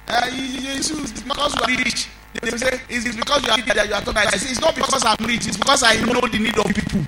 Uh, 0.09 0.27
you, 0.33 0.71
it's 0.73 1.21
because 1.23 1.55
you 1.55 1.63
are 1.63 1.85
rich. 1.85 2.09
They 2.41 2.51
say 2.57 2.81
it's 2.89 3.17
because 3.17 3.45
you 3.45 3.53
are 3.53 3.57
rich 3.57 3.67
that 3.67 3.89
you 3.89 3.95
are 3.95 4.01
talking. 4.01 4.17
I 4.17 4.27
say 4.37 4.51
it's 4.51 4.61
not 4.61 4.75
because 4.75 5.05
I'm 5.05 5.27
rich. 5.27 5.47
It's 5.47 5.57
because 5.59 5.83
I 5.83 6.01
know 6.01 6.21
the 6.21 6.39
need 6.39 6.57
of 6.57 6.67
people. 6.67 7.05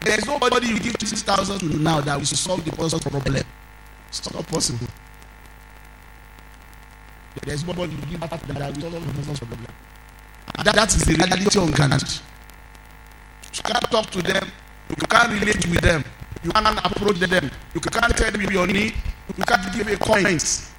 There 0.00 0.18
is 0.18 0.26
nobody 0.26 0.68
you 0.68 0.78
give 0.80 0.96
six 1.00 1.22
thousand 1.22 1.58
to 1.60 1.66
now 1.78 2.00
that 2.00 2.16
will 2.16 2.24
solve 2.24 2.64
the 2.64 2.72
person's 2.72 3.02
problem. 3.02 3.42
It's 4.08 4.32
not 4.32 4.46
possible. 4.46 4.86
There 7.42 7.54
is 7.54 7.64
nobody 7.66 7.92
you 7.92 7.98
give 8.10 8.20
that 8.20 8.30
that 8.30 8.74
will 8.76 8.90
solve 8.90 9.06
the 9.06 9.12
person's 9.12 9.38
problem. 9.40 9.66
And 10.56 10.66
that, 10.66 10.74
that 10.74 10.94
is 10.94 11.04
the 11.04 11.14
reality 11.14 11.58
on 11.58 11.70
Ghana. 11.72 11.98
You 13.54 13.62
can't 13.62 13.90
talk 13.90 14.10
to 14.10 14.22
them. 14.22 14.50
You 14.88 14.96
can't 15.06 15.32
relate 15.40 15.66
with 15.68 15.80
them. 15.80 16.04
You 16.42 16.50
can't 16.50 16.78
approach 16.78 17.18
them. 17.18 17.50
You 17.74 17.80
can't 17.80 18.16
tell 18.16 18.30
them 18.30 18.40
your 18.50 18.66
need. 18.66 18.94
You 19.36 19.44
can't 19.44 19.74
give 19.74 19.88
a 19.88 19.96
coins. 19.96 20.73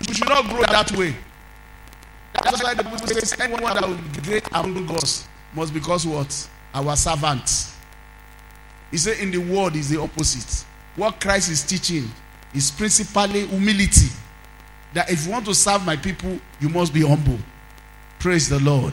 You 0.00 0.14
should 0.14 0.28
not 0.28 0.44
grow 0.48 0.62
that 0.62 0.90
way. 0.92 1.14
That's 2.42 2.62
why 2.62 2.74
the 2.74 2.82
Bible 2.82 2.98
says 2.98 3.34
anyone 3.38 3.74
that 3.74 3.88
will 3.88 3.96
be 3.96 4.20
great 4.22 4.46
among 4.52 4.90
us 4.96 5.26
must 5.54 5.72
because 5.72 6.06
what? 6.06 6.48
Our 6.74 6.96
servants. 6.96 7.76
He 8.90 8.98
said 8.98 9.18
in 9.18 9.30
the 9.30 9.38
world 9.38 9.76
is 9.76 9.88
the 9.88 10.00
opposite. 10.00 10.66
What 10.96 11.20
Christ 11.20 11.50
is 11.50 11.62
teaching 11.62 12.10
is 12.52 12.70
principally 12.70 13.46
humility. 13.46 14.08
That 14.94 15.10
if 15.10 15.26
you 15.26 15.32
want 15.32 15.46
to 15.46 15.54
serve 15.54 15.84
my 15.84 15.96
people, 15.96 16.38
you 16.60 16.68
must 16.68 16.92
be 16.92 17.06
humble. 17.06 17.38
Praise 18.18 18.48
the 18.48 18.60
Lord. 18.60 18.92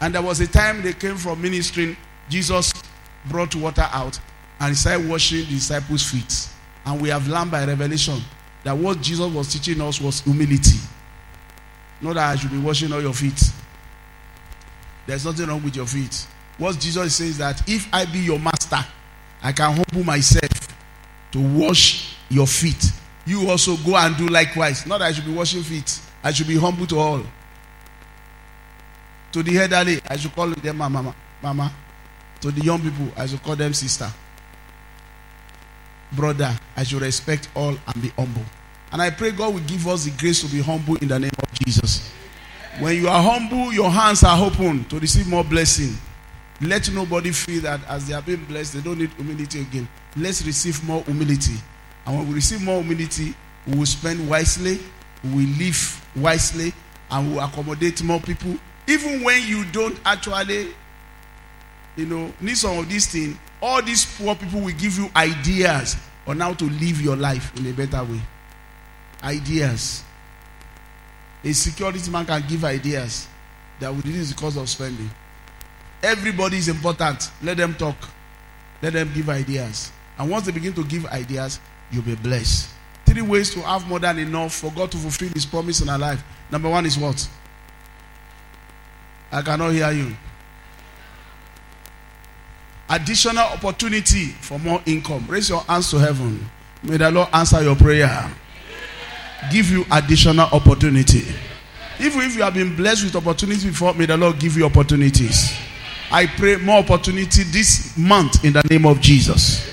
And 0.00 0.14
there 0.14 0.22
was 0.22 0.40
a 0.40 0.46
time 0.46 0.82
they 0.82 0.92
came 0.92 1.16
from 1.16 1.40
ministering. 1.40 1.96
Jesus 2.28 2.72
brought 3.26 3.54
water 3.54 3.88
out 3.92 4.18
and 4.60 4.76
started 4.76 5.08
washing 5.08 5.40
the 5.40 5.46
disciples' 5.46 6.10
feet. 6.10 6.48
And 6.84 7.00
we 7.00 7.08
have 7.08 7.26
learned 7.28 7.50
by 7.50 7.64
revelation 7.64 8.20
that 8.64 8.76
what 8.76 9.00
Jesus 9.00 9.32
was 9.32 9.52
teaching 9.52 9.80
us 9.80 10.00
was 10.00 10.20
humility. 10.22 10.78
Not 12.00 12.14
that 12.14 12.32
I 12.32 12.36
should 12.36 12.50
be 12.50 12.58
washing 12.58 12.92
all 12.92 13.00
your 13.00 13.14
feet. 13.14 13.40
There's 15.06 15.24
nothing 15.24 15.46
wrong 15.46 15.62
with 15.62 15.76
your 15.76 15.86
feet. 15.86 16.26
What 16.58 16.78
Jesus 16.78 17.16
says 17.16 17.38
that 17.38 17.68
if 17.68 17.86
I 17.92 18.06
be 18.06 18.20
your 18.20 18.38
master, 18.38 18.84
I 19.42 19.52
can 19.52 19.76
humble 19.76 20.04
myself 20.04 20.68
to 21.32 21.40
wash 21.40 22.16
your 22.30 22.46
feet. 22.46 22.90
You 23.26 23.48
also 23.48 23.76
go 23.78 23.96
and 23.96 24.16
do 24.16 24.26
likewise. 24.28 24.86
Not 24.86 24.98
that 24.98 25.06
I 25.06 25.12
should 25.12 25.26
be 25.26 25.32
washing 25.32 25.62
feet. 25.62 26.00
I 26.22 26.32
should 26.32 26.48
be 26.48 26.56
humble 26.56 26.86
to 26.86 26.98
all. 26.98 27.22
To 29.32 29.42
the 29.42 29.58
elderly, 29.58 30.00
I 30.08 30.16
should 30.16 30.34
call 30.34 30.48
them 30.48 30.76
mama. 30.76 31.14
Mama. 31.42 31.72
To 32.40 32.50
the 32.50 32.62
young 32.62 32.80
people, 32.80 33.08
I 33.16 33.26
should 33.26 33.42
call 33.42 33.56
them 33.56 33.74
sister. 33.74 34.10
Brother, 36.16 36.56
I 36.76 36.84
should 36.84 37.02
respect 37.02 37.48
all 37.54 37.76
and 37.86 38.02
be 38.02 38.08
humble. 38.10 38.42
And 38.92 39.02
I 39.02 39.10
pray 39.10 39.32
God 39.32 39.54
will 39.54 39.60
give 39.60 39.86
us 39.88 40.04
the 40.04 40.12
grace 40.12 40.40
to 40.42 40.48
be 40.48 40.62
humble 40.62 40.96
in 40.96 41.08
the 41.08 41.18
name 41.18 41.30
of 41.42 41.58
Jesus. 41.60 42.12
When 42.78 42.96
you 42.96 43.08
are 43.08 43.22
humble, 43.22 43.72
your 43.72 43.90
hands 43.90 44.22
are 44.24 44.40
open 44.44 44.84
to 44.86 44.98
receive 44.98 45.28
more 45.28 45.44
blessing. 45.44 45.94
Let 46.60 46.92
nobody 46.92 47.32
feel 47.32 47.62
that 47.62 47.80
as 47.88 48.06
they 48.06 48.14
are 48.14 48.22
being 48.22 48.44
blessed, 48.44 48.74
they 48.74 48.80
don't 48.80 48.98
need 48.98 49.10
humility 49.10 49.60
again. 49.60 49.88
Let's 50.16 50.44
receive 50.44 50.82
more 50.84 51.02
humility. 51.02 51.54
And 52.06 52.18
when 52.18 52.28
we 52.28 52.34
receive 52.34 52.62
more 52.62 52.82
humility, 52.82 53.34
we 53.66 53.78
will 53.78 53.86
spend 53.86 54.28
wisely, 54.28 54.78
we 55.24 55.30
will 55.30 55.58
live 55.58 56.06
wisely, 56.16 56.72
and 57.10 57.28
we 57.28 57.34
will 57.34 57.42
accommodate 57.44 58.02
more 58.02 58.20
people. 58.20 58.54
Even 58.86 59.22
when 59.24 59.42
you 59.46 59.64
don't 59.66 59.98
actually, 60.04 60.74
you 61.96 62.06
know, 62.06 62.32
need 62.40 62.56
some 62.56 62.78
of 62.78 62.88
these 62.88 63.06
things, 63.06 63.36
all 63.64 63.80
these 63.80 64.04
poor 64.04 64.34
people 64.34 64.60
will 64.60 64.74
give 64.74 64.98
you 64.98 65.08
ideas 65.16 65.96
on 66.26 66.38
how 66.38 66.52
to 66.52 66.66
live 66.66 67.00
your 67.00 67.16
life 67.16 67.50
in 67.56 67.66
a 67.66 67.72
better 67.72 68.04
way. 68.04 68.20
Ideas. 69.22 70.04
A 71.42 71.52
security 71.54 72.10
man 72.10 72.26
can 72.26 72.44
give 72.46 72.62
ideas 72.62 73.26
that 73.80 73.88
will 73.88 73.96
reduce 73.96 74.28
the 74.28 74.34
cost 74.34 74.58
of 74.58 74.68
spending. 74.68 75.10
Everybody 76.02 76.58
is 76.58 76.68
important. 76.68 77.30
Let 77.42 77.56
them 77.56 77.74
talk. 77.74 77.96
Let 78.82 78.92
them 78.92 79.10
give 79.14 79.30
ideas. 79.30 79.90
And 80.18 80.30
once 80.30 80.44
they 80.44 80.52
begin 80.52 80.74
to 80.74 80.84
give 80.84 81.06
ideas, 81.06 81.58
you'll 81.90 82.02
be 82.02 82.16
blessed. 82.16 82.68
Three 83.06 83.22
ways 83.22 83.50
to 83.54 83.60
have 83.62 83.88
more 83.88 83.98
than 83.98 84.18
enough 84.18 84.54
for 84.56 84.70
God 84.72 84.92
to 84.92 84.98
fulfill 84.98 85.30
His 85.30 85.46
promise 85.46 85.80
in 85.80 85.88
our 85.88 85.98
life. 85.98 86.22
Number 86.50 86.68
one 86.68 86.84
is 86.84 86.98
what? 86.98 87.26
I 89.32 89.40
cannot 89.40 89.70
hear 89.70 89.90
you. 89.90 90.14
Additional 92.88 93.44
opportunity 93.44 94.26
for 94.26 94.58
more 94.58 94.82
income. 94.86 95.24
Raise 95.28 95.48
your 95.48 95.60
hands 95.60 95.90
to 95.90 95.98
heaven. 95.98 96.48
May 96.82 96.98
the 96.98 97.10
Lord 97.10 97.28
answer 97.32 97.62
your 97.62 97.76
prayer. 97.76 98.30
Give 99.50 99.70
you 99.70 99.84
additional 99.90 100.46
opportunity. 100.52 101.24
Even 102.00 102.20
if 102.22 102.36
you 102.36 102.42
have 102.42 102.54
been 102.54 102.76
blessed 102.76 103.04
with 103.04 103.16
opportunities 103.16 103.64
before, 103.64 103.94
may 103.94 104.06
the 104.06 104.16
Lord 104.16 104.38
give 104.38 104.56
you 104.56 104.66
opportunities. 104.66 105.56
I 106.10 106.26
pray 106.26 106.56
more 106.56 106.78
opportunity 106.78 107.42
this 107.44 107.96
month 107.96 108.44
in 108.44 108.52
the 108.52 108.62
name 108.68 108.86
of 108.86 109.00
Jesus. 109.00 109.70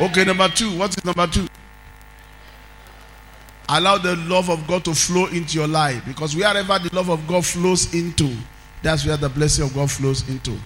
Okay, 0.00 0.24
number 0.24 0.48
two. 0.48 0.76
What 0.78 0.96
is 0.96 1.04
number 1.04 1.26
two? 1.26 1.46
Allow 3.68 3.98
the 3.98 4.16
love 4.16 4.50
of 4.50 4.66
God 4.66 4.84
to 4.86 4.94
flow 4.94 5.26
into 5.26 5.58
your 5.58 5.68
life 5.68 6.02
because 6.06 6.36
wherever 6.36 6.78
the 6.78 6.94
love 6.94 7.08
of 7.08 7.26
God 7.26 7.44
flows 7.44 7.92
into, 7.94 8.34
that's 8.82 9.06
where 9.06 9.16
the 9.16 9.28
blessing 9.28 9.64
of 9.64 9.74
God 9.74 9.90
flows 9.90 10.28
into. 10.28 10.58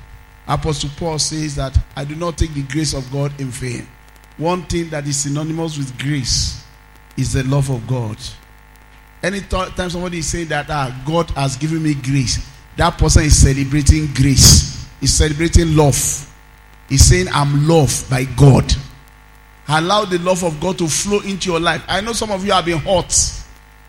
Apostle 0.49 0.91
Paul 0.97 1.19
says 1.19 1.57
that 1.57 1.79
I 1.95 2.05
do 2.05 2.15
not 2.15 2.39
take 2.39 2.55
the 2.55 2.63
grace 2.63 2.95
of 2.95 3.11
God 3.13 3.39
in 3.41 3.49
vain. 3.49 3.87
One 4.39 4.63
thing 4.63 4.89
that 4.91 5.07
is 5.07 5.19
synonymous 5.19 5.77
with 5.77 5.99
grace 5.99 6.65
is 7.17 7.33
the 7.35 7.43
love 7.45 7.71
of 7.71 7.87
God. 7.87 8.17
Anytime 9.23 9.91
somebody 9.91 10.19
is 10.19 10.27
saying 10.27 10.49
that 10.49 10.67
ah, 10.71 11.03
God 11.07 11.29
has 11.33 11.57
given 11.57 11.83
me 11.83 11.95
grace, 11.95 12.49
that 12.77 12.97
person 12.97 13.25
is 13.25 13.37
celebrating 13.37 14.07
grace. 14.15 14.87
He's 15.01 15.13
celebrating 15.13 15.77
love. 15.77 16.25
He's 16.89 17.05
saying, 17.05 17.27
I'm 17.33 17.69
loved 17.69 18.09
by 18.09 18.25
God. 18.25 18.73
Allow 19.69 20.07
the 20.07 20.19
love 20.21 20.45
of 20.45 20.59
God 20.61 20.79
to 20.79 20.89
flow 20.89 21.21
into 21.21 21.51
your 21.51 21.61
life. 21.61 21.83
I 21.89 22.01
know 22.01 22.13
some 22.13 22.31
of 22.31 22.45
you 22.45 22.53
have 22.53 22.65
been 22.65 22.79
hurt. 22.79 23.13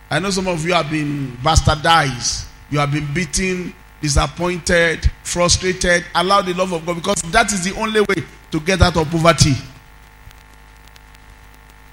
I 0.10 0.19
know 0.19 0.32
some 0.32 0.48
of 0.48 0.65
you 0.65 0.74
have 0.74 0.89
been 0.89 1.38
bastardized. 1.43 2.48
You 2.69 2.80
have 2.80 2.91
been 2.91 3.13
beaten, 3.13 3.74
disappointed, 4.02 5.10
frustrated. 5.24 6.06
Allow 6.16 6.42
the 6.42 6.54
love 6.54 6.72
of 6.74 6.86
God 6.86 6.96
because 6.96 7.22
that 7.32 7.52
is 7.52 7.64
the 7.64 7.80
only 7.80 8.02
way 8.02 8.24
to 8.52 8.60
get 8.60 8.82
out 8.82 8.98
of 8.98 9.10
poverty. 9.10 9.54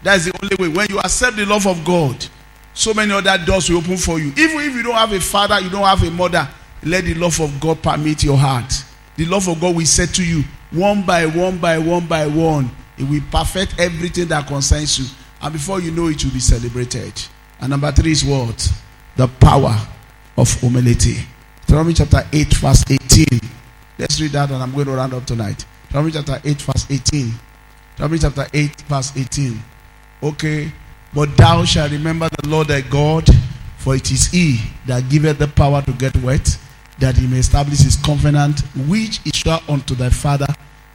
That 0.02 0.16
is 0.18 0.26
the 0.26 0.38
only 0.42 0.56
way. 0.56 0.74
When 0.74 0.88
you 0.88 0.98
accept 1.00 1.36
the 1.36 1.46
love 1.46 1.66
of 1.66 1.84
God, 1.84 2.26
so 2.74 2.94
many 2.94 3.12
other 3.12 3.36
doors 3.44 3.68
will 3.68 3.78
open 3.78 3.96
for 3.96 4.18
you. 4.18 4.28
Even 4.36 4.60
if 4.60 4.74
you 4.74 4.82
don't 4.82 4.94
have 4.94 5.12
a 5.12 5.20
father, 5.20 5.58
you 5.60 5.70
don't 5.70 5.84
have 5.84 6.02
a 6.02 6.10
mother, 6.10 6.48
let 6.82 7.04
the 7.04 7.14
love 7.14 7.40
of 7.40 7.58
God 7.58 7.82
permeate 7.82 8.22
your 8.22 8.36
heart. 8.36 8.72
The 9.16 9.24
love 9.24 9.48
of 9.48 9.60
God 9.60 9.74
will 9.74 9.86
say 9.86 10.06
to 10.06 10.24
you, 10.24 10.44
one 10.70 11.04
by 11.04 11.26
one 11.26 11.58
by 11.58 11.78
one 11.78 12.06
by 12.06 12.26
one, 12.26 12.70
it 12.98 13.04
will 13.04 13.22
perfect 13.30 13.78
everything 13.78 14.28
that 14.28 14.46
concerns 14.46 14.98
you. 14.98 15.06
And 15.40 15.52
before 15.52 15.80
you 15.80 15.90
know 15.90 16.08
it, 16.08 16.22
you'll 16.22 16.32
be 16.32 16.40
celebrated. 16.40 17.12
And 17.60 17.70
number 17.70 17.90
three 17.92 18.12
is 18.12 18.24
what? 18.24 18.72
The 19.16 19.28
power 19.28 19.74
of 20.36 20.52
humility. 20.60 21.16
Deuteronomy 21.66 21.94
chapter 21.94 22.22
8, 22.32 22.54
verse 22.54 22.84
18. 22.88 23.40
Let's 23.98 24.20
read 24.20 24.30
that 24.32 24.50
and 24.52 24.62
I'm 24.62 24.72
going 24.72 24.86
to 24.86 24.92
round 24.92 25.12
up 25.14 25.24
tonight. 25.26 25.66
Deuteronomy 25.88 26.12
chapter 26.12 26.40
8, 26.44 26.62
verse 26.62 26.86
18. 26.88 27.32
Deuteronomy 27.96 28.18
chapter 28.20 28.46
8, 28.54 28.80
verse 28.82 29.16
18. 29.16 29.62
Okay. 30.22 30.72
But 31.12 31.36
thou 31.36 31.64
shalt 31.64 31.90
remember 31.90 32.28
the 32.40 32.48
Lord 32.48 32.68
thy 32.68 32.82
God, 32.82 33.28
for 33.78 33.96
it 33.96 34.12
is 34.12 34.26
he 34.28 34.60
that 34.86 35.08
giveth 35.08 35.38
the 35.38 35.48
power 35.48 35.82
to 35.82 35.92
get 35.92 36.16
wet, 36.18 36.56
that 37.00 37.16
he 37.16 37.26
may 37.26 37.38
establish 37.38 37.80
his 37.80 37.96
covenant, 37.96 38.60
which 38.86 39.18
he 39.18 39.30
swore 39.34 39.58
unto 39.68 39.96
thy 39.96 40.10
father 40.10 40.46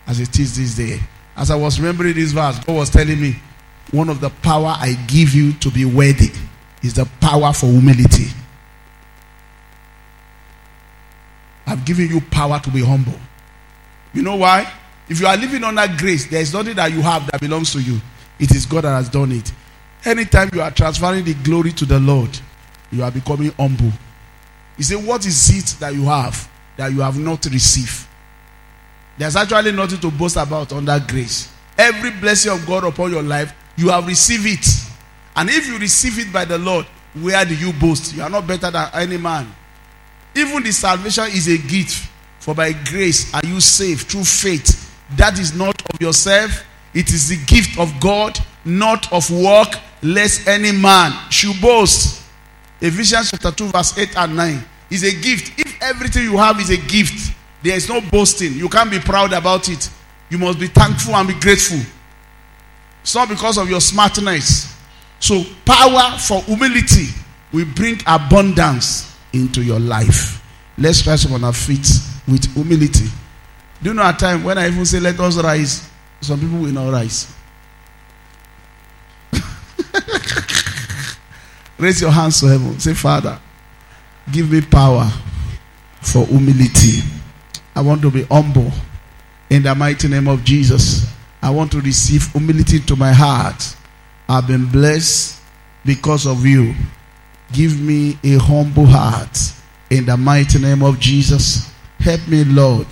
as 0.07 0.21
it 0.21 0.39
is 0.39 0.55
this 0.55 0.75
day. 0.75 1.01
As 1.35 1.51
I 1.51 1.55
was 1.55 1.81
remembering 1.81 2.13
this 2.13 2.31
verse, 2.31 2.59
God 2.59 2.75
was 2.77 2.89
telling 2.89 3.19
me, 3.19 3.35
one 3.91 4.07
of 4.07 4.21
the 4.21 4.29
power 4.29 4.73
I 4.79 4.93
give 5.07 5.33
you 5.33 5.51
to 5.53 5.69
be 5.69 5.83
worthy 5.83 6.31
is 6.81 6.93
the 6.93 7.05
power 7.19 7.51
for 7.51 7.65
humility. 7.65 8.27
I've 11.71 11.85
given 11.85 12.09
you 12.09 12.19
power 12.19 12.59
to 12.59 12.69
be 12.69 12.83
humble. 12.83 13.17
You 14.13 14.23
know 14.23 14.35
why? 14.35 14.69
If 15.07 15.21
you 15.21 15.27
are 15.27 15.37
living 15.37 15.63
under 15.63 15.87
grace, 15.97 16.27
there 16.27 16.41
is 16.41 16.53
nothing 16.53 16.75
that 16.75 16.91
you 16.91 17.01
have 17.01 17.31
that 17.31 17.39
belongs 17.39 17.71
to 17.71 17.81
you. 17.81 18.01
It 18.39 18.53
is 18.53 18.65
God 18.65 18.83
that 18.83 18.91
has 18.91 19.07
done 19.07 19.31
it. 19.31 19.53
Anytime 20.03 20.49
you 20.53 20.61
are 20.61 20.71
transferring 20.71 21.23
the 21.23 21.33
glory 21.33 21.71
to 21.73 21.85
the 21.85 21.97
Lord, 21.97 22.37
you 22.91 23.03
are 23.03 23.11
becoming 23.11 23.51
humble. 23.51 23.91
He 24.75 24.83
said, 24.83 25.05
What 25.05 25.25
is 25.25 25.49
it 25.49 25.79
that 25.79 25.93
you 25.93 26.03
have 26.03 26.49
that 26.75 26.91
you 26.91 26.99
have 26.99 27.17
not 27.17 27.45
received? 27.45 28.05
There's 29.17 29.37
actually 29.37 29.71
nothing 29.71 29.99
to 30.01 30.11
boast 30.11 30.35
about 30.35 30.73
under 30.73 30.99
grace. 31.07 31.53
Every 31.77 32.11
blessing 32.11 32.51
of 32.51 32.65
God 32.67 32.83
upon 32.83 33.11
your 33.11 33.23
life, 33.23 33.53
you 33.77 33.89
have 33.89 34.07
received 34.07 34.45
it. 34.45 34.67
And 35.37 35.49
if 35.49 35.67
you 35.67 35.77
receive 35.77 36.19
it 36.19 36.33
by 36.33 36.43
the 36.43 36.57
Lord, 36.57 36.85
where 37.13 37.45
do 37.45 37.55
you 37.55 37.71
boast? 37.71 38.13
You 38.13 38.23
are 38.23 38.29
not 38.29 38.45
better 38.45 38.69
than 38.71 38.89
any 38.93 39.17
man. 39.17 39.47
Even 40.35 40.63
the 40.63 40.71
salvation 40.71 41.25
is 41.25 41.47
a 41.47 41.57
gift. 41.57 42.09
For 42.39 42.55
by 42.55 42.73
grace 42.73 43.33
are 43.33 43.41
you 43.45 43.59
saved 43.59 44.07
through 44.07 44.23
faith. 44.23 44.89
That 45.15 45.37
is 45.37 45.53
not 45.55 45.81
of 45.93 46.01
yourself, 46.01 46.65
it 46.93 47.09
is 47.09 47.29
the 47.29 47.37
gift 47.45 47.77
of 47.77 47.93
God, 47.99 48.37
not 48.65 49.11
of 49.11 49.29
work, 49.29 49.75
lest 50.01 50.47
any 50.47 50.71
man 50.71 51.11
should 51.29 51.59
boast. 51.61 52.23
Ephesians 52.79 53.31
chapter 53.31 53.51
2, 53.51 53.67
verse 53.67 53.97
8 53.97 54.17
and 54.17 54.35
9 54.35 54.63
is 54.89 55.03
a 55.03 55.21
gift. 55.21 55.59
If 55.59 55.81
everything 55.81 56.23
you 56.23 56.37
have 56.37 56.59
is 56.59 56.69
a 56.69 56.77
gift, 56.77 57.35
there 57.61 57.75
is 57.75 57.87
no 57.87 58.01
boasting. 58.01 58.53
You 58.53 58.69
can't 58.69 58.89
be 58.89 58.99
proud 58.99 59.33
about 59.33 59.69
it. 59.69 59.89
You 60.29 60.37
must 60.37 60.59
be 60.59 60.67
thankful 60.67 61.15
and 61.15 61.27
be 61.27 61.35
grateful. 61.35 61.79
It's 63.01 63.13
not 63.13 63.29
because 63.29 63.57
of 63.57 63.69
your 63.69 63.81
smartness. 63.81 64.75
So, 65.19 65.43
power 65.65 66.17
for 66.17 66.41
humility 66.43 67.07
will 67.53 67.67
bring 67.75 67.99
abundance 68.07 69.10
into 69.33 69.61
your 69.63 69.79
life. 69.79 70.41
Let's 70.77 71.05
rise 71.05 71.31
on 71.31 71.43
our 71.43 71.53
feet 71.53 71.87
with 72.27 72.53
humility. 72.53 73.05
Do 73.81 73.89
you 73.89 73.93
know 73.95 74.03
at 74.03 74.19
time 74.19 74.43
when 74.43 74.57
I 74.57 74.67
even 74.67 74.85
say 74.85 74.99
let 74.99 75.19
us 75.19 75.37
rise, 75.37 75.89
some 76.21 76.39
people 76.39 76.59
will 76.59 76.71
not 76.71 76.91
rise. 76.91 77.33
Raise 81.79 82.01
your 82.01 82.11
hands 82.11 82.39
to 82.41 82.47
heaven. 82.47 82.79
Say, 82.79 82.93
Father, 82.93 83.39
give 84.31 84.51
me 84.51 84.61
power 84.61 85.09
for 86.01 86.25
humility. 86.25 87.01
I 87.75 87.81
want 87.81 88.01
to 88.03 88.11
be 88.11 88.23
humble 88.25 88.71
in 89.49 89.63
the 89.63 89.73
mighty 89.73 90.07
name 90.07 90.27
of 90.27 90.43
Jesus. 90.43 91.05
I 91.41 91.49
want 91.49 91.71
to 91.71 91.81
receive 91.81 92.31
humility 92.31 92.79
to 92.81 92.95
my 92.95 93.11
heart. 93.13 93.75
I've 94.29 94.47
been 94.47 94.67
blessed 94.67 95.39
because 95.83 96.27
of 96.27 96.45
you. 96.45 96.75
Give 97.53 97.79
me 97.79 98.17
a 98.23 98.37
humble 98.37 98.85
heart 98.85 99.37
in 99.89 100.05
the 100.05 100.17
mighty 100.17 100.59
name 100.59 100.83
of 100.83 100.99
Jesus. 100.99 101.71
Help 101.99 102.27
me, 102.27 102.43
Lord, 102.43 102.87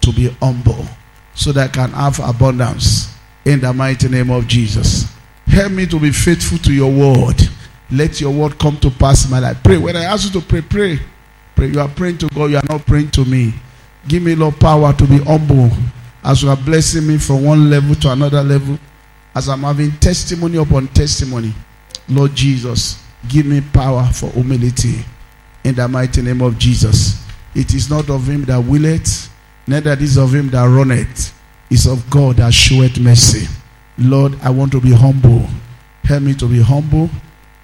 to 0.00 0.12
be 0.12 0.28
humble 0.40 0.86
so 1.34 1.52
that 1.52 1.70
I 1.70 1.72
can 1.72 1.90
have 1.90 2.18
abundance 2.20 3.14
in 3.44 3.60
the 3.60 3.72
mighty 3.72 4.08
name 4.08 4.30
of 4.30 4.46
Jesus. 4.46 5.06
Help 5.46 5.72
me 5.72 5.86
to 5.86 5.98
be 5.98 6.10
faithful 6.12 6.58
to 6.58 6.72
your 6.72 6.90
word. 6.90 7.40
Let 7.90 8.20
your 8.20 8.30
word 8.30 8.58
come 8.58 8.78
to 8.78 8.90
pass 8.90 9.24
in 9.24 9.30
my 9.32 9.40
life. 9.40 9.58
Pray. 9.64 9.76
When 9.76 9.96
I 9.96 10.04
ask 10.04 10.32
you 10.32 10.40
to 10.40 10.46
pray, 10.46 10.60
pray. 10.60 11.00
Pray. 11.56 11.66
You 11.66 11.80
are 11.80 11.88
praying 11.88 12.18
to 12.18 12.28
God, 12.28 12.50
you 12.50 12.56
are 12.56 12.62
not 12.68 12.86
praying 12.86 13.10
to 13.12 13.24
me. 13.24 13.52
Give 14.06 14.22
me, 14.22 14.34
Lord, 14.34 14.58
power 14.60 14.92
to 14.92 15.06
be 15.06 15.18
humble 15.18 15.70
as 16.22 16.42
you 16.42 16.50
are 16.50 16.56
blessing 16.56 17.06
me 17.06 17.18
from 17.18 17.44
one 17.44 17.68
level 17.68 17.94
to 17.96 18.12
another 18.12 18.42
level. 18.42 18.78
As 19.34 19.48
I'm 19.48 19.60
having 19.60 19.90
testimony 19.92 20.58
upon 20.58 20.88
testimony. 20.88 21.52
Lord 22.08 22.34
Jesus, 22.34 23.02
give 23.28 23.46
me 23.46 23.60
power 23.60 24.04
for 24.12 24.30
humility 24.30 25.04
in 25.64 25.74
the 25.74 25.86
mighty 25.86 26.22
name 26.22 26.40
of 26.40 26.58
Jesus. 26.58 27.24
It 27.54 27.74
is 27.74 27.90
not 27.90 28.08
of 28.10 28.28
him 28.28 28.44
that 28.44 28.58
willeth, 28.58 29.30
neither 29.66 29.92
is 29.92 30.16
of 30.16 30.34
him 30.34 30.50
that 30.50 30.64
runneth. 30.64 31.34
It's 31.70 31.86
of 31.86 32.08
God 32.10 32.36
that 32.36 32.52
showeth 32.52 32.98
mercy. 32.98 33.46
Lord, 33.98 34.36
I 34.42 34.50
want 34.50 34.72
to 34.72 34.80
be 34.80 34.92
humble. 34.92 35.46
Help 36.04 36.22
me 36.22 36.34
to 36.34 36.46
be 36.46 36.60
humble 36.60 37.10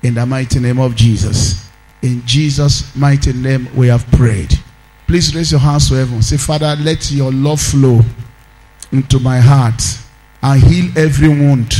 in 0.02 0.14
the 0.14 0.26
mighty 0.26 0.60
name 0.60 0.78
of 0.78 0.94
Jesus. 0.94 1.68
In 2.02 2.24
Jesus' 2.26 2.94
mighty 2.94 3.32
name, 3.32 3.68
we 3.74 3.88
have 3.88 4.06
prayed. 4.12 4.52
Please 5.06 5.34
raise 5.34 5.50
your 5.50 5.60
hands 5.60 5.88
to 5.88 5.94
heaven. 5.94 6.22
Say, 6.22 6.36
Father, 6.36 6.76
let 6.80 7.10
your 7.10 7.32
love 7.32 7.60
flow 7.60 8.00
into 8.92 9.18
my 9.18 9.38
heart 9.38 9.82
and 10.42 10.62
heal 10.62 10.90
every 10.96 11.28
wound, 11.28 11.74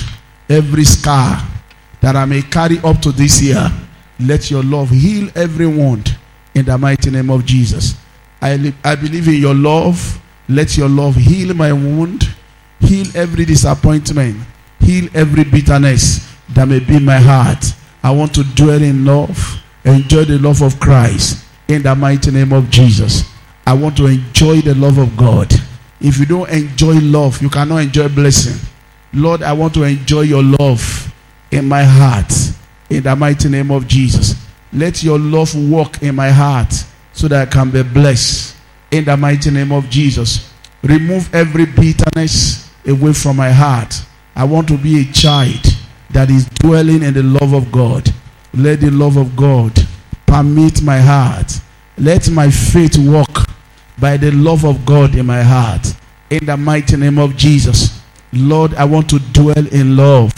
every 0.49 0.85
scar 0.85 1.47
that 2.01 2.17
I 2.17 2.25
may 2.25 2.43
carry 2.43 2.79
up 2.81 3.01
to 3.03 3.13
this 3.13 3.41
year. 3.43 3.71
Let 4.21 4.51
your 4.51 4.63
love 4.63 4.91
heal 4.91 5.29
every 5.35 5.67
wound 5.67 6.17
in 6.55 6.65
the 6.65 6.79
mighty 6.79 7.11
name 7.11 7.31
of 7.31 7.45
Jesus. 7.45 7.95
I, 8.41 8.57
li- 8.57 8.75
I 8.85 8.95
believe 8.95 9.29
in 9.29 9.35
your 9.35 9.55
love. 9.55 10.21
Let 10.49 10.77
your 10.77 10.89
love 10.89 11.17
heal 11.17 11.53
my 11.55 11.73
wound, 11.73 12.29
heal 12.79 13.07
every 13.17 13.45
disappointment, 13.45 14.37
heal 14.79 15.09
every 15.13 15.43
bitterness 15.43 16.33
that 16.51 16.69
may 16.69 16.79
be 16.79 16.97
in 16.97 17.05
my 17.05 17.19
heart. 17.19 17.65
I 18.03 18.13
want 18.13 18.33
to 18.37 18.45
dwell 18.55 18.81
in 18.81 19.05
love, 19.05 19.61
enjoy 19.85 20.25
the 20.25 20.39
love 20.39 20.63
of 20.63 20.79
Christ 20.79 21.45
in 21.67 21.83
the 21.83 21.95
mighty 21.97 22.31
name 22.31 22.53
of 22.53 22.71
Jesus. 22.71 23.25
I 23.67 23.73
want 23.75 23.97
to 23.97 24.07
enjoy 24.07 24.61
the 24.61 24.77
love 24.77 24.99
of 24.99 25.17
God. 25.17 25.53
If 26.01 26.19
you 26.19 26.27
don't 26.27 26.49
enjoy 26.49 27.01
love, 27.01 27.43
you 27.43 27.51
cannot 27.51 27.79
enjoy 27.79 28.09
blessing. 28.09 28.61
Lord, 29.13 29.43
I 29.43 29.53
want 29.53 29.75
to 29.75 29.83
enjoy 29.83 30.23
your 30.23 30.45
love 30.45 31.13
in 31.57 31.67
my 31.67 31.83
heart 31.83 32.33
in 32.91 33.03
the 33.03 33.17
mighty 33.17 33.49
name 33.49 33.71
of 33.71 33.87
Jesus. 33.89 34.35
Let 34.73 35.03
your 35.03 35.19
love 35.19 35.55
walk 35.71 36.03
in 36.03 36.15
my 36.15 36.31
heart 36.31 36.73
so 37.13 37.29
that 37.29 37.49
I 37.49 37.51
can 37.51 37.71
be 37.71 37.83
blessed 37.83 38.57
in 38.91 39.05
the 39.05 39.17
mighty 39.17 39.51
name 39.51 39.73
of 39.73 39.89
Jesus. 39.91 40.53
Remove 40.83 41.35
every 41.35 41.67
bitterness 41.67 42.71
away 42.87 43.13
from 43.13 43.37
my 43.37 43.51
heart. 43.51 43.95
I 44.35 44.45
want 44.45 44.69
to 44.69 44.79
be 44.79 45.01
a 45.01 45.13
child 45.13 45.65
that 46.11 46.31
is 46.31 46.47
dwelling 46.47 47.03
in 47.03 47.15
the 47.15 47.23
love 47.23 47.53
of 47.53 47.73
God. 47.73 48.13
Let 48.55 48.81
the 48.81 48.91
love 48.91 49.17
of 49.17 49.35
God 49.35 49.73
permeate 50.27 50.83
my 50.83 50.99
heart. 50.99 51.61
Let 51.99 52.31
my 52.31 52.51
faith 52.51 52.99
walk 52.99 53.49
by 53.99 54.17
the 54.17 54.31
love 54.31 54.65
of 54.65 54.85
God 54.85 55.15
in 55.15 55.27
my 55.27 55.43
heart. 55.43 55.95
In 56.31 56.45
the 56.45 56.57
mighty 56.57 56.97
name 56.97 57.19
of 57.19 57.37
Jesus. 57.37 58.01
Lord, 58.33 58.75
I 58.75 58.85
want 58.85 59.09
to 59.11 59.19
dwell 59.19 59.67
in 59.69 59.97
love. 59.97 60.33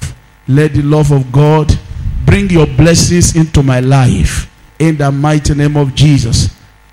Let 0.49 0.73
the 0.73 0.81
love 0.81 1.13
of 1.13 1.31
God 1.31 1.79
bring 2.25 2.49
your 2.49 2.67
blessings 2.67 3.37
into 3.37 3.63
my 3.63 3.81
life. 3.81 4.51
In 4.79 4.97
the 4.97 5.13
mighty 5.13 5.55
name 5.55 5.77
of 5.77 5.95
Jesus. 5.95 6.49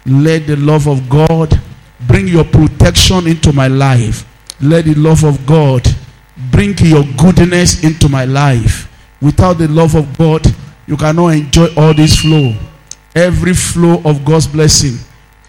Let 0.05 0.45
the 0.45 0.57
love 0.57 0.87
of 0.87 1.07
God 1.09 1.59
bring 2.05 2.27
your 2.27 2.43
protection 2.43 3.27
into 3.27 3.53
my 3.53 3.67
life. 3.67 4.25
Let 4.61 4.85
the 4.85 4.95
love 4.95 5.23
of 5.23 5.45
God 5.45 5.87
bring 6.51 6.77
your 6.79 7.05
goodness 7.17 7.81
into 7.81 8.09
my 8.09 8.25
life. 8.25 8.91
Without 9.21 9.53
the 9.53 9.69
love 9.69 9.95
of 9.95 10.17
God, 10.17 10.45
you 10.85 10.97
cannot 10.97 11.29
enjoy 11.29 11.67
all 11.77 11.93
this 11.93 12.19
flow. 12.19 12.53
Every 13.15 13.53
flow 13.53 14.01
of 14.03 14.25
God's 14.25 14.47
blessing 14.47 14.97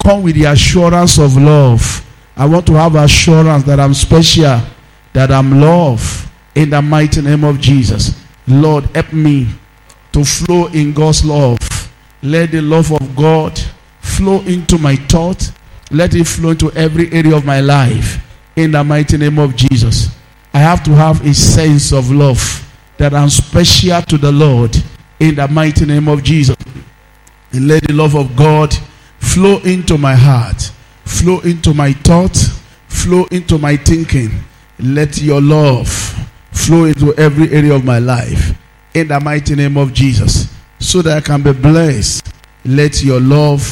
come 0.00 0.22
with 0.22 0.36
the 0.36 0.44
assurance 0.44 1.18
of 1.18 1.36
love. 1.36 2.04
I 2.36 2.46
want 2.46 2.66
to 2.66 2.74
have 2.74 2.94
assurance 2.94 3.64
that 3.64 3.80
I'm 3.80 3.94
special, 3.94 4.60
that 5.12 5.32
I'm 5.32 5.60
loved 5.60 6.26
in 6.56 6.70
the 6.70 6.82
mighty 6.82 7.22
name 7.22 7.44
of 7.44 7.60
Jesus. 7.60 8.20
Lord, 8.48 8.84
help 8.94 9.12
me 9.12 9.46
to 10.10 10.24
flow 10.24 10.66
in 10.66 10.92
God's 10.92 11.24
love. 11.24 11.58
Let 12.22 12.50
the 12.50 12.62
love 12.62 12.92
of 12.92 13.14
God 13.14 13.56
flow 14.00 14.40
into 14.40 14.78
my 14.78 14.96
thought. 14.96 15.52
Let 15.92 16.14
it 16.14 16.26
flow 16.26 16.50
into 16.50 16.72
every 16.72 17.12
area 17.12 17.36
of 17.36 17.44
my 17.44 17.60
life 17.60 18.20
in 18.56 18.72
the 18.72 18.82
mighty 18.82 19.16
name 19.16 19.38
of 19.38 19.54
Jesus. 19.54 20.08
I 20.52 20.58
have 20.58 20.82
to 20.84 20.90
have 20.92 21.24
a 21.24 21.32
sense 21.32 21.92
of 21.92 22.10
love 22.10 22.62
that 22.96 23.14
I'm 23.14 23.30
special 23.30 24.02
to 24.02 24.18
the 24.18 24.32
Lord 24.32 24.74
in 25.20 25.36
the 25.36 25.46
mighty 25.46 25.84
name 25.86 26.08
of 26.08 26.24
Jesus. 26.24 26.56
And 27.52 27.68
let 27.68 27.84
the 27.84 27.92
love 27.92 28.16
of 28.16 28.34
God 28.34 28.74
flow 29.18 29.58
into 29.60 29.96
my 29.96 30.14
heart, 30.14 30.72
flow 31.04 31.38
into 31.40 31.72
my 31.72 31.92
thought, 31.92 32.36
flow 32.88 33.26
into 33.30 33.58
my 33.58 33.76
thinking 33.76 34.30
let 34.78 35.22
your 35.22 35.40
love 35.40 36.25
flow 36.56 36.84
into 36.84 37.14
every 37.14 37.52
area 37.52 37.74
of 37.74 37.84
my 37.84 37.98
life 37.98 38.56
in 38.94 39.08
the 39.08 39.20
mighty 39.20 39.54
name 39.54 39.76
of 39.76 39.92
Jesus 39.92 40.52
so 40.78 41.02
that 41.02 41.16
I 41.18 41.20
can 41.20 41.42
be 41.42 41.52
blessed. 41.52 42.26
Let 42.64 43.02
your 43.04 43.20
love 43.20 43.62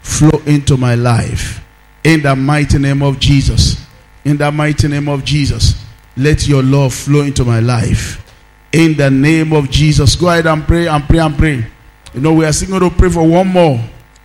flow 0.00 0.40
into 0.46 0.76
my 0.76 0.94
life 0.94 1.62
in 2.04 2.22
the 2.22 2.34
mighty 2.34 2.78
name 2.78 3.02
of 3.02 3.18
Jesus. 3.18 3.84
In 4.24 4.36
the 4.36 4.50
mighty 4.52 4.86
name 4.88 5.08
of 5.08 5.24
Jesus, 5.24 5.82
let 6.16 6.46
your 6.46 6.62
love 6.62 6.94
flow 6.94 7.22
into 7.22 7.44
my 7.44 7.60
life 7.60 8.24
in 8.72 8.96
the 8.96 9.10
name 9.10 9.52
of 9.52 9.70
Jesus. 9.70 10.14
Go 10.16 10.28
ahead 10.28 10.46
and 10.46 10.62
pray 10.64 10.86
and 10.86 11.04
pray 11.04 11.18
and 11.18 11.36
pray. 11.36 11.66
You 12.14 12.20
know, 12.20 12.34
we 12.34 12.44
are 12.44 12.52
still 12.52 12.78
going 12.78 12.90
to 12.90 12.96
pray 12.96 13.08
for 13.08 13.26
one 13.26 13.48
more. 13.48 13.80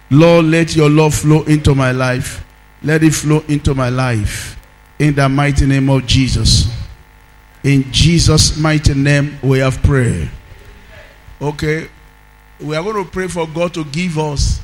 Lord, 0.10 0.46
let 0.46 0.76
your 0.76 0.89
love 0.89 1.15
flow 1.15 1.44
into 1.44 1.74
my 1.74 1.91
life. 1.91 2.46
Let 2.84 3.04
it 3.04 3.13
flow 3.13 3.44
into 3.48 3.74
my 3.74 3.89
life 3.89 4.60
in 5.00 5.15
the 5.15 5.28
mighty 5.28 5.65
name 5.65 5.89
of 5.89 6.06
Jesus. 6.06 6.70
In 7.65 7.91
Jesus' 7.91 8.58
mighty 8.60 8.93
name, 8.93 9.39
we 9.41 9.58
have 9.58 9.82
prayed. 9.82 10.30
Okay, 11.41 11.89
we 12.62 12.75
are 12.75 12.84
going 12.84 13.04
to 13.04 13.10
pray 13.12 13.28
for 13.28 13.47
God 13.47 13.73
to 13.73 13.84
give 13.86 14.19
us 14.19 14.62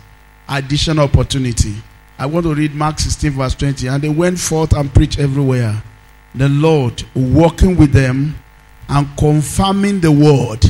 additional 0.47 1.05
opportunity. 1.05 1.73
I 2.19 2.27
want 2.27 2.45
to 2.45 2.53
read 2.53 2.75
Mark 2.75 2.99
16, 2.99 3.31
verse 3.31 3.55
20. 3.55 3.87
And 3.87 4.03
they 4.03 4.09
went 4.09 4.39
forth 4.39 4.73
and 4.73 4.93
preached 4.93 5.17
everywhere. 5.17 5.81
The 6.35 6.47
Lord 6.47 7.03
walking 7.15 7.75
with 7.75 7.91
them 7.91 8.35
and 8.87 9.07
confirming 9.17 9.99
the 10.01 10.11
word 10.11 10.63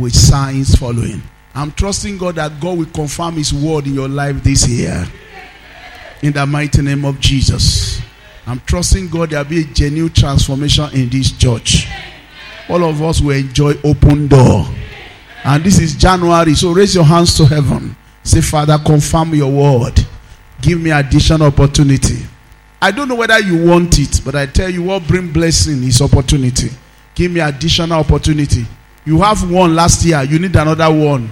with 0.00 0.14
signs 0.14 0.76
following. 0.76 1.24
I'm 1.56 1.72
trusting 1.72 2.18
God 2.18 2.36
that 2.36 2.60
God 2.60 2.78
will 2.78 2.86
confirm 2.86 3.34
His 3.34 3.52
word 3.52 3.88
in 3.88 3.94
your 3.94 4.08
life 4.08 4.44
this 4.44 4.68
year. 4.68 5.04
In 6.22 6.34
the 6.34 6.46
mighty 6.46 6.82
name 6.82 7.04
of 7.04 7.18
Jesus. 7.18 8.00
I'm 8.46 8.60
trusting 8.60 9.08
God 9.08 9.30
there 9.30 9.42
will 9.42 9.50
be 9.50 9.62
a 9.62 9.64
genuine 9.64 10.12
transformation 10.12 10.88
in 10.92 11.08
this 11.08 11.32
church. 11.32 11.86
All 12.68 12.84
of 12.84 13.02
us 13.02 13.20
will 13.20 13.36
enjoy 13.36 13.74
open 13.84 14.28
door. 14.28 14.66
And 15.44 15.62
this 15.64 15.78
is 15.78 15.94
January, 15.94 16.54
so 16.54 16.72
raise 16.72 16.94
your 16.94 17.04
hands 17.04 17.36
to 17.36 17.46
heaven. 17.46 17.94
Say, 18.22 18.40
Father, 18.40 18.78
confirm 18.78 19.34
your 19.34 19.50
word. 19.52 20.00
Give 20.60 20.80
me 20.80 20.90
additional 20.90 21.48
opportunity. 21.48 22.18
I 22.80 22.90
don't 22.90 23.08
know 23.08 23.14
whether 23.14 23.38
you 23.40 23.66
want 23.66 23.98
it, 23.98 24.20
but 24.24 24.34
I 24.34 24.46
tell 24.46 24.70
you 24.70 24.82
what 24.82 25.06
bring 25.06 25.32
blessing 25.32 25.82
is 25.84 26.00
opportunity. 26.02 26.70
Give 27.14 27.30
me 27.30 27.40
additional 27.40 28.00
opportunity. 28.00 28.66
You 29.04 29.20
have 29.20 29.50
one 29.50 29.74
last 29.74 30.04
year, 30.04 30.22
you 30.22 30.38
need 30.38 30.56
another 30.56 30.92
one. 30.92 31.30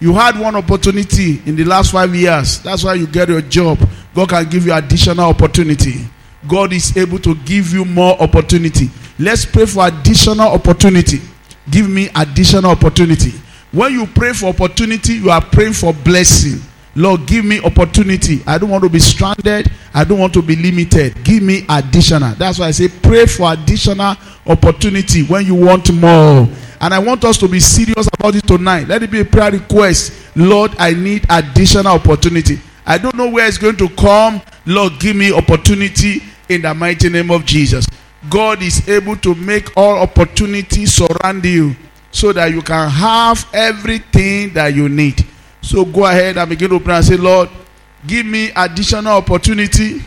You 0.00 0.12
had 0.14 0.38
one 0.38 0.56
opportunity 0.56 1.40
in 1.46 1.54
the 1.54 1.64
last 1.64 1.92
five 1.92 2.12
years. 2.14 2.60
That's 2.60 2.82
why 2.82 2.94
you 2.94 3.06
get 3.06 3.28
your 3.28 3.40
job. 3.40 3.78
God 4.14 4.28
can 4.28 4.48
give 4.48 4.66
you 4.66 4.74
additional 4.74 5.26
opportunity. 5.26 6.04
God 6.48 6.72
is 6.72 6.96
able 6.96 7.18
to 7.20 7.34
give 7.36 7.72
you 7.72 7.84
more 7.84 8.20
opportunity. 8.20 8.90
Let's 9.18 9.44
pray 9.44 9.66
for 9.66 9.86
additional 9.86 10.48
opportunity. 10.48 11.20
Give 11.70 11.88
me 11.88 12.08
additional 12.14 12.70
opportunity. 12.72 13.32
When 13.70 13.92
you 13.92 14.06
pray 14.06 14.32
for 14.32 14.46
opportunity, 14.46 15.14
you 15.14 15.30
are 15.30 15.40
praying 15.40 15.74
for 15.74 15.92
blessing. 15.92 16.60
Lord, 16.94 17.26
give 17.26 17.44
me 17.44 17.60
opportunity. 17.62 18.42
I 18.46 18.58
don't 18.58 18.68
want 18.68 18.82
to 18.84 18.90
be 18.90 18.98
stranded. 18.98 19.70
I 19.94 20.04
don't 20.04 20.18
want 20.18 20.34
to 20.34 20.42
be 20.42 20.56
limited. 20.56 21.24
Give 21.24 21.42
me 21.42 21.64
additional. 21.68 22.34
That's 22.34 22.58
why 22.58 22.66
I 22.66 22.70
say 22.72 22.88
pray 22.88 23.26
for 23.26 23.50
additional 23.50 24.14
opportunity 24.46 25.22
when 25.22 25.46
you 25.46 25.54
want 25.54 25.90
more. 25.94 26.48
And 26.80 26.92
I 26.92 26.98
want 26.98 27.24
us 27.24 27.38
to 27.38 27.48
be 27.48 27.60
serious 27.60 28.08
about 28.12 28.34
it 28.34 28.46
tonight. 28.46 28.88
Let 28.88 29.02
it 29.02 29.10
be 29.10 29.20
a 29.20 29.24
prayer 29.24 29.52
request. 29.52 30.12
Lord, 30.36 30.72
I 30.78 30.92
need 30.92 31.24
additional 31.30 31.94
opportunity. 31.94 32.58
I 32.84 32.98
don't 32.98 33.14
know 33.14 33.30
where 33.30 33.46
it's 33.46 33.58
going 33.58 33.76
to 33.76 33.88
come. 33.90 34.40
Lord, 34.66 34.98
give 34.98 35.16
me 35.16 35.32
opportunity 35.32 36.22
in 36.48 36.62
the 36.62 36.74
mighty 36.74 37.08
name 37.08 37.30
of 37.30 37.44
Jesus. 37.44 37.86
God 38.28 38.62
is 38.62 38.88
able 38.88 39.16
to 39.16 39.34
make 39.34 39.76
all 39.76 39.98
opportunities 39.98 40.94
surround 40.94 41.44
you 41.44 41.74
so 42.10 42.32
that 42.32 42.52
you 42.52 42.62
can 42.62 42.88
have 42.88 43.48
everything 43.52 44.52
that 44.54 44.74
you 44.74 44.88
need. 44.88 45.24
So 45.60 45.84
go 45.84 46.04
ahead 46.04 46.36
and 46.36 46.48
begin 46.48 46.70
to 46.70 46.80
pray 46.80 46.96
and 46.96 47.04
say, 47.04 47.16
Lord, 47.16 47.48
give 48.06 48.26
me 48.26 48.50
additional 48.54 49.16
opportunity. 49.16 50.02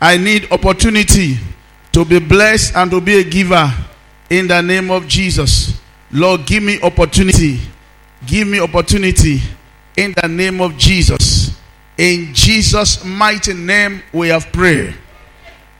I 0.00 0.16
need 0.16 0.50
opportunity 0.52 1.38
to 1.92 2.04
be 2.04 2.18
blessed 2.18 2.76
and 2.76 2.90
to 2.90 3.00
be 3.00 3.18
a 3.18 3.24
giver 3.24 3.72
in 4.30 4.48
the 4.48 4.60
name 4.62 4.90
of 4.90 5.06
Jesus. 5.08 5.80
Lord, 6.10 6.46
give 6.46 6.62
me 6.62 6.80
opportunity. 6.82 7.60
Give 8.26 8.46
me 8.46 8.60
opportunity 8.60 9.40
in 9.96 10.14
the 10.20 10.28
name 10.28 10.60
of 10.60 10.76
Jesus. 10.76 11.56
In 11.98 12.32
Jesus' 12.34 13.04
mighty 13.04 13.54
name, 13.54 14.02
we 14.12 14.28
have 14.28 14.50
prayed. 14.52 14.94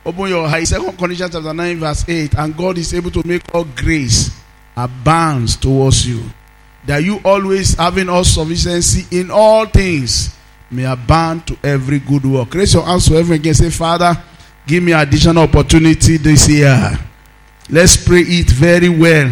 Open 0.05 0.29
your 0.29 0.46
eyes. 0.46 0.70
Second 0.70 0.98
Corinthians 0.98 1.33
chapter 1.33 1.55
9, 1.55 1.79
verse 1.79 2.09
8. 2.09 2.35
And 2.35 2.57
God 2.57 2.79
is 2.79 2.92
able 2.92 3.11
to 3.12 3.27
make 3.27 3.42
all 3.55 3.64
grace 3.64 4.31
abound 4.77 5.61
towards 5.61 6.07
you. 6.07 6.22
That 6.87 7.05
you 7.05 7.20
always 7.25 7.75
having 7.75 8.09
all 8.09 8.25
sufficiency 8.25 9.07
in 9.16 9.31
all 9.31 9.66
things 9.66 10.37
may 10.70 10.85
abound 10.85 11.46
to 11.46 11.57
every 11.62 12.01
good 12.01 12.25
work. 12.25 12.55
Raise 12.55 12.75
your 12.75 12.85
hands 12.85 13.07
to 13.07 13.14
heaven 13.14 13.33
again. 13.33 13.55
Say, 13.55 13.70
Father, 13.70 14.20
give 14.66 14.83
me 14.83 14.92
additional 14.92 15.44
opportunity 15.44 16.16
this 16.16 16.48
year. 16.48 16.98
Let's 17.70 17.96
pray 18.05 18.22
it 18.22 18.51
very 18.51 18.88
well 18.88 19.31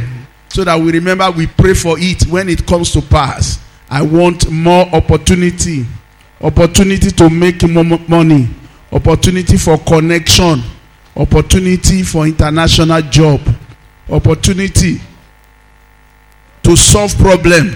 so 0.48 0.64
that 0.64 0.78
we 0.78 0.92
remember 0.92 1.30
we 1.30 1.46
pray 1.46 1.74
for 1.74 1.96
it 1.98 2.26
when 2.28 2.48
it 2.48 2.64
comes 2.66 2.92
to 2.92 3.02
pass. 3.02 3.58
I 3.90 4.02
want 4.02 4.48
more 4.48 4.86
opportunity, 4.94 5.84
opportunity 6.40 7.10
to 7.10 7.28
make 7.28 7.68
more 7.68 7.98
money, 8.06 8.48
opportunity 8.92 9.56
for 9.56 9.78
connection, 9.78 10.62
opportunity 11.16 12.04
for 12.04 12.24
international 12.24 13.02
job, 13.02 13.40
opportunity 14.08 15.00
to 16.62 16.76
solve 16.76 17.16
problem. 17.18 17.74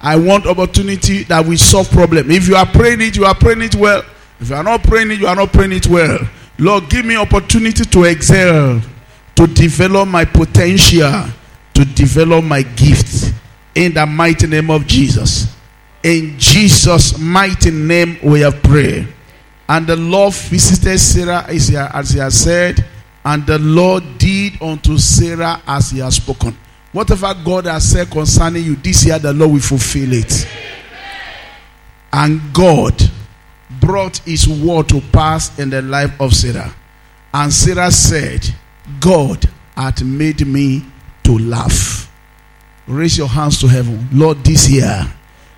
I 0.00 0.16
want 0.16 0.46
opportunity 0.46 1.22
that 1.24 1.46
will 1.46 1.56
solve 1.56 1.88
problem. 1.92 2.28
If 2.32 2.48
you 2.48 2.56
are 2.56 2.66
praying 2.66 3.00
it, 3.00 3.16
you 3.16 3.24
are 3.24 3.34
praying 3.36 3.62
it 3.62 3.76
well. 3.76 4.02
If 4.40 4.50
you 4.50 4.56
are 4.56 4.64
not 4.64 4.82
praying 4.82 5.12
it, 5.12 5.20
you 5.20 5.28
are 5.28 5.36
not 5.36 5.52
praying 5.52 5.72
it 5.72 5.86
well. 5.86 6.18
Lord, 6.58 6.90
give 6.90 7.04
me 7.06 7.16
opportunity 7.16 7.84
to 7.84 8.04
excel, 8.04 8.82
to 9.36 9.46
develop 9.46 10.08
my 10.08 10.24
potential, 10.24 11.26
to 11.74 11.84
develop 11.84 12.42
my 12.42 12.62
gifts 12.62 13.30
in 13.74 13.94
the 13.94 14.06
mighty 14.06 14.46
name 14.46 14.70
of 14.70 14.86
Jesus. 14.86 15.54
In 16.02 16.38
Jesus' 16.38 17.18
mighty 17.18 17.70
name, 17.70 18.18
we 18.22 18.40
have 18.40 18.62
prayed. 18.62 19.08
And 19.68 19.86
the 19.86 19.96
Lord 19.96 20.34
visited 20.34 20.98
Sarah 20.98 21.44
as 21.48 21.68
he, 21.68 21.76
as 21.76 22.10
he 22.10 22.18
has 22.18 22.38
said, 22.38 22.84
and 23.24 23.46
the 23.46 23.58
Lord 23.58 24.02
did 24.18 24.60
unto 24.60 24.98
Sarah 24.98 25.62
as 25.66 25.90
he 25.90 26.00
has 26.00 26.16
spoken. 26.16 26.56
Whatever 26.92 27.32
God 27.44 27.66
has 27.66 27.90
said 27.90 28.10
concerning 28.10 28.64
you 28.64 28.76
this 28.76 29.06
year, 29.06 29.18
the 29.18 29.32
Lord 29.32 29.52
will 29.52 29.60
fulfill 29.60 30.12
it. 30.12 30.46
And 32.12 32.52
God 32.52 33.00
brought 33.80 34.18
his 34.18 34.46
word 34.46 34.88
to 34.90 35.00
pass 35.12 35.58
in 35.58 35.70
the 35.70 35.80
life 35.80 36.20
of 36.20 36.34
Sarah. 36.34 36.74
And 37.32 37.52
Sarah 37.52 37.90
said, 37.90 38.44
God 39.00 39.48
hath 39.74 40.02
made 40.02 40.46
me 40.46 40.84
to 41.22 41.38
laugh. 41.38 42.11
Raise 42.92 43.16
your 43.16 43.28
hands 43.28 43.58
to 43.60 43.66
heaven. 43.68 44.06
Lord, 44.12 44.44
this 44.44 44.68
year, 44.68 45.10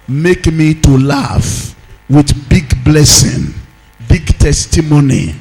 make 0.07 0.47
me 0.53 0.73
to 0.75 0.97
laugh 0.97 1.75
with 2.09 2.49
big 2.49 2.85
blessing, 2.85 3.53
big 4.09 4.27
testimony. 4.39 5.35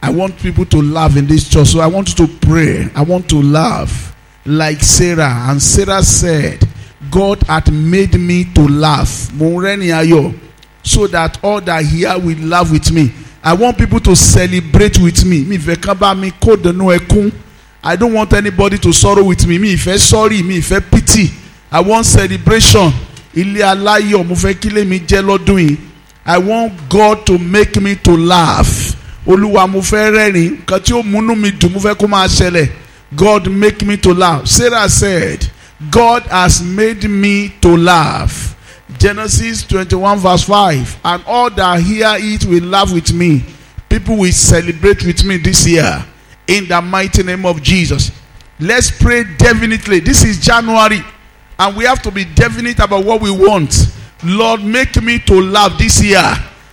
I 0.00 0.10
want 0.10 0.38
people 0.38 0.64
to 0.66 0.80
laugh 0.80 1.16
in 1.16 1.26
this 1.26 1.48
church. 1.48 1.68
So 1.68 1.80
I 1.80 1.88
want 1.88 2.10
you 2.10 2.26
to 2.26 2.32
pray. 2.38 2.88
I 2.94 3.02
want 3.02 3.28
to 3.30 3.42
laugh 3.42 4.14
like 4.44 4.80
Sarah. 4.80 5.50
And 5.50 5.60
Sarah 5.60 6.04
said, 6.04 6.62
God 7.10 7.42
hath 7.42 7.68
made 7.72 8.14
me 8.20 8.44
to 8.54 8.68
laugh. 8.68 9.32
So 10.82 11.06
that 11.08 11.38
all 11.42 11.60
that 11.62 11.84
hear 11.84 12.16
will 12.16 12.38
laugh 12.46 12.70
with 12.70 12.92
me. 12.92 13.12
I 13.42 13.54
want 13.54 13.76
people 13.76 13.98
to 14.00 14.14
celebrate 14.14 15.00
with 15.00 15.24
me. 15.24 15.42
I 17.86 17.96
don't 17.96 18.14
want 18.14 18.32
anybody 18.32 18.78
to 18.78 18.92
sorrow 18.94 19.22
with 19.24 19.46
me. 19.46 19.58
Mi 19.58 19.74
ìfẹ́ 19.76 19.98
sorry, 19.98 20.42
mi 20.42 20.58
ìfẹ́ 20.60 20.90
pity. 20.90 21.30
I 21.70 21.80
want 21.80 22.06
celebration. 22.06 22.90
Kílé 23.34 24.86
mi. 24.86 25.78
I 26.26 26.38
want 26.38 26.88
God 26.88 27.26
to 27.26 27.38
make 27.38 27.78
me 27.82 27.94
to 27.96 28.16
laugh. 28.16 28.96
Olúwa 29.26 29.66
múnú 31.04 31.36
mi. 31.36 32.70
God 33.14 33.50
make 33.50 33.82
me 33.84 33.96
to 33.98 34.14
laugh. 34.14 34.46
Sarah 34.48 34.88
said, 34.88 35.46
God 35.90 36.22
has 36.24 36.62
made 36.62 37.04
me 37.08 37.52
to 37.60 37.76
laugh. 37.76 38.56
Genesis 38.98 39.62
21 39.64 40.18
verse 40.18 40.44
5. 40.44 41.00
And 41.04 41.22
all 41.26 41.50
that 41.50 41.80
hear 41.80 42.14
it 42.16 42.44
will 42.46 42.64
laugh 42.64 42.92
with 42.92 43.12
me. 43.12 43.44
People 43.90 44.16
will 44.16 44.32
celebrate 44.32 45.04
with 45.04 45.22
me 45.24 45.36
this 45.36 45.66
year. 45.66 46.02
In 46.46 46.68
the 46.68 46.80
mighty 46.82 47.22
name 47.22 47.46
of 47.46 47.62
Jesus. 47.62 48.10
Let's 48.60 48.90
pray 48.90 49.24
definitely. 49.38 50.00
This 50.00 50.24
is 50.24 50.38
January. 50.40 51.02
And 51.58 51.76
we 51.76 51.84
have 51.84 52.02
to 52.02 52.10
be 52.10 52.24
definite 52.24 52.78
about 52.80 53.04
what 53.04 53.20
we 53.20 53.30
want. 53.30 53.74
Lord, 54.24 54.62
make 54.64 55.00
me 55.02 55.18
to 55.20 55.40
laugh 55.40 55.76
this 55.78 56.02
year. 56.02 56.22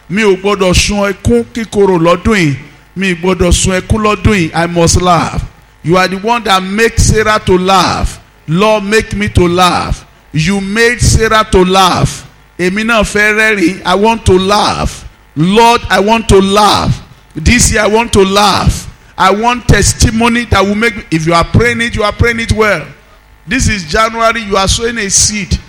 Mi 0.10 0.24
ò 0.24 0.36
gbọ́dọ̀ 0.36 0.76
sun 0.76 1.14
ẹkún 1.14 1.46
kíkorò 1.54 1.98
lọ́dún 1.98 2.36
yìí. 2.38 2.56
mi 2.96 3.16
gbọ́dọ̀ 3.16 3.54
sun 3.54 3.74
ẹkún 3.80 4.02
lọ́dún 4.04 4.52
I 4.54 4.66
must 4.68 5.02
laugh 5.02 5.42
you 5.84 5.96
are 5.98 6.08
the 6.08 6.18
one 6.18 6.44
that 6.44 6.62
make 6.62 7.00
Sarah 7.00 7.40
to 7.46 7.58
laugh 7.58 8.20
Lord 8.48 8.84
make 8.84 9.14
me 9.16 9.30
to 9.30 9.48
laugh 9.48 10.06
you 10.34 10.60
made 10.62 11.00
Sarah 11.00 11.46
to 11.52 11.64
laugh 11.64 12.26
èmi 12.60 12.84
náà 12.84 13.04
fẹ́ 13.04 13.36
rẹ́rìn 13.38 13.82
I 13.86 13.96
want 13.96 14.26
to 14.26 14.38
laugh 14.38 15.08
Lord 15.38 15.82
I 15.90 16.00
want 16.02 16.28
to 16.30 16.42
laugh 16.42 17.02
this 17.34 17.72
year 17.72 17.84
I 17.84 17.88
want 17.88 18.12
to 18.14 18.24
laugh 18.26 18.88
I 19.22 19.30
want 19.30 19.68
testimony 19.68 20.46
that 20.46 20.62
will 20.64 20.74
make 20.74 20.96
if 21.12 21.28
you 21.28 21.36
are 21.36 21.44
praying 21.44 21.80
it 21.82 21.94
you 21.94 22.02
are 22.02 22.12
praying 22.12 22.40
it 22.40 22.52
well. 22.54 22.88
This 23.46 23.70
is 23.70 23.84
January 23.86 24.42
you 24.42 24.58
are 24.58 24.68
sowing 24.68 24.98
a 24.98 25.12
seed 25.12 25.60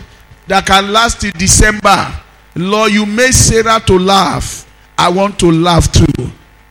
that 0.46 0.64
can 0.64 0.90
last 0.90 1.20
till 1.20 1.32
December. 1.32 2.18
Lord 2.56 2.92
you 2.92 3.04
made 3.04 3.32
Sarah 3.32 3.78
to 3.80 3.98
laugh. 3.98 4.66
I 4.96 5.10
want 5.10 5.38
to 5.40 5.52
laugh 5.52 5.92
too. 5.92 6.06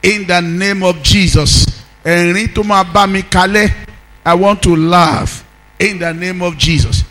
In 0.02 0.26
the 0.26 0.42
name 0.42 0.82
of 0.82 1.04
Jesus. 1.04 1.68
I 2.04 2.34
want 4.34 4.64
to 4.64 4.76
laugh. 4.76 5.48
In 5.78 6.00
the 6.00 6.14
name 6.16 6.42
of 6.42 6.58
Jesus. 6.58 7.04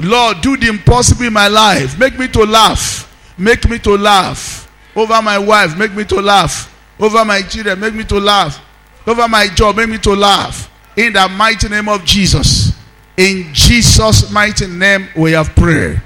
Lord 0.00 0.42
do 0.42 0.58
the 0.58 0.68
impossible 0.68 1.24
in 1.24 1.32
my 1.32 1.48
life. 1.48 1.98
Make 1.98 2.18
me 2.18 2.28
to 2.28 2.44
laugh. 2.44 3.10
Make 3.38 3.70
me 3.70 3.78
to 3.78 3.96
laugh. 3.96 4.70
Over 4.94 5.22
my 5.22 5.38
wife 5.38 5.78
make 5.78 5.94
me 5.94 6.04
to 6.04 6.20
laugh. 6.20 6.70
Over 7.00 7.24
my 7.24 7.40
children 7.40 7.80
make 7.80 7.94
me 7.94 8.04
to 8.04 8.20
laugh 8.20 8.60
over 9.06 9.28
my 9.28 9.46
job 9.48 9.76
make 9.76 9.88
me 9.88 9.98
to 9.98 10.14
laugh. 10.14 10.70
In 10.96 11.12
the 11.12 11.28
mighty 11.28 11.68
name 11.68 11.88
of 11.88 12.04
Jesus. 12.04 12.72
In 13.16 13.52
Jesus 13.52 14.30
mighty 14.30 14.66
name 14.66 15.08
we 15.16 15.32
have 15.32 15.54
prayed. 15.54 16.00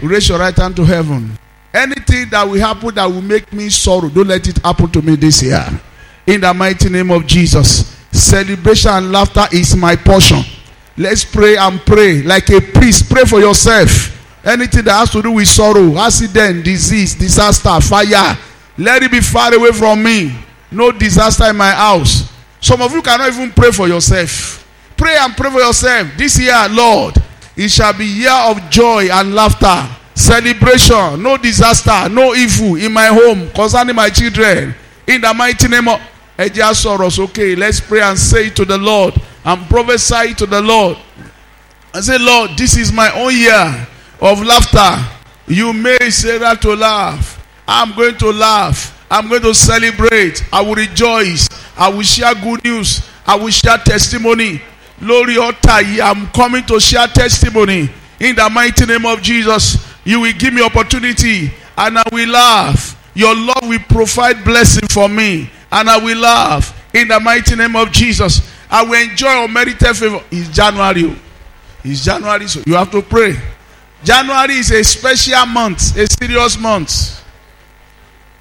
Raise 0.00 0.28
your 0.28 0.38
right 0.38 0.54
hand 0.54 0.76
to 0.76 0.84
heaven. 0.84 1.38
Anything 1.72 2.28
that 2.30 2.48
will 2.48 2.58
happen 2.58 2.94
that 2.94 3.06
will 3.06 3.22
make 3.22 3.52
me 3.52 3.68
sorrow 3.68 4.08
don't 4.08 4.28
let 4.28 4.46
it 4.48 4.58
happen 4.58 4.90
to 4.90 5.02
me 5.02 5.16
this 5.16 5.42
year. 5.42 5.64
In 6.26 6.40
the 6.40 6.52
mighty 6.52 6.88
name 6.88 7.10
of 7.10 7.26
Jesus. 7.26 7.94
Celebration 8.12 8.90
and 8.90 9.12
laughter 9.12 9.46
is 9.52 9.76
my 9.76 9.94
portion. 9.94 10.42
Let's 10.96 11.24
pray 11.24 11.56
and 11.56 11.78
pray 11.80 12.22
like 12.22 12.48
a 12.50 12.60
priest. 12.60 13.10
Pray 13.10 13.24
for 13.24 13.40
yourself. 13.40 14.12
Anything 14.46 14.84
that 14.84 14.92
has 14.92 15.10
to 15.10 15.20
do 15.20 15.32
with 15.32 15.48
sorrow 15.48 15.98
accident 15.98 16.64
disease 16.64 17.16
disaster 17.16 17.80
fire 17.80 18.38
let 18.78 19.02
it 19.02 19.10
be 19.10 19.20
far 19.20 19.52
away 19.52 19.72
from 19.72 20.02
me 20.02 20.32
no 20.70 20.92
disaster 20.92 21.44
in 21.50 21.56
my 21.56 21.70
house. 21.70 22.32
Some 22.60 22.82
of 22.82 22.92
you 22.92 23.02
cannot 23.02 23.32
even 23.32 23.50
pray 23.52 23.70
for 23.70 23.86
yourself. 23.88 24.66
Pray 24.96 25.16
and 25.18 25.36
pray 25.36 25.50
for 25.50 25.60
yourself. 25.60 26.08
This 26.16 26.38
year 26.40 26.68
lord 26.70 27.14
it 27.56 27.70
shall 27.70 27.92
be 27.92 28.04
year 28.04 28.32
of 28.32 28.68
joy 28.70 29.08
and 29.10 29.34
laughter 29.34 29.88
celebration. 30.14 31.22
No 31.22 31.36
disaster 31.36 32.08
no 32.08 32.34
evil 32.34 32.76
in 32.76 32.92
my 32.92 33.06
home 33.06 33.50
concerning 33.50 33.94
my 33.94 34.08
children. 34.10 34.74
In 35.06 35.20
the 35.20 35.32
mighty 35.34 35.68
name 35.68 35.88
of 35.88 36.00
sọ̀rọ̀ 36.38 37.10
sókè. 37.10 37.56
Let's 37.56 37.80
pray 37.80 38.00
and 38.00 38.18
say 38.18 38.50
to 38.50 38.64
the 38.64 38.78
lord 38.78 39.14
and 39.44 39.68
prophesy 39.68 40.34
to 40.34 40.46
the 40.46 40.60
lord. 40.60 40.96
I 41.94 42.00
say 42.00 42.18
lord 42.18 42.56
this 42.58 42.76
is 42.76 42.92
my 42.92 43.10
own 43.12 43.34
year 43.34 43.86
of 44.20 44.42
laughter. 44.42 45.04
You 45.46 45.72
may 45.72 46.10
say 46.10 46.38
that 46.38 46.60
to 46.62 46.74
laugh. 46.74 47.40
I'm 47.68 47.94
going 47.94 48.16
to 48.18 48.32
laugh 48.32 48.95
i'm 49.10 49.28
going 49.28 49.42
to 49.42 49.54
celebrate. 49.54 50.44
I 50.52 50.60
will 50.62 50.74
rejoice. 50.74 51.48
I 51.76 51.88
will 51.88 52.02
share 52.02 52.34
good 52.34 52.64
news. 52.64 53.02
I 53.26 53.36
will 53.36 53.50
share 53.50 53.78
testimony. 53.78 54.60
Ọ̀tá 55.02 55.82
yìí 55.82 56.00
i'm 56.00 56.26
coming 56.32 56.64
to 56.64 56.80
share 56.80 57.06
testimony. 57.08 57.88
In 58.20 58.34
the 58.34 58.48
mighty 58.50 58.86
name 58.86 59.04
of 59.06 59.20
jesus 59.22 59.76
you 60.04 60.20
will 60.20 60.32
give 60.32 60.54
me 60.54 60.62
opportunity 60.62 61.50
and 61.76 61.98
i 61.98 62.02
will 62.12 62.28
laugh. 62.28 62.96
Your 63.14 63.34
love 63.34 63.62
will 63.68 63.78
provide 63.88 64.44
blessing 64.44 64.88
for 64.90 65.08
me 65.08 65.50
and 65.70 65.88
i 65.90 65.96
will 65.98 66.18
laugh. 66.18 66.72
In 66.94 67.08
the 67.08 67.20
mighty 67.20 67.56
name 67.56 67.76
of 67.76 67.92
jesus 67.92 68.40
i 68.70 68.82
will 68.82 69.00
enjoy 69.10 69.44
unmerited 69.44 69.96
favour 69.96 70.20
it's 70.30 70.48
january 70.48 71.14
it's 71.84 72.04
january 72.04 72.48
so 72.48 72.60
you 72.66 72.74
have 72.74 72.90
to 72.90 73.02
pray. 73.02 73.36
January 74.02 74.54
is 74.54 74.70
a 74.70 74.82
special 74.84 75.46
month 75.46 75.96
a 75.96 76.06
serious 76.06 76.58
month 76.58 77.22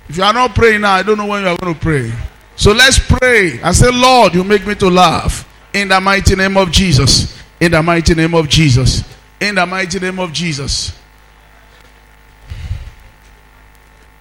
if 0.08 0.18
you 0.18 0.24
are 0.24 0.34
not 0.34 0.54
praying 0.54 0.82
now 0.82 0.94
i 0.94 1.04
don't 1.04 1.18
know 1.18 1.26
when 1.26 1.44
you 1.44 1.48
are 1.50 1.58
going 1.58 1.74
to 1.74 1.80
pray. 1.80 2.12
So 2.56 2.72
let's 2.72 3.00
pray. 3.00 3.62
I 3.62 3.72
say 3.74 3.92
lord 3.92 4.34
you 4.34 4.44
make 4.44 4.66
me 4.66 4.76
to 4.76 4.90
laugh 4.90 5.48
in 5.74 5.90
the 5.90 6.00
mighty 6.00 6.36
name 6.36 6.58
of 6.58 6.72
jesus. 6.72 7.42
In 7.60 7.72
the 7.72 7.84
mighty 7.84 8.16
name 8.16 8.34
of 8.34 8.48
jesus. 8.48 9.04
In 9.40 9.56
the 9.56 9.66
mighty 9.66 10.00
name 10.00 10.20
of 10.20 10.32
jesus. 10.32 10.98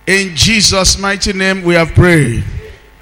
In 0.07 0.35
jesus 0.35 0.99
mighty 0.99 1.32
name 1.32 1.62
we 1.62 1.74
have 1.74 1.95
prayed. 1.95 2.45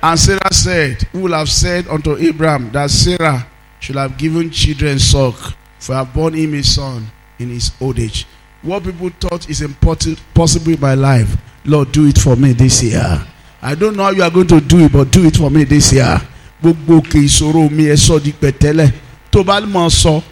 And 0.02 0.18
sarah 0.18 0.52
said 0.52 1.02
who 1.12 1.20
will 1.20 1.32
have 1.32 1.48
said 1.48 1.88
unto 1.88 2.16
abraham 2.16 2.70
that 2.72 2.90
sarah 2.90 3.46
should 3.80 3.96
have 3.96 4.18
given 4.18 4.50
children 4.50 4.98
suck 4.98 5.54
for 5.78 5.94
I 5.94 5.98
have 5.98 6.14
born 6.14 6.34
him 6.34 6.54
a 6.54 6.62
son 6.62 7.06
in 7.40 7.50
his 7.50 7.72
old 7.80 7.98
age? 7.98 8.24
What 8.62 8.84
people 8.84 9.10
thought 9.18 9.50
is 9.50 9.62
important 9.62 10.20
possible 10.32 10.72
in 10.72 10.80
my 10.80 10.94
life 10.94 11.36
lord 11.64 11.92
do 11.92 12.06
it 12.06 12.18
for 12.18 12.36
me 12.36 12.52
this 12.52 12.82
year. 12.82 13.22
I 13.62 13.74
don't 13.76 13.96
know 13.96 14.04
how 14.04 14.10
you 14.10 14.22
are 14.22 14.30
going 14.30 14.48
to 14.48 14.60
do 14.60 14.84
it 14.84 14.92
but 14.92 15.10
do 15.12 15.24
it 15.24 15.36
for 15.36 15.50
me 15.50 15.64
this 15.64 15.92
year. 15.92 16.20
Gbogbo 16.62 17.00
òkè 17.00 17.18
ìṣòro 17.24 17.70
mi 17.70 17.84
ẹ 17.88 17.96
sọ 17.96 18.18
di 18.22 18.32
pẹ̀tẹ́lẹ̀. 18.32 18.92
Tó 19.30 19.42
bá 19.44 19.60
mọ̀ 19.60 19.90
sọ 19.90 20.22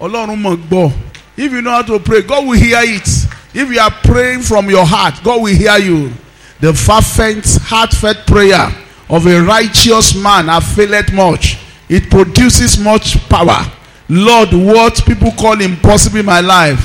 ọlọ́run 0.00 0.36
mọ̀ 0.42 0.56
gbọ́. 0.68 0.92
If 1.36 1.52
you 1.52 1.62
know 1.62 1.70
how 1.70 1.82
to 1.82 1.98
pray 2.00 2.22
god 2.22 2.46
will 2.46 2.58
hear 2.58 2.82
it. 2.82 3.08
If 3.54 3.70
you 3.72 3.78
are 3.80 3.90
praying 4.02 4.42
from 4.42 4.68
your 4.70 4.84
heart 4.86 5.22
god 5.22 5.40
will 5.42 5.54
hear 5.54 5.78
you. 5.78 6.12
The 6.60 6.72
fervent 6.74 7.44
heartfelt 7.62 8.26
prayer 8.26 8.68
of 9.08 9.26
a 9.26 9.40
righteous 9.42 10.14
man 10.16 10.48
availeth 10.48 11.12
much. 11.12 11.56
It 11.88 12.10
produces 12.10 12.78
much 12.78 13.16
power. 13.28 13.64
Lord 14.08 14.52
what 14.52 15.04
people 15.06 15.30
call 15.32 15.60
impossible 15.60 16.20
in 16.20 16.26
my 16.26 16.40
life 16.40 16.80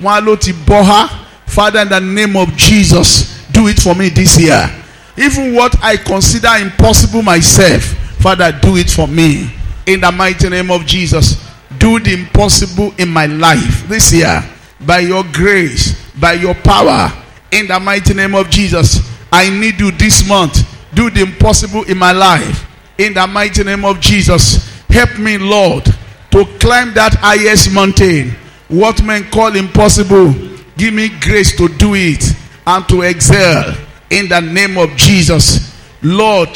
wọn 0.00 0.20
á 0.20 0.24
ló 0.24 0.36
ti 0.40 0.52
bọ́ 0.52 0.84
ha. 0.84 1.22
Father 1.46 1.80
in 1.80 1.88
the 1.88 2.00
name 2.00 2.36
of 2.36 2.54
jesus 2.56 3.35
do 3.56 3.68
it 3.68 3.80
for 3.80 3.94
me 3.94 4.10
this 4.10 4.38
year. 4.38 4.70
Even 5.16 5.54
what 5.54 5.74
i 5.82 5.96
consider 5.96 6.50
impossible 6.60 7.22
myself 7.22 7.82
father 8.20 8.52
do 8.60 8.76
it 8.76 8.90
for 8.90 9.08
me. 9.08 9.50
In 9.86 10.00
the 10.02 10.12
mighty 10.12 10.50
name 10.50 10.70
of 10.70 10.84
jesus 10.84 11.42
do 11.78 11.98
the 11.98 12.12
impossible 12.12 12.92
in 12.98 13.08
my 13.08 13.24
life 13.24 13.88
this 13.88 14.12
year. 14.12 14.44
By 14.84 14.98
your 15.00 15.24
grace 15.32 15.96
by 16.20 16.34
your 16.34 16.54
power 16.54 17.10
in 17.50 17.66
the 17.66 17.80
mighty 17.80 18.12
name 18.12 18.34
of 18.34 18.50
jesus 18.50 19.00
i 19.32 19.48
need 19.48 19.80
you 19.80 19.90
this 19.92 20.28
month. 20.28 20.58
Do 20.94 21.08
the 21.08 21.22
impossible 21.22 21.84
in 21.84 21.96
my 21.96 22.12
life. 22.12 22.66
In 22.98 23.14
the 23.14 23.26
mighty 23.26 23.64
name 23.64 23.86
of 23.86 24.00
jesus 24.00 24.68
help 24.90 25.18
me 25.18 25.38
lord 25.38 25.84
to 26.30 26.44
climb 26.60 26.92
that 26.92 27.14
highest 27.14 27.72
mountain. 27.72 28.36
What 28.68 29.02
men 29.02 29.30
call 29.30 29.56
impossible 29.56 30.34
give 30.76 30.92
me 30.92 31.08
grace 31.08 31.56
to 31.56 31.68
do 31.68 31.94
it 31.94 32.22
and 32.66 32.88
to 32.88 33.02
excel 33.02 33.74
in 34.10 34.28
the 34.28 34.40
name 34.40 34.76
of 34.76 34.90
jesus. 34.96 35.72
Lord 36.02 36.48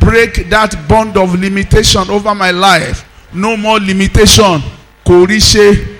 break 0.00 0.48
that 0.48 0.74
bond 0.88 1.16
of 1.16 1.38
limitation 1.38 2.08
over 2.10 2.34
my 2.34 2.50
life. 2.50 3.06
No 3.34 3.56
more 3.56 3.78
limitation. 3.78 4.60
Kò 5.04 5.26
rí 5.26 5.38
ṣe 5.38 5.98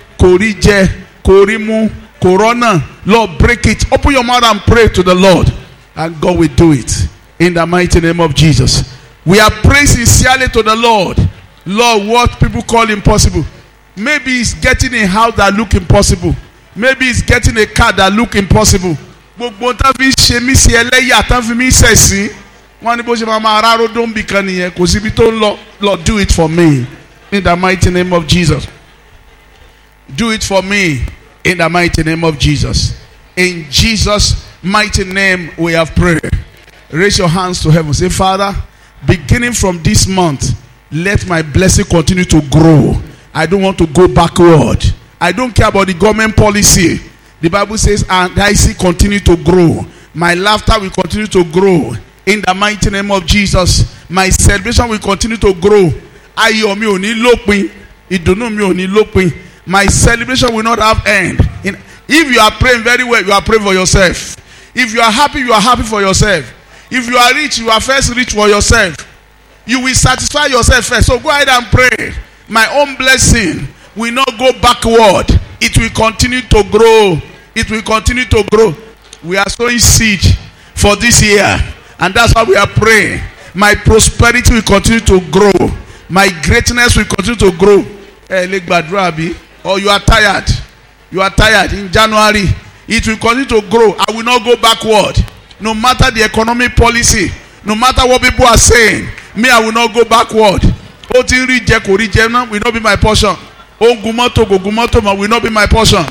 rọ́nà 2.21 2.83
lord 3.05 3.37
break 3.37 3.65
it. 3.65 3.91
Open 3.91 4.11
your 4.13 4.23
mouth 4.23 4.43
and 4.43 4.59
pray 4.61 4.87
to 4.87 5.03
the 5.03 5.13
lord 5.13 5.51
and 5.95 6.19
god 6.21 6.37
will 6.39 6.47
do 6.55 6.71
it. 6.71 7.07
In 7.39 7.53
the 7.53 7.65
mighty 7.65 7.99
name 7.99 8.19
of 8.19 8.33
jesus. 8.33 8.83
We 9.25 9.39
are 9.39 9.51
praying 9.51 9.87
sincerely 9.87 10.47
to 10.49 10.63
the 10.63 10.75
lord. 10.75 11.17
Lord 11.65 12.07
what 12.07 12.39
people 12.39 12.61
call 12.61 12.89
impossible. 12.89 13.45
Maybe 13.95 14.39
it's 14.39 14.53
getting 14.53 14.93
a 14.95 15.05
house 15.05 15.35
that 15.35 15.53
look 15.53 15.73
impossible. 15.75 16.35
Maybe 16.75 17.05
it's 17.05 17.21
getting 17.21 17.57
a 17.57 17.65
car 17.67 17.93
that 17.93 18.11
look 18.13 18.35
impossible 18.35 18.97
gbogbo 19.43 19.73
tán 19.73 19.93
fi 19.97 20.09
ṣe 20.11 20.39
mí 20.39 20.55
sí 20.55 20.71
ẹlẹ́yà 20.75 21.23
tán 21.27 21.41
fi 21.43 21.53
mí 21.53 21.67
ṣẹ̀sín 21.69 22.29
wọ́n 22.83 22.97
ní 22.97 23.03
bó 23.03 23.15
ṣe 23.15 23.25
máa 23.25 23.39
máa 23.39 23.77
dóńbì 23.93 24.23
kan 24.27 24.45
nìyẹn 24.45 24.71
kò 24.71 24.85
síbi 24.87 25.09
tó 25.11 25.23
ń 25.31 25.39
lọ. 25.39 25.57
Lord 25.81 26.03
do 26.05 26.17
it 26.17 26.31
for 26.31 26.47
me 26.49 26.85
in 27.31 27.43
the 27.43 27.55
mighty 27.55 27.89
name 27.89 28.13
of 28.13 28.25
jesus. 28.27 28.67
Do 30.15 30.31
it 30.31 30.43
for 30.43 30.61
me 30.63 31.01
in 31.43 31.57
the 31.57 31.69
mighty 31.69 32.03
name 32.03 32.23
of 32.23 32.37
jesus. 32.39 32.93
In 33.35 33.65
jesus 33.69 34.45
mighty 34.61 35.03
name 35.03 35.49
we 35.57 35.73
have 35.73 35.93
prayed. 35.95 36.21
Raise 36.91 37.17
your 37.17 37.27
hands 37.27 37.61
to 37.63 37.69
heaven. 37.71 37.93
Say 37.93 38.09
father 38.09 38.55
beginning 39.05 39.53
from 39.53 39.81
this 39.83 40.07
month 40.07 40.51
let 40.91 41.27
my 41.27 41.41
blessing 41.41 41.85
continue 41.85 42.23
to 42.25 42.41
grow. 42.49 43.01
I 43.33 43.45
don't 43.47 43.61
want 43.63 43.77
to 43.79 43.87
go 43.87 44.07
backward. 44.07 44.83
I 45.19 45.31
don't 45.31 45.53
care 45.53 45.67
about 45.69 45.87
the 45.87 45.93
government 45.95 46.35
policy 46.37 46.99
the 47.43 47.49
bible 47.49 47.77
says 47.77 48.05
and 48.09 48.39
Isaac 48.39 48.77
continue 48.79 49.19
to 49.19 49.35
grow. 49.35 49.85
My 50.13 50.33
laughter 50.33 50.79
will 50.79 50.89
continue 50.91 51.27
to 51.27 51.43
grow. 51.51 51.91
In 52.25 52.41
the 52.47 52.53
mighty 52.55 52.89
name 52.89 53.11
of 53.11 53.25
jesus 53.25 53.93
my 54.09 54.29
celebration 54.29 54.87
will 54.87 54.99
continue 54.99 55.35
to 55.35 55.53
grow. 55.55 55.91
My 59.65 59.85
celebration 59.87 60.55
will 60.55 60.63
not 60.63 60.79
have 60.79 61.05
end. 61.05 61.39
If 62.07 62.31
you 62.31 62.39
are 62.39 62.51
praying 62.51 62.83
very 62.83 63.03
well 63.03 63.21
you 63.21 63.33
are 63.33 63.41
praying 63.41 63.63
for 63.63 63.73
yourself. 63.73 64.37
If 64.73 64.93
you 64.93 65.01
are 65.01 65.11
happy 65.11 65.39
you 65.39 65.51
are 65.51 65.59
happy 65.59 65.83
for 65.83 65.99
yourself. 65.99 66.49
If 66.89 67.09
you 67.09 67.17
are 67.17 67.33
rich 67.33 67.57
you 67.57 67.69
are 67.69 67.81
first 67.81 68.15
rich 68.15 68.31
for 68.33 68.47
yourself. 68.47 68.95
You 69.65 69.81
will 69.81 69.93
satisfy 69.95 70.45
yourself 70.45 70.85
first. 70.85 71.07
So 71.07 71.19
go 71.19 71.27
ahead 71.29 71.49
and 71.49 71.65
pray. 71.65 72.13
My 72.47 72.67
own 72.79 72.95
blessing 72.95 73.67
will 73.97 74.13
not 74.13 74.31
go 74.39 74.53
backward. 74.61 75.27
It 75.59 75.77
will 75.77 75.89
continue 75.89 76.41
to 76.41 76.63
grow. 76.71 77.21
It 77.55 77.69
will 77.69 77.81
continue 77.81 78.25
to 78.25 78.43
grow. 78.51 78.75
We 79.23 79.37
are 79.37 79.49
sowing 79.49 79.79
seed 79.79 80.21
for 80.75 80.95
this 80.95 81.21
year. 81.21 81.57
And 81.99 82.13
that's 82.13 82.33
why 82.33 82.43
we 82.43 82.55
are 82.55 82.67
praying. 82.67 83.21
My 83.53 83.75
prosperity 83.75 84.53
will 84.53 84.61
continue 84.63 84.99
to 85.01 85.21
grow. 85.31 85.53
My 86.09 86.27
greatness 86.43 86.97
will 86.97 87.05
continue 87.05 87.35
to 87.39 87.51
grow. 87.57 87.83
Hey, 88.27 88.47
lè 88.47 88.59
gbàdúrà 88.65 89.11
bí? 89.11 89.35
Or 89.63 89.79
you 89.79 89.89
are 89.89 89.99
tired. 89.99 90.49
You 91.11 91.21
are 91.21 91.29
tired 91.29 91.73
in 91.73 91.91
January. 91.91 92.47
It 92.87 93.07
will 93.07 93.17
continue 93.17 93.45
to 93.45 93.61
grow. 93.69 93.95
I 93.99 94.11
will 94.11 94.23
not 94.23 94.43
go 94.43 94.55
backward. 94.57 95.23
No 95.59 95.73
matter 95.73 96.11
the 96.11 96.23
economic 96.23 96.75
policy, 96.75 97.31
no 97.63 97.75
matter 97.75 98.01
what 98.07 98.21
people 98.21 98.45
are 98.45 98.57
saying, 98.57 99.07
me, 99.35 99.49
I 99.49 99.59
will 99.59 99.71
not 99.71 99.93
go 99.93 100.03
backward. 100.03 100.61
Ó 101.15 101.21
ti 101.23 101.35
ń 101.35 101.45
rí 101.45 101.59
jẹ 101.65 101.79
kò 101.85 101.95
rí 101.97 102.07
jẹ 102.09 102.27
náà 102.27 102.49
will 102.49 102.59
not 102.65 102.73
be 102.73 102.79
my 102.79 102.95
portion. 102.95 103.35
Ó 103.79 103.85
ń 103.93 104.01
gun 104.01 104.15
mọ́tò 104.17 104.45
kò 104.49 104.57
gun 104.61 104.73
mọ́tò 104.75 104.99
mọ́ 105.01 105.17
will 105.17 105.29
not 105.29 105.43
be 105.43 105.49
my 105.49 105.67
portion. 105.67 106.03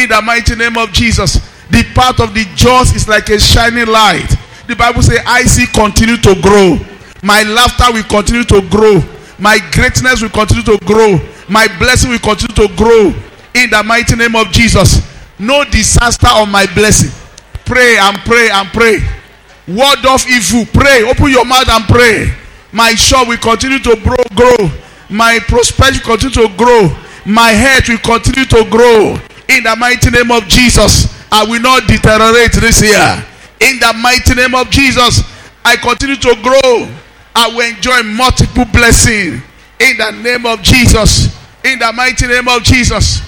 In 0.00 0.08
the 0.08 0.22
mighty 0.22 0.56
name 0.56 0.78
of 0.78 0.92
Jesus, 0.92 1.34
the 1.68 1.84
path 1.94 2.20
of 2.20 2.32
the 2.32 2.48
just 2.56 2.96
is 2.96 3.06
like 3.06 3.28
a 3.28 3.38
shining 3.38 3.86
light. 3.86 4.34
The 4.66 4.74
Bible 4.74 5.02
says, 5.02 5.20
Isaac 5.26 5.74
continue 5.74 6.16
to 6.16 6.40
grow. 6.40 6.80
My 7.22 7.42
laughter 7.42 7.92
will 7.92 8.08
continue 8.08 8.44
to 8.44 8.62
grow. 8.70 9.04
My 9.38 9.58
greatness 9.72 10.22
will 10.22 10.30
continue 10.30 10.64
to 10.64 10.78
grow. 10.86 11.20
My 11.50 11.68
blessing 11.76 12.08
will 12.08 12.18
continue 12.18 12.56
to 12.66 12.74
grow. 12.76 13.12
In 13.52 13.68
the 13.68 13.82
mighty 13.84 14.16
name 14.16 14.36
of 14.36 14.50
Jesus. 14.50 15.04
No 15.38 15.64
disaster 15.64 16.28
on 16.32 16.50
my 16.50 16.64
blessing. 16.72 17.12
Pray 17.66 17.98
and 18.00 18.16
pray 18.24 18.48
and 18.48 18.68
pray. 18.70 19.04
Word 19.68 20.00
of 20.08 20.24
evil. 20.28 20.64
Pray. 20.72 21.04
Open 21.04 21.28
your 21.28 21.44
mouth 21.44 21.68
and 21.68 21.84
pray. 21.84 22.32
My 22.72 22.94
shop 22.94 23.28
will 23.28 23.36
continue 23.36 23.80
to 23.80 24.00
grow. 24.00 24.24
grow. 24.34 24.70
My 25.10 25.40
prosperity 25.46 25.98
will 25.98 26.16
continue 26.16 26.48
to 26.48 26.56
grow. 26.56 26.88
My 27.26 27.50
health 27.50 27.90
will 27.90 27.98
continue 27.98 28.46
to 28.46 28.64
grow. 28.70 29.20
In 29.50 29.64
the 29.64 29.74
mighty 29.74 30.10
name 30.10 30.30
of 30.30 30.46
Jesus. 30.46 31.10
I 31.32 31.44
will 31.44 31.60
not 31.60 31.86
deteriorate 31.88 32.52
this 32.52 32.82
year. 32.82 33.26
In 33.60 33.78
the 33.80 33.92
mighty 34.00 34.34
name 34.34 34.54
of 34.54 34.70
Jesus. 34.70 35.22
I 35.64 35.76
continue 35.76 36.16
to 36.16 36.34
grow. 36.40 36.88
I 37.34 37.48
will 37.48 37.66
enjoy 37.66 38.02
multiple 38.14 38.64
blessing. 38.72 39.42
In 39.80 39.96
the 39.96 40.10
name 40.22 40.46
of 40.46 40.62
Jesus. 40.62 41.34
In 41.64 41.80
the 41.80 41.92
mighty 41.92 42.28
name 42.28 42.46
of 42.46 42.62
Jesus. 42.62 43.22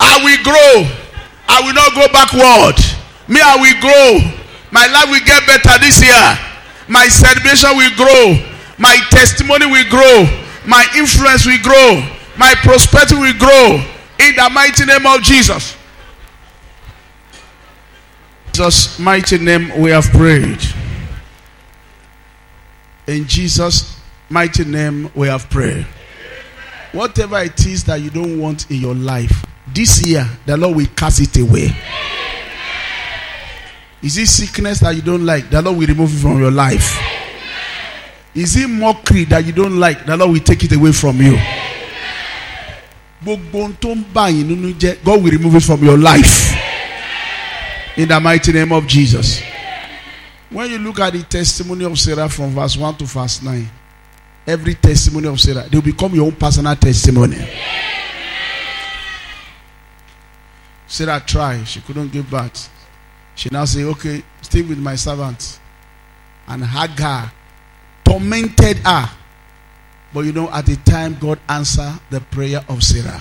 I 0.00 0.18
will 0.18 0.42
grow. 0.42 0.90
I 1.48 1.62
will 1.62 1.74
not 1.74 1.94
go 1.94 2.06
backward. 2.12 2.76
Me, 3.28 3.40
I 3.40 3.54
will 3.56 3.80
grow. 3.80 4.40
My 4.72 4.86
life 4.90 5.08
will 5.08 5.24
get 5.24 5.46
better 5.46 5.78
this 5.78 6.02
year. 6.02 6.38
My 6.88 7.06
celebration 7.06 7.70
will 7.76 7.94
grow. 7.94 8.34
My 8.78 8.98
testimony 9.10 9.66
will 9.66 9.88
grow. 9.88 10.26
My 10.66 10.84
influence 10.96 11.46
will 11.46 11.62
grow. 11.62 12.02
My 12.36 12.54
prosperity 12.62 13.14
will 13.14 13.38
grow. 13.38 13.82
In 14.18 14.36
the 14.36 14.50
mighty 14.52 14.84
name 14.84 15.06
of 15.06 15.22
Jesus. 15.22 15.76
Jesus' 18.52 18.98
mighty 18.98 19.38
name 19.38 19.80
we 19.80 19.90
have 19.90 20.04
prayed. 20.10 20.62
In 23.06 23.26
Jesus' 23.26 24.00
mighty 24.30 24.64
name 24.64 25.10
we 25.14 25.26
have 25.28 25.50
prayed. 25.50 25.86
Whatever 26.92 27.40
it 27.40 27.66
is 27.66 27.82
that 27.84 28.00
you 28.00 28.10
don't 28.10 28.38
want 28.38 28.70
in 28.70 28.76
your 28.76 28.94
life, 28.94 29.44
this 29.74 30.06
year 30.06 30.28
the 30.46 30.56
Lord 30.56 30.76
will 30.76 30.86
cast 30.94 31.20
it 31.20 31.36
away. 31.40 31.76
Is 34.00 34.18
it 34.18 34.28
sickness 34.28 34.80
that 34.80 34.94
you 34.94 35.02
don't 35.02 35.26
like? 35.26 35.50
The 35.50 35.60
Lord 35.60 35.78
will 35.78 35.86
remove 35.86 36.14
it 36.14 36.20
from 36.20 36.38
your 36.38 36.52
life. 36.52 36.96
Is 38.34 38.56
it 38.56 38.68
mockery 38.68 39.24
that 39.24 39.44
you 39.44 39.52
don't 39.52 39.78
like? 39.80 40.06
The 40.06 40.16
Lord 40.16 40.30
will 40.30 40.40
take 40.40 40.62
it 40.62 40.72
away 40.72 40.92
from 40.92 41.20
you. 41.20 41.36
Gbogbo 43.24 43.58
ohun 43.58 43.72
tó 43.80 43.94
ń 43.94 44.04
bà 44.12 44.28
yín 44.30 44.46
nínú 44.48 44.74
jẹ́, 44.78 44.98
God 45.04 45.22
will 45.22 45.32
remove 45.32 45.56
it 45.56 45.62
from 45.64 45.82
your 45.82 45.96
life. 45.96 46.52
In 47.96 48.08
the 48.08 48.20
mighty 48.20 48.52
name 48.52 48.72
of 48.72 48.86
Jesus. 48.86 49.40
When 50.50 50.70
you 50.70 50.78
look 50.78 51.00
at 51.00 51.12
the 51.14 51.22
testimony 51.22 51.84
of 51.84 51.98
Sarah 51.98 52.28
from 52.28 52.50
verse 52.54 52.76
1 52.76 52.96
to 52.98 53.04
verse 53.06 53.40
9, 53.42 53.68
every 54.46 54.74
testimony 54.74 55.26
of 55.28 55.40
Sarah, 55.40 55.66
they 55.70 55.78
will 55.78 55.82
become 55.84 56.14
your 56.14 56.26
own 56.26 56.32
personal 56.32 56.76
testimony. 56.76 57.38
Sarah 60.86 61.20
tried, 61.26 61.66
she 61.66 61.80
couldn't 61.80 62.12
give 62.12 62.28
birth. 62.30 62.68
She 63.34 63.48
now 63.50 63.64
say, 63.64 63.84
Okay, 63.84 64.22
stay 64.42 64.62
with 64.62 64.78
my 64.78 64.94
servant. 64.96 65.58
And 66.46 66.64
Hagar 66.64 67.32
tormented 68.04 68.76
her. 68.78 69.10
But 70.14 70.20
you 70.20 70.32
know, 70.32 70.48
at 70.50 70.66
the 70.66 70.76
time, 70.76 71.18
God 71.20 71.40
answered 71.48 71.98
the 72.08 72.20
prayer 72.20 72.64
of 72.68 72.84
Sarah. 72.84 73.20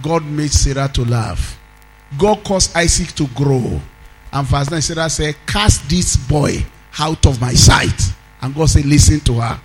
God 0.00 0.24
made 0.24 0.52
Sarah 0.52 0.88
to 0.94 1.04
laugh. 1.04 1.58
God 2.16 2.44
caused 2.44 2.76
Isaac 2.76 3.08
to 3.16 3.26
grow. 3.34 3.80
And 4.32 4.46
verse 4.46 4.70
9, 4.70 4.80
Sarah 4.80 5.10
said, 5.10 5.34
Cast 5.48 5.90
this 5.90 6.16
boy 6.16 6.64
out 7.00 7.26
of 7.26 7.40
my 7.40 7.52
sight. 7.54 8.00
And 8.40 8.54
God 8.54 8.70
said, 8.70 8.86
Listen 8.86 9.18
to 9.20 9.40
her. 9.40 9.60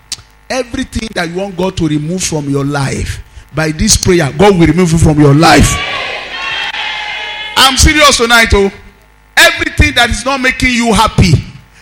Everything 0.50 1.10
that 1.14 1.30
you 1.30 1.36
want 1.36 1.56
God 1.56 1.78
to 1.78 1.88
remove 1.88 2.24
from 2.24 2.50
your 2.50 2.66
life, 2.66 3.24
by 3.54 3.70
this 3.70 3.96
prayer, 3.96 4.32
God 4.36 4.58
will 4.58 4.66
remove 4.66 4.96
it 4.96 4.98
from 4.98 5.20
your 5.20 5.36
life. 5.36 5.70
I'm 7.56 7.78
serious 7.78 8.18
tonight, 8.18 8.50
oh. 8.54 8.72
Everything 9.38 9.94
that 9.94 10.10
is 10.10 10.26
not 10.26 10.42
making 10.42 10.72
you 10.72 10.92
happy, 10.92 11.34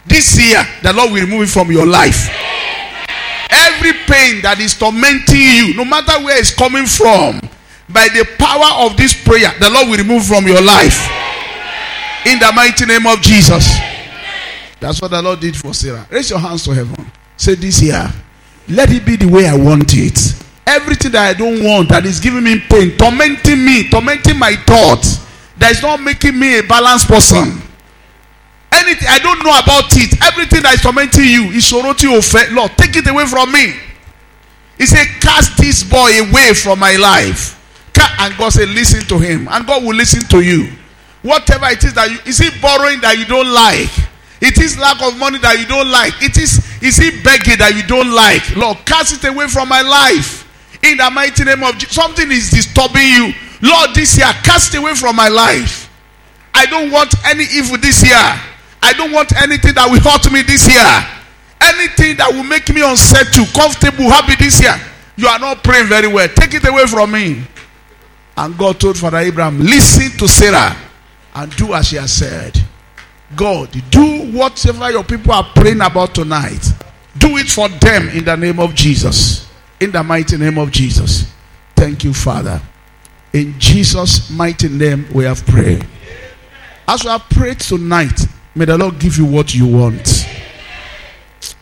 this 0.05 0.38
year, 0.38 0.62
the 0.84 0.91
Lord 0.91 1.14
will 1.14 1.22
remove 1.22 1.43
it 1.43 1.49
from 1.49 1.72
your 1.72 1.86
life. 1.86 2.51
Every 3.82 3.97
pain 4.05 4.41
that 4.43 4.59
is 4.61 4.77
tormenting 4.77 5.41
you, 5.41 5.73
no 5.73 5.84
matter 5.84 6.13
where 6.23 6.38
it's 6.38 6.53
coming 6.53 6.86
from, 6.86 7.41
by 7.89 8.05
the 8.13 8.29
power 8.38 8.86
of 8.86 8.95
this 8.95 9.17
prayer, 9.17 9.49
the 9.57 9.71
Lord 9.73 9.89
will 9.89 9.97
remove 9.97 10.21
from 10.21 10.45
your 10.45 10.61
life. 10.61 11.09
In 12.29 12.38
the 12.38 12.51
mighty 12.53 12.86
name 12.86 13.07
of 13.07 13.19
Jesus. 13.25 13.73
That's 14.79 15.01
what 15.01 15.09
the 15.09 15.19
Lord 15.19 15.39
did 15.39 15.57
for 15.57 15.73
Sarah. 15.73 16.05
Raise 16.11 16.29
your 16.29 16.38
hands 16.38 16.63
to 16.65 16.75
heaven. 16.75 17.11
Say 17.38 17.55
this 17.55 17.82
year, 17.82 18.05
let 18.69 18.91
it 18.91 19.03
be 19.03 19.15
the 19.15 19.25
way 19.25 19.47
I 19.47 19.57
want 19.57 19.97
it. 19.97 20.36
Everything 20.67 21.13
that 21.13 21.29
I 21.29 21.34
don't 21.34 21.63
want 21.63 21.89
that 21.89 22.05
is 22.05 22.19
giving 22.19 22.43
me 22.43 22.59
pain, 22.59 22.95
tormenting 22.95 23.65
me, 23.65 23.89
tormenting 23.89 24.38
my 24.38 24.53
thoughts, 24.57 25.25
that 25.57 25.71
is 25.71 25.82
not 25.82 25.99
making 25.99 26.38
me 26.38 26.59
a 26.59 26.63
balanced 26.63 27.07
person. 27.07 27.59
Anything 28.74 29.07
I 29.09 29.19
don't 29.19 29.43
know 29.43 29.51
about 29.51 29.91
it, 29.97 30.15
everything 30.24 30.63
that 30.63 30.76
is 30.76 30.82
tormenting 30.82 31.26
you, 31.26 31.51
is 31.51 31.69
soroti 31.69 32.07
ofe. 32.07 32.51
Lord, 32.55 32.72
take 32.78 32.95
it 32.95 33.07
away 33.07 33.26
from 33.26 33.51
me. 33.51 33.76
He 34.78 34.86
said, 34.86 35.05
Cast 35.19 35.57
this 35.57 35.84
boy 35.84 36.09
away 36.26 36.53
from 36.53 36.80
my 36.80 36.95
life. 36.95 37.57
And 38.19 38.36
God 38.38 38.49
said, 38.49 38.69
Listen 38.69 39.01
to 39.07 39.19
him. 39.19 39.47
And 39.49 39.65
God 39.65 39.84
will 39.84 39.95
listen 39.95 40.22
to 40.30 40.41
you. 40.41 40.69
Whatever 41.22 41.67
it 41.67 41.84
is 41.84 41.93
that 41.93 42.09
you 42.09 42.17
is 42.26 42.41
it 42.41 42.59
borrowing 42.61 42.99
that 43.01 43.17
you 43.17 43.26
don't 43.26 43.53
like? 43.53 43.93
It 44.41 44.57
is 44.57 44.78
lack 44.80 45.01
of 45.03 45.17
money 45.17 45.38
that 45.39 45.59
you 45.59 45.67
don't 45.67 45.89
like. 45.89 46.13
It 46.22 46.38
is 46.38 46.65
is 46.82 46.97
it 46.97 47.24
begging 47.24 47.61
that 47.61 47.78
you 47.78 47.86
don't 47.86 48.09
like. 48.09 48.55
Lord, 48.57 48.78
cast 48.86 49.13
it 49.13 49.28
away 49.30 49.47
from 49.47 49.69
my 49.69 49.82
life. 49.82 50.49
In 50.82 50.97
the 50.97 51.09
mighty 51.11 51.43
name 51.43 51.61
of 51.61 51.78
Jesus. 51.78 51.93
Something 51.93 52.32
is 52.32 52.49
disturbing 52.49 53.05
you. 53.05 53.34
Lord, 53.61 53.93
this 53.93 54.17
year, 54.17 54.34
cast 54.41 54.74
away 54.74 54.95
from 54.95 55.15
my 55.15 55.30
life. 55.30 55.93
I 56.55 56.65
don't 56.65 56.89
want 56.89 57.13
any 57.26 57.45
evil 57.53 57.78
this 57.78 58.01
year. 58.03 58.34
I 58.82 58.93
don't 58.93 59.11
want 59.11 59.36
anything 59.41 59.73
that 59.75 59.89
will 59.89 60.01
hurt 60.01 60.32
me 60.32 60.41
this 60.41 60.67
year. 60.67 61.17
Anything 61.61 62.17
that 62.17 62.32
will 62.32 62.43
make 62.43 62.67
me 62.73 62.82
unsettled, 62.82 63.47
comfortable, 63.53 64.09
happy 64.09 64.34
this 64.43 64.61
year. 64.61 64.75
You 65.15 65.27
are 65.27 65.39
not 65.39 65.63
praying 65.63 65.88
very 65.88 66.07
well. 66.07 66.27
Take 66.27 66.55
it 66.55 66.67
away 66.67 66.86
from 66.88 67.11
me. 67.11 67.43
And 68.36 68.57
God 68.57 68.79
told 68.79 68.97
Father 68.97 69.19
Abraham, 69.19 69.59
listen 69.59 70.17
to 70.17 70.27
Sarah 70.27 70.75
and 71.36 71.55
do 71.55 71.73
as 71.73 71.88
she 71.88 71.97
has 71.97 72.11
said. 72.11 72.57
God, 73.36 73.69
do 73.91 74.32
whatever 74.32 74.89
your 74.91 75.03
people 75.03 75.32
are 75.32 75.43
praying 75.55 75.82
about 75.82 76.15
tonight. 76.15 76.65
Do 77.17 77.38
it 77.38 77.47
for 77.47 77.69
them 77.69 78.09
in 78.09 78.25
the 78.25 78.36
name 78.36 78.59
of 78.59 78.73
Jesus. 78.73 79.49
In 79.79 79.91
the 79.91 80.03
mighty 80.03 80.38
name 80.38 80.57
of 80.57 80.71
Jesus. 80.71 81.32
Thank 81.75 82.03
you, 82.03 82.13
Father. 82.13 82.61
In 83.34 83.59
Jesus' 83.59 84.29
mighty 84.29 84.69
name, 84.69 85.07
we 85.13 85.23
have 85.23 85.45
prayed. 85.45 85.86
As 86.88 87.03
we 87.03 87.09
have 87.09 87.23
prayed 87.29 87.59
tonight, 87.59 88.19
may 88.56 88.66
the 88.66 88.78
Lord 88.78 88.99
give 88.99 89.18
you 89.18 89.26
what 89.26 89.54
you 89.54 89.68
want. 89.68 90.28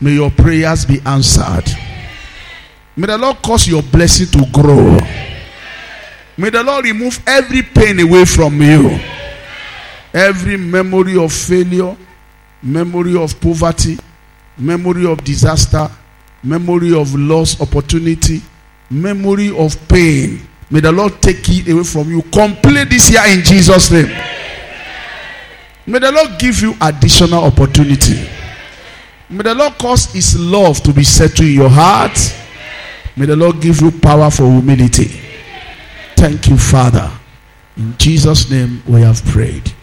May 0.02 0.14
your 0.14 0.32
prayers 0.32 0.86
be 0.86 1.00
answered. 1.06 1.66
May 2.96 3.08
the 3.08 3.18
Lord 3.18 3.42
cause 3.42 3.68
your 3.68 3.84
blessing 3.84 4.28
to 4.28 4.46
grow. 4.52 4.98
May 6.38 6.50
the 6.50 6.64
Lord 6.64 6.86
remove 6.86 7.22
every 7.28 7.62
pain 7.62 8.00
away 8.00 8.26
from 8.26 8.62
you. 8.62 8.98
Every 10.14 10.58
memory 10.58 11.18
of 11.18 11.32
failure, 11.32 11.96
memory 12.64 13.16
of 13.16 13.40
poverty, 13.40 13.98
memory 14.58 15.06
of 15.06 15.24
disaster, 15.24 15.90
memory 16.44 16.94
of 16.94 17.14
lost 17.16 17.62
opportunity, 17.62 18.42
memory 18.90 19.56
of 19.58 19.76
pain. 19.88 20.42
May 20.72 20.80
the 20.80 20.92
Lord 20.92 21.22
take 21.22 21.48
it 21.50 21.68
away 21.70 21.84
from 21.84 22.10
you. 22.10 22.22
Complete 22.24 22.90
this 22.90 23.12
year 23.12 23.24
in 23.28 23.44
Jesus' 23.44 23.92
name. 23.92 24.10
May 25.90 25.98
the 25.98 26.12
Lord 26.12 26.38
give 26.38 26.62
you 26.62 26.76
additional 26.82 27.46
opportunity. 27.46 28.30
May 29.28 29.42
the 29.42 29.56
Lord 29.56 29.74
cause 29.80 30.06
His 30.14 30.40
love 30.40 30.84
to 30.84 30.94
be 30.94 31.04
settled 31.04 31.48
in 31.48 31.56
your 31.56 31.70
heart. 31.70 32.16
May 33.18 33.26
the 33.26 33.36
Lord 33.36 33.60
give 33.60 33.82
you 33.82 33.90
power 33.90 34.30
for 34.30 34.44
humility. 34.44 35.20
Thank 36.16 36.48
you, 36.48 36.60
Father. 36.60 37.12
In 37.76 37.98
Jesus' 37.98 38.52
name 38.52 38.84
we 38.88 39.02
have 39.02 39.26
prayed. 39.26 39.74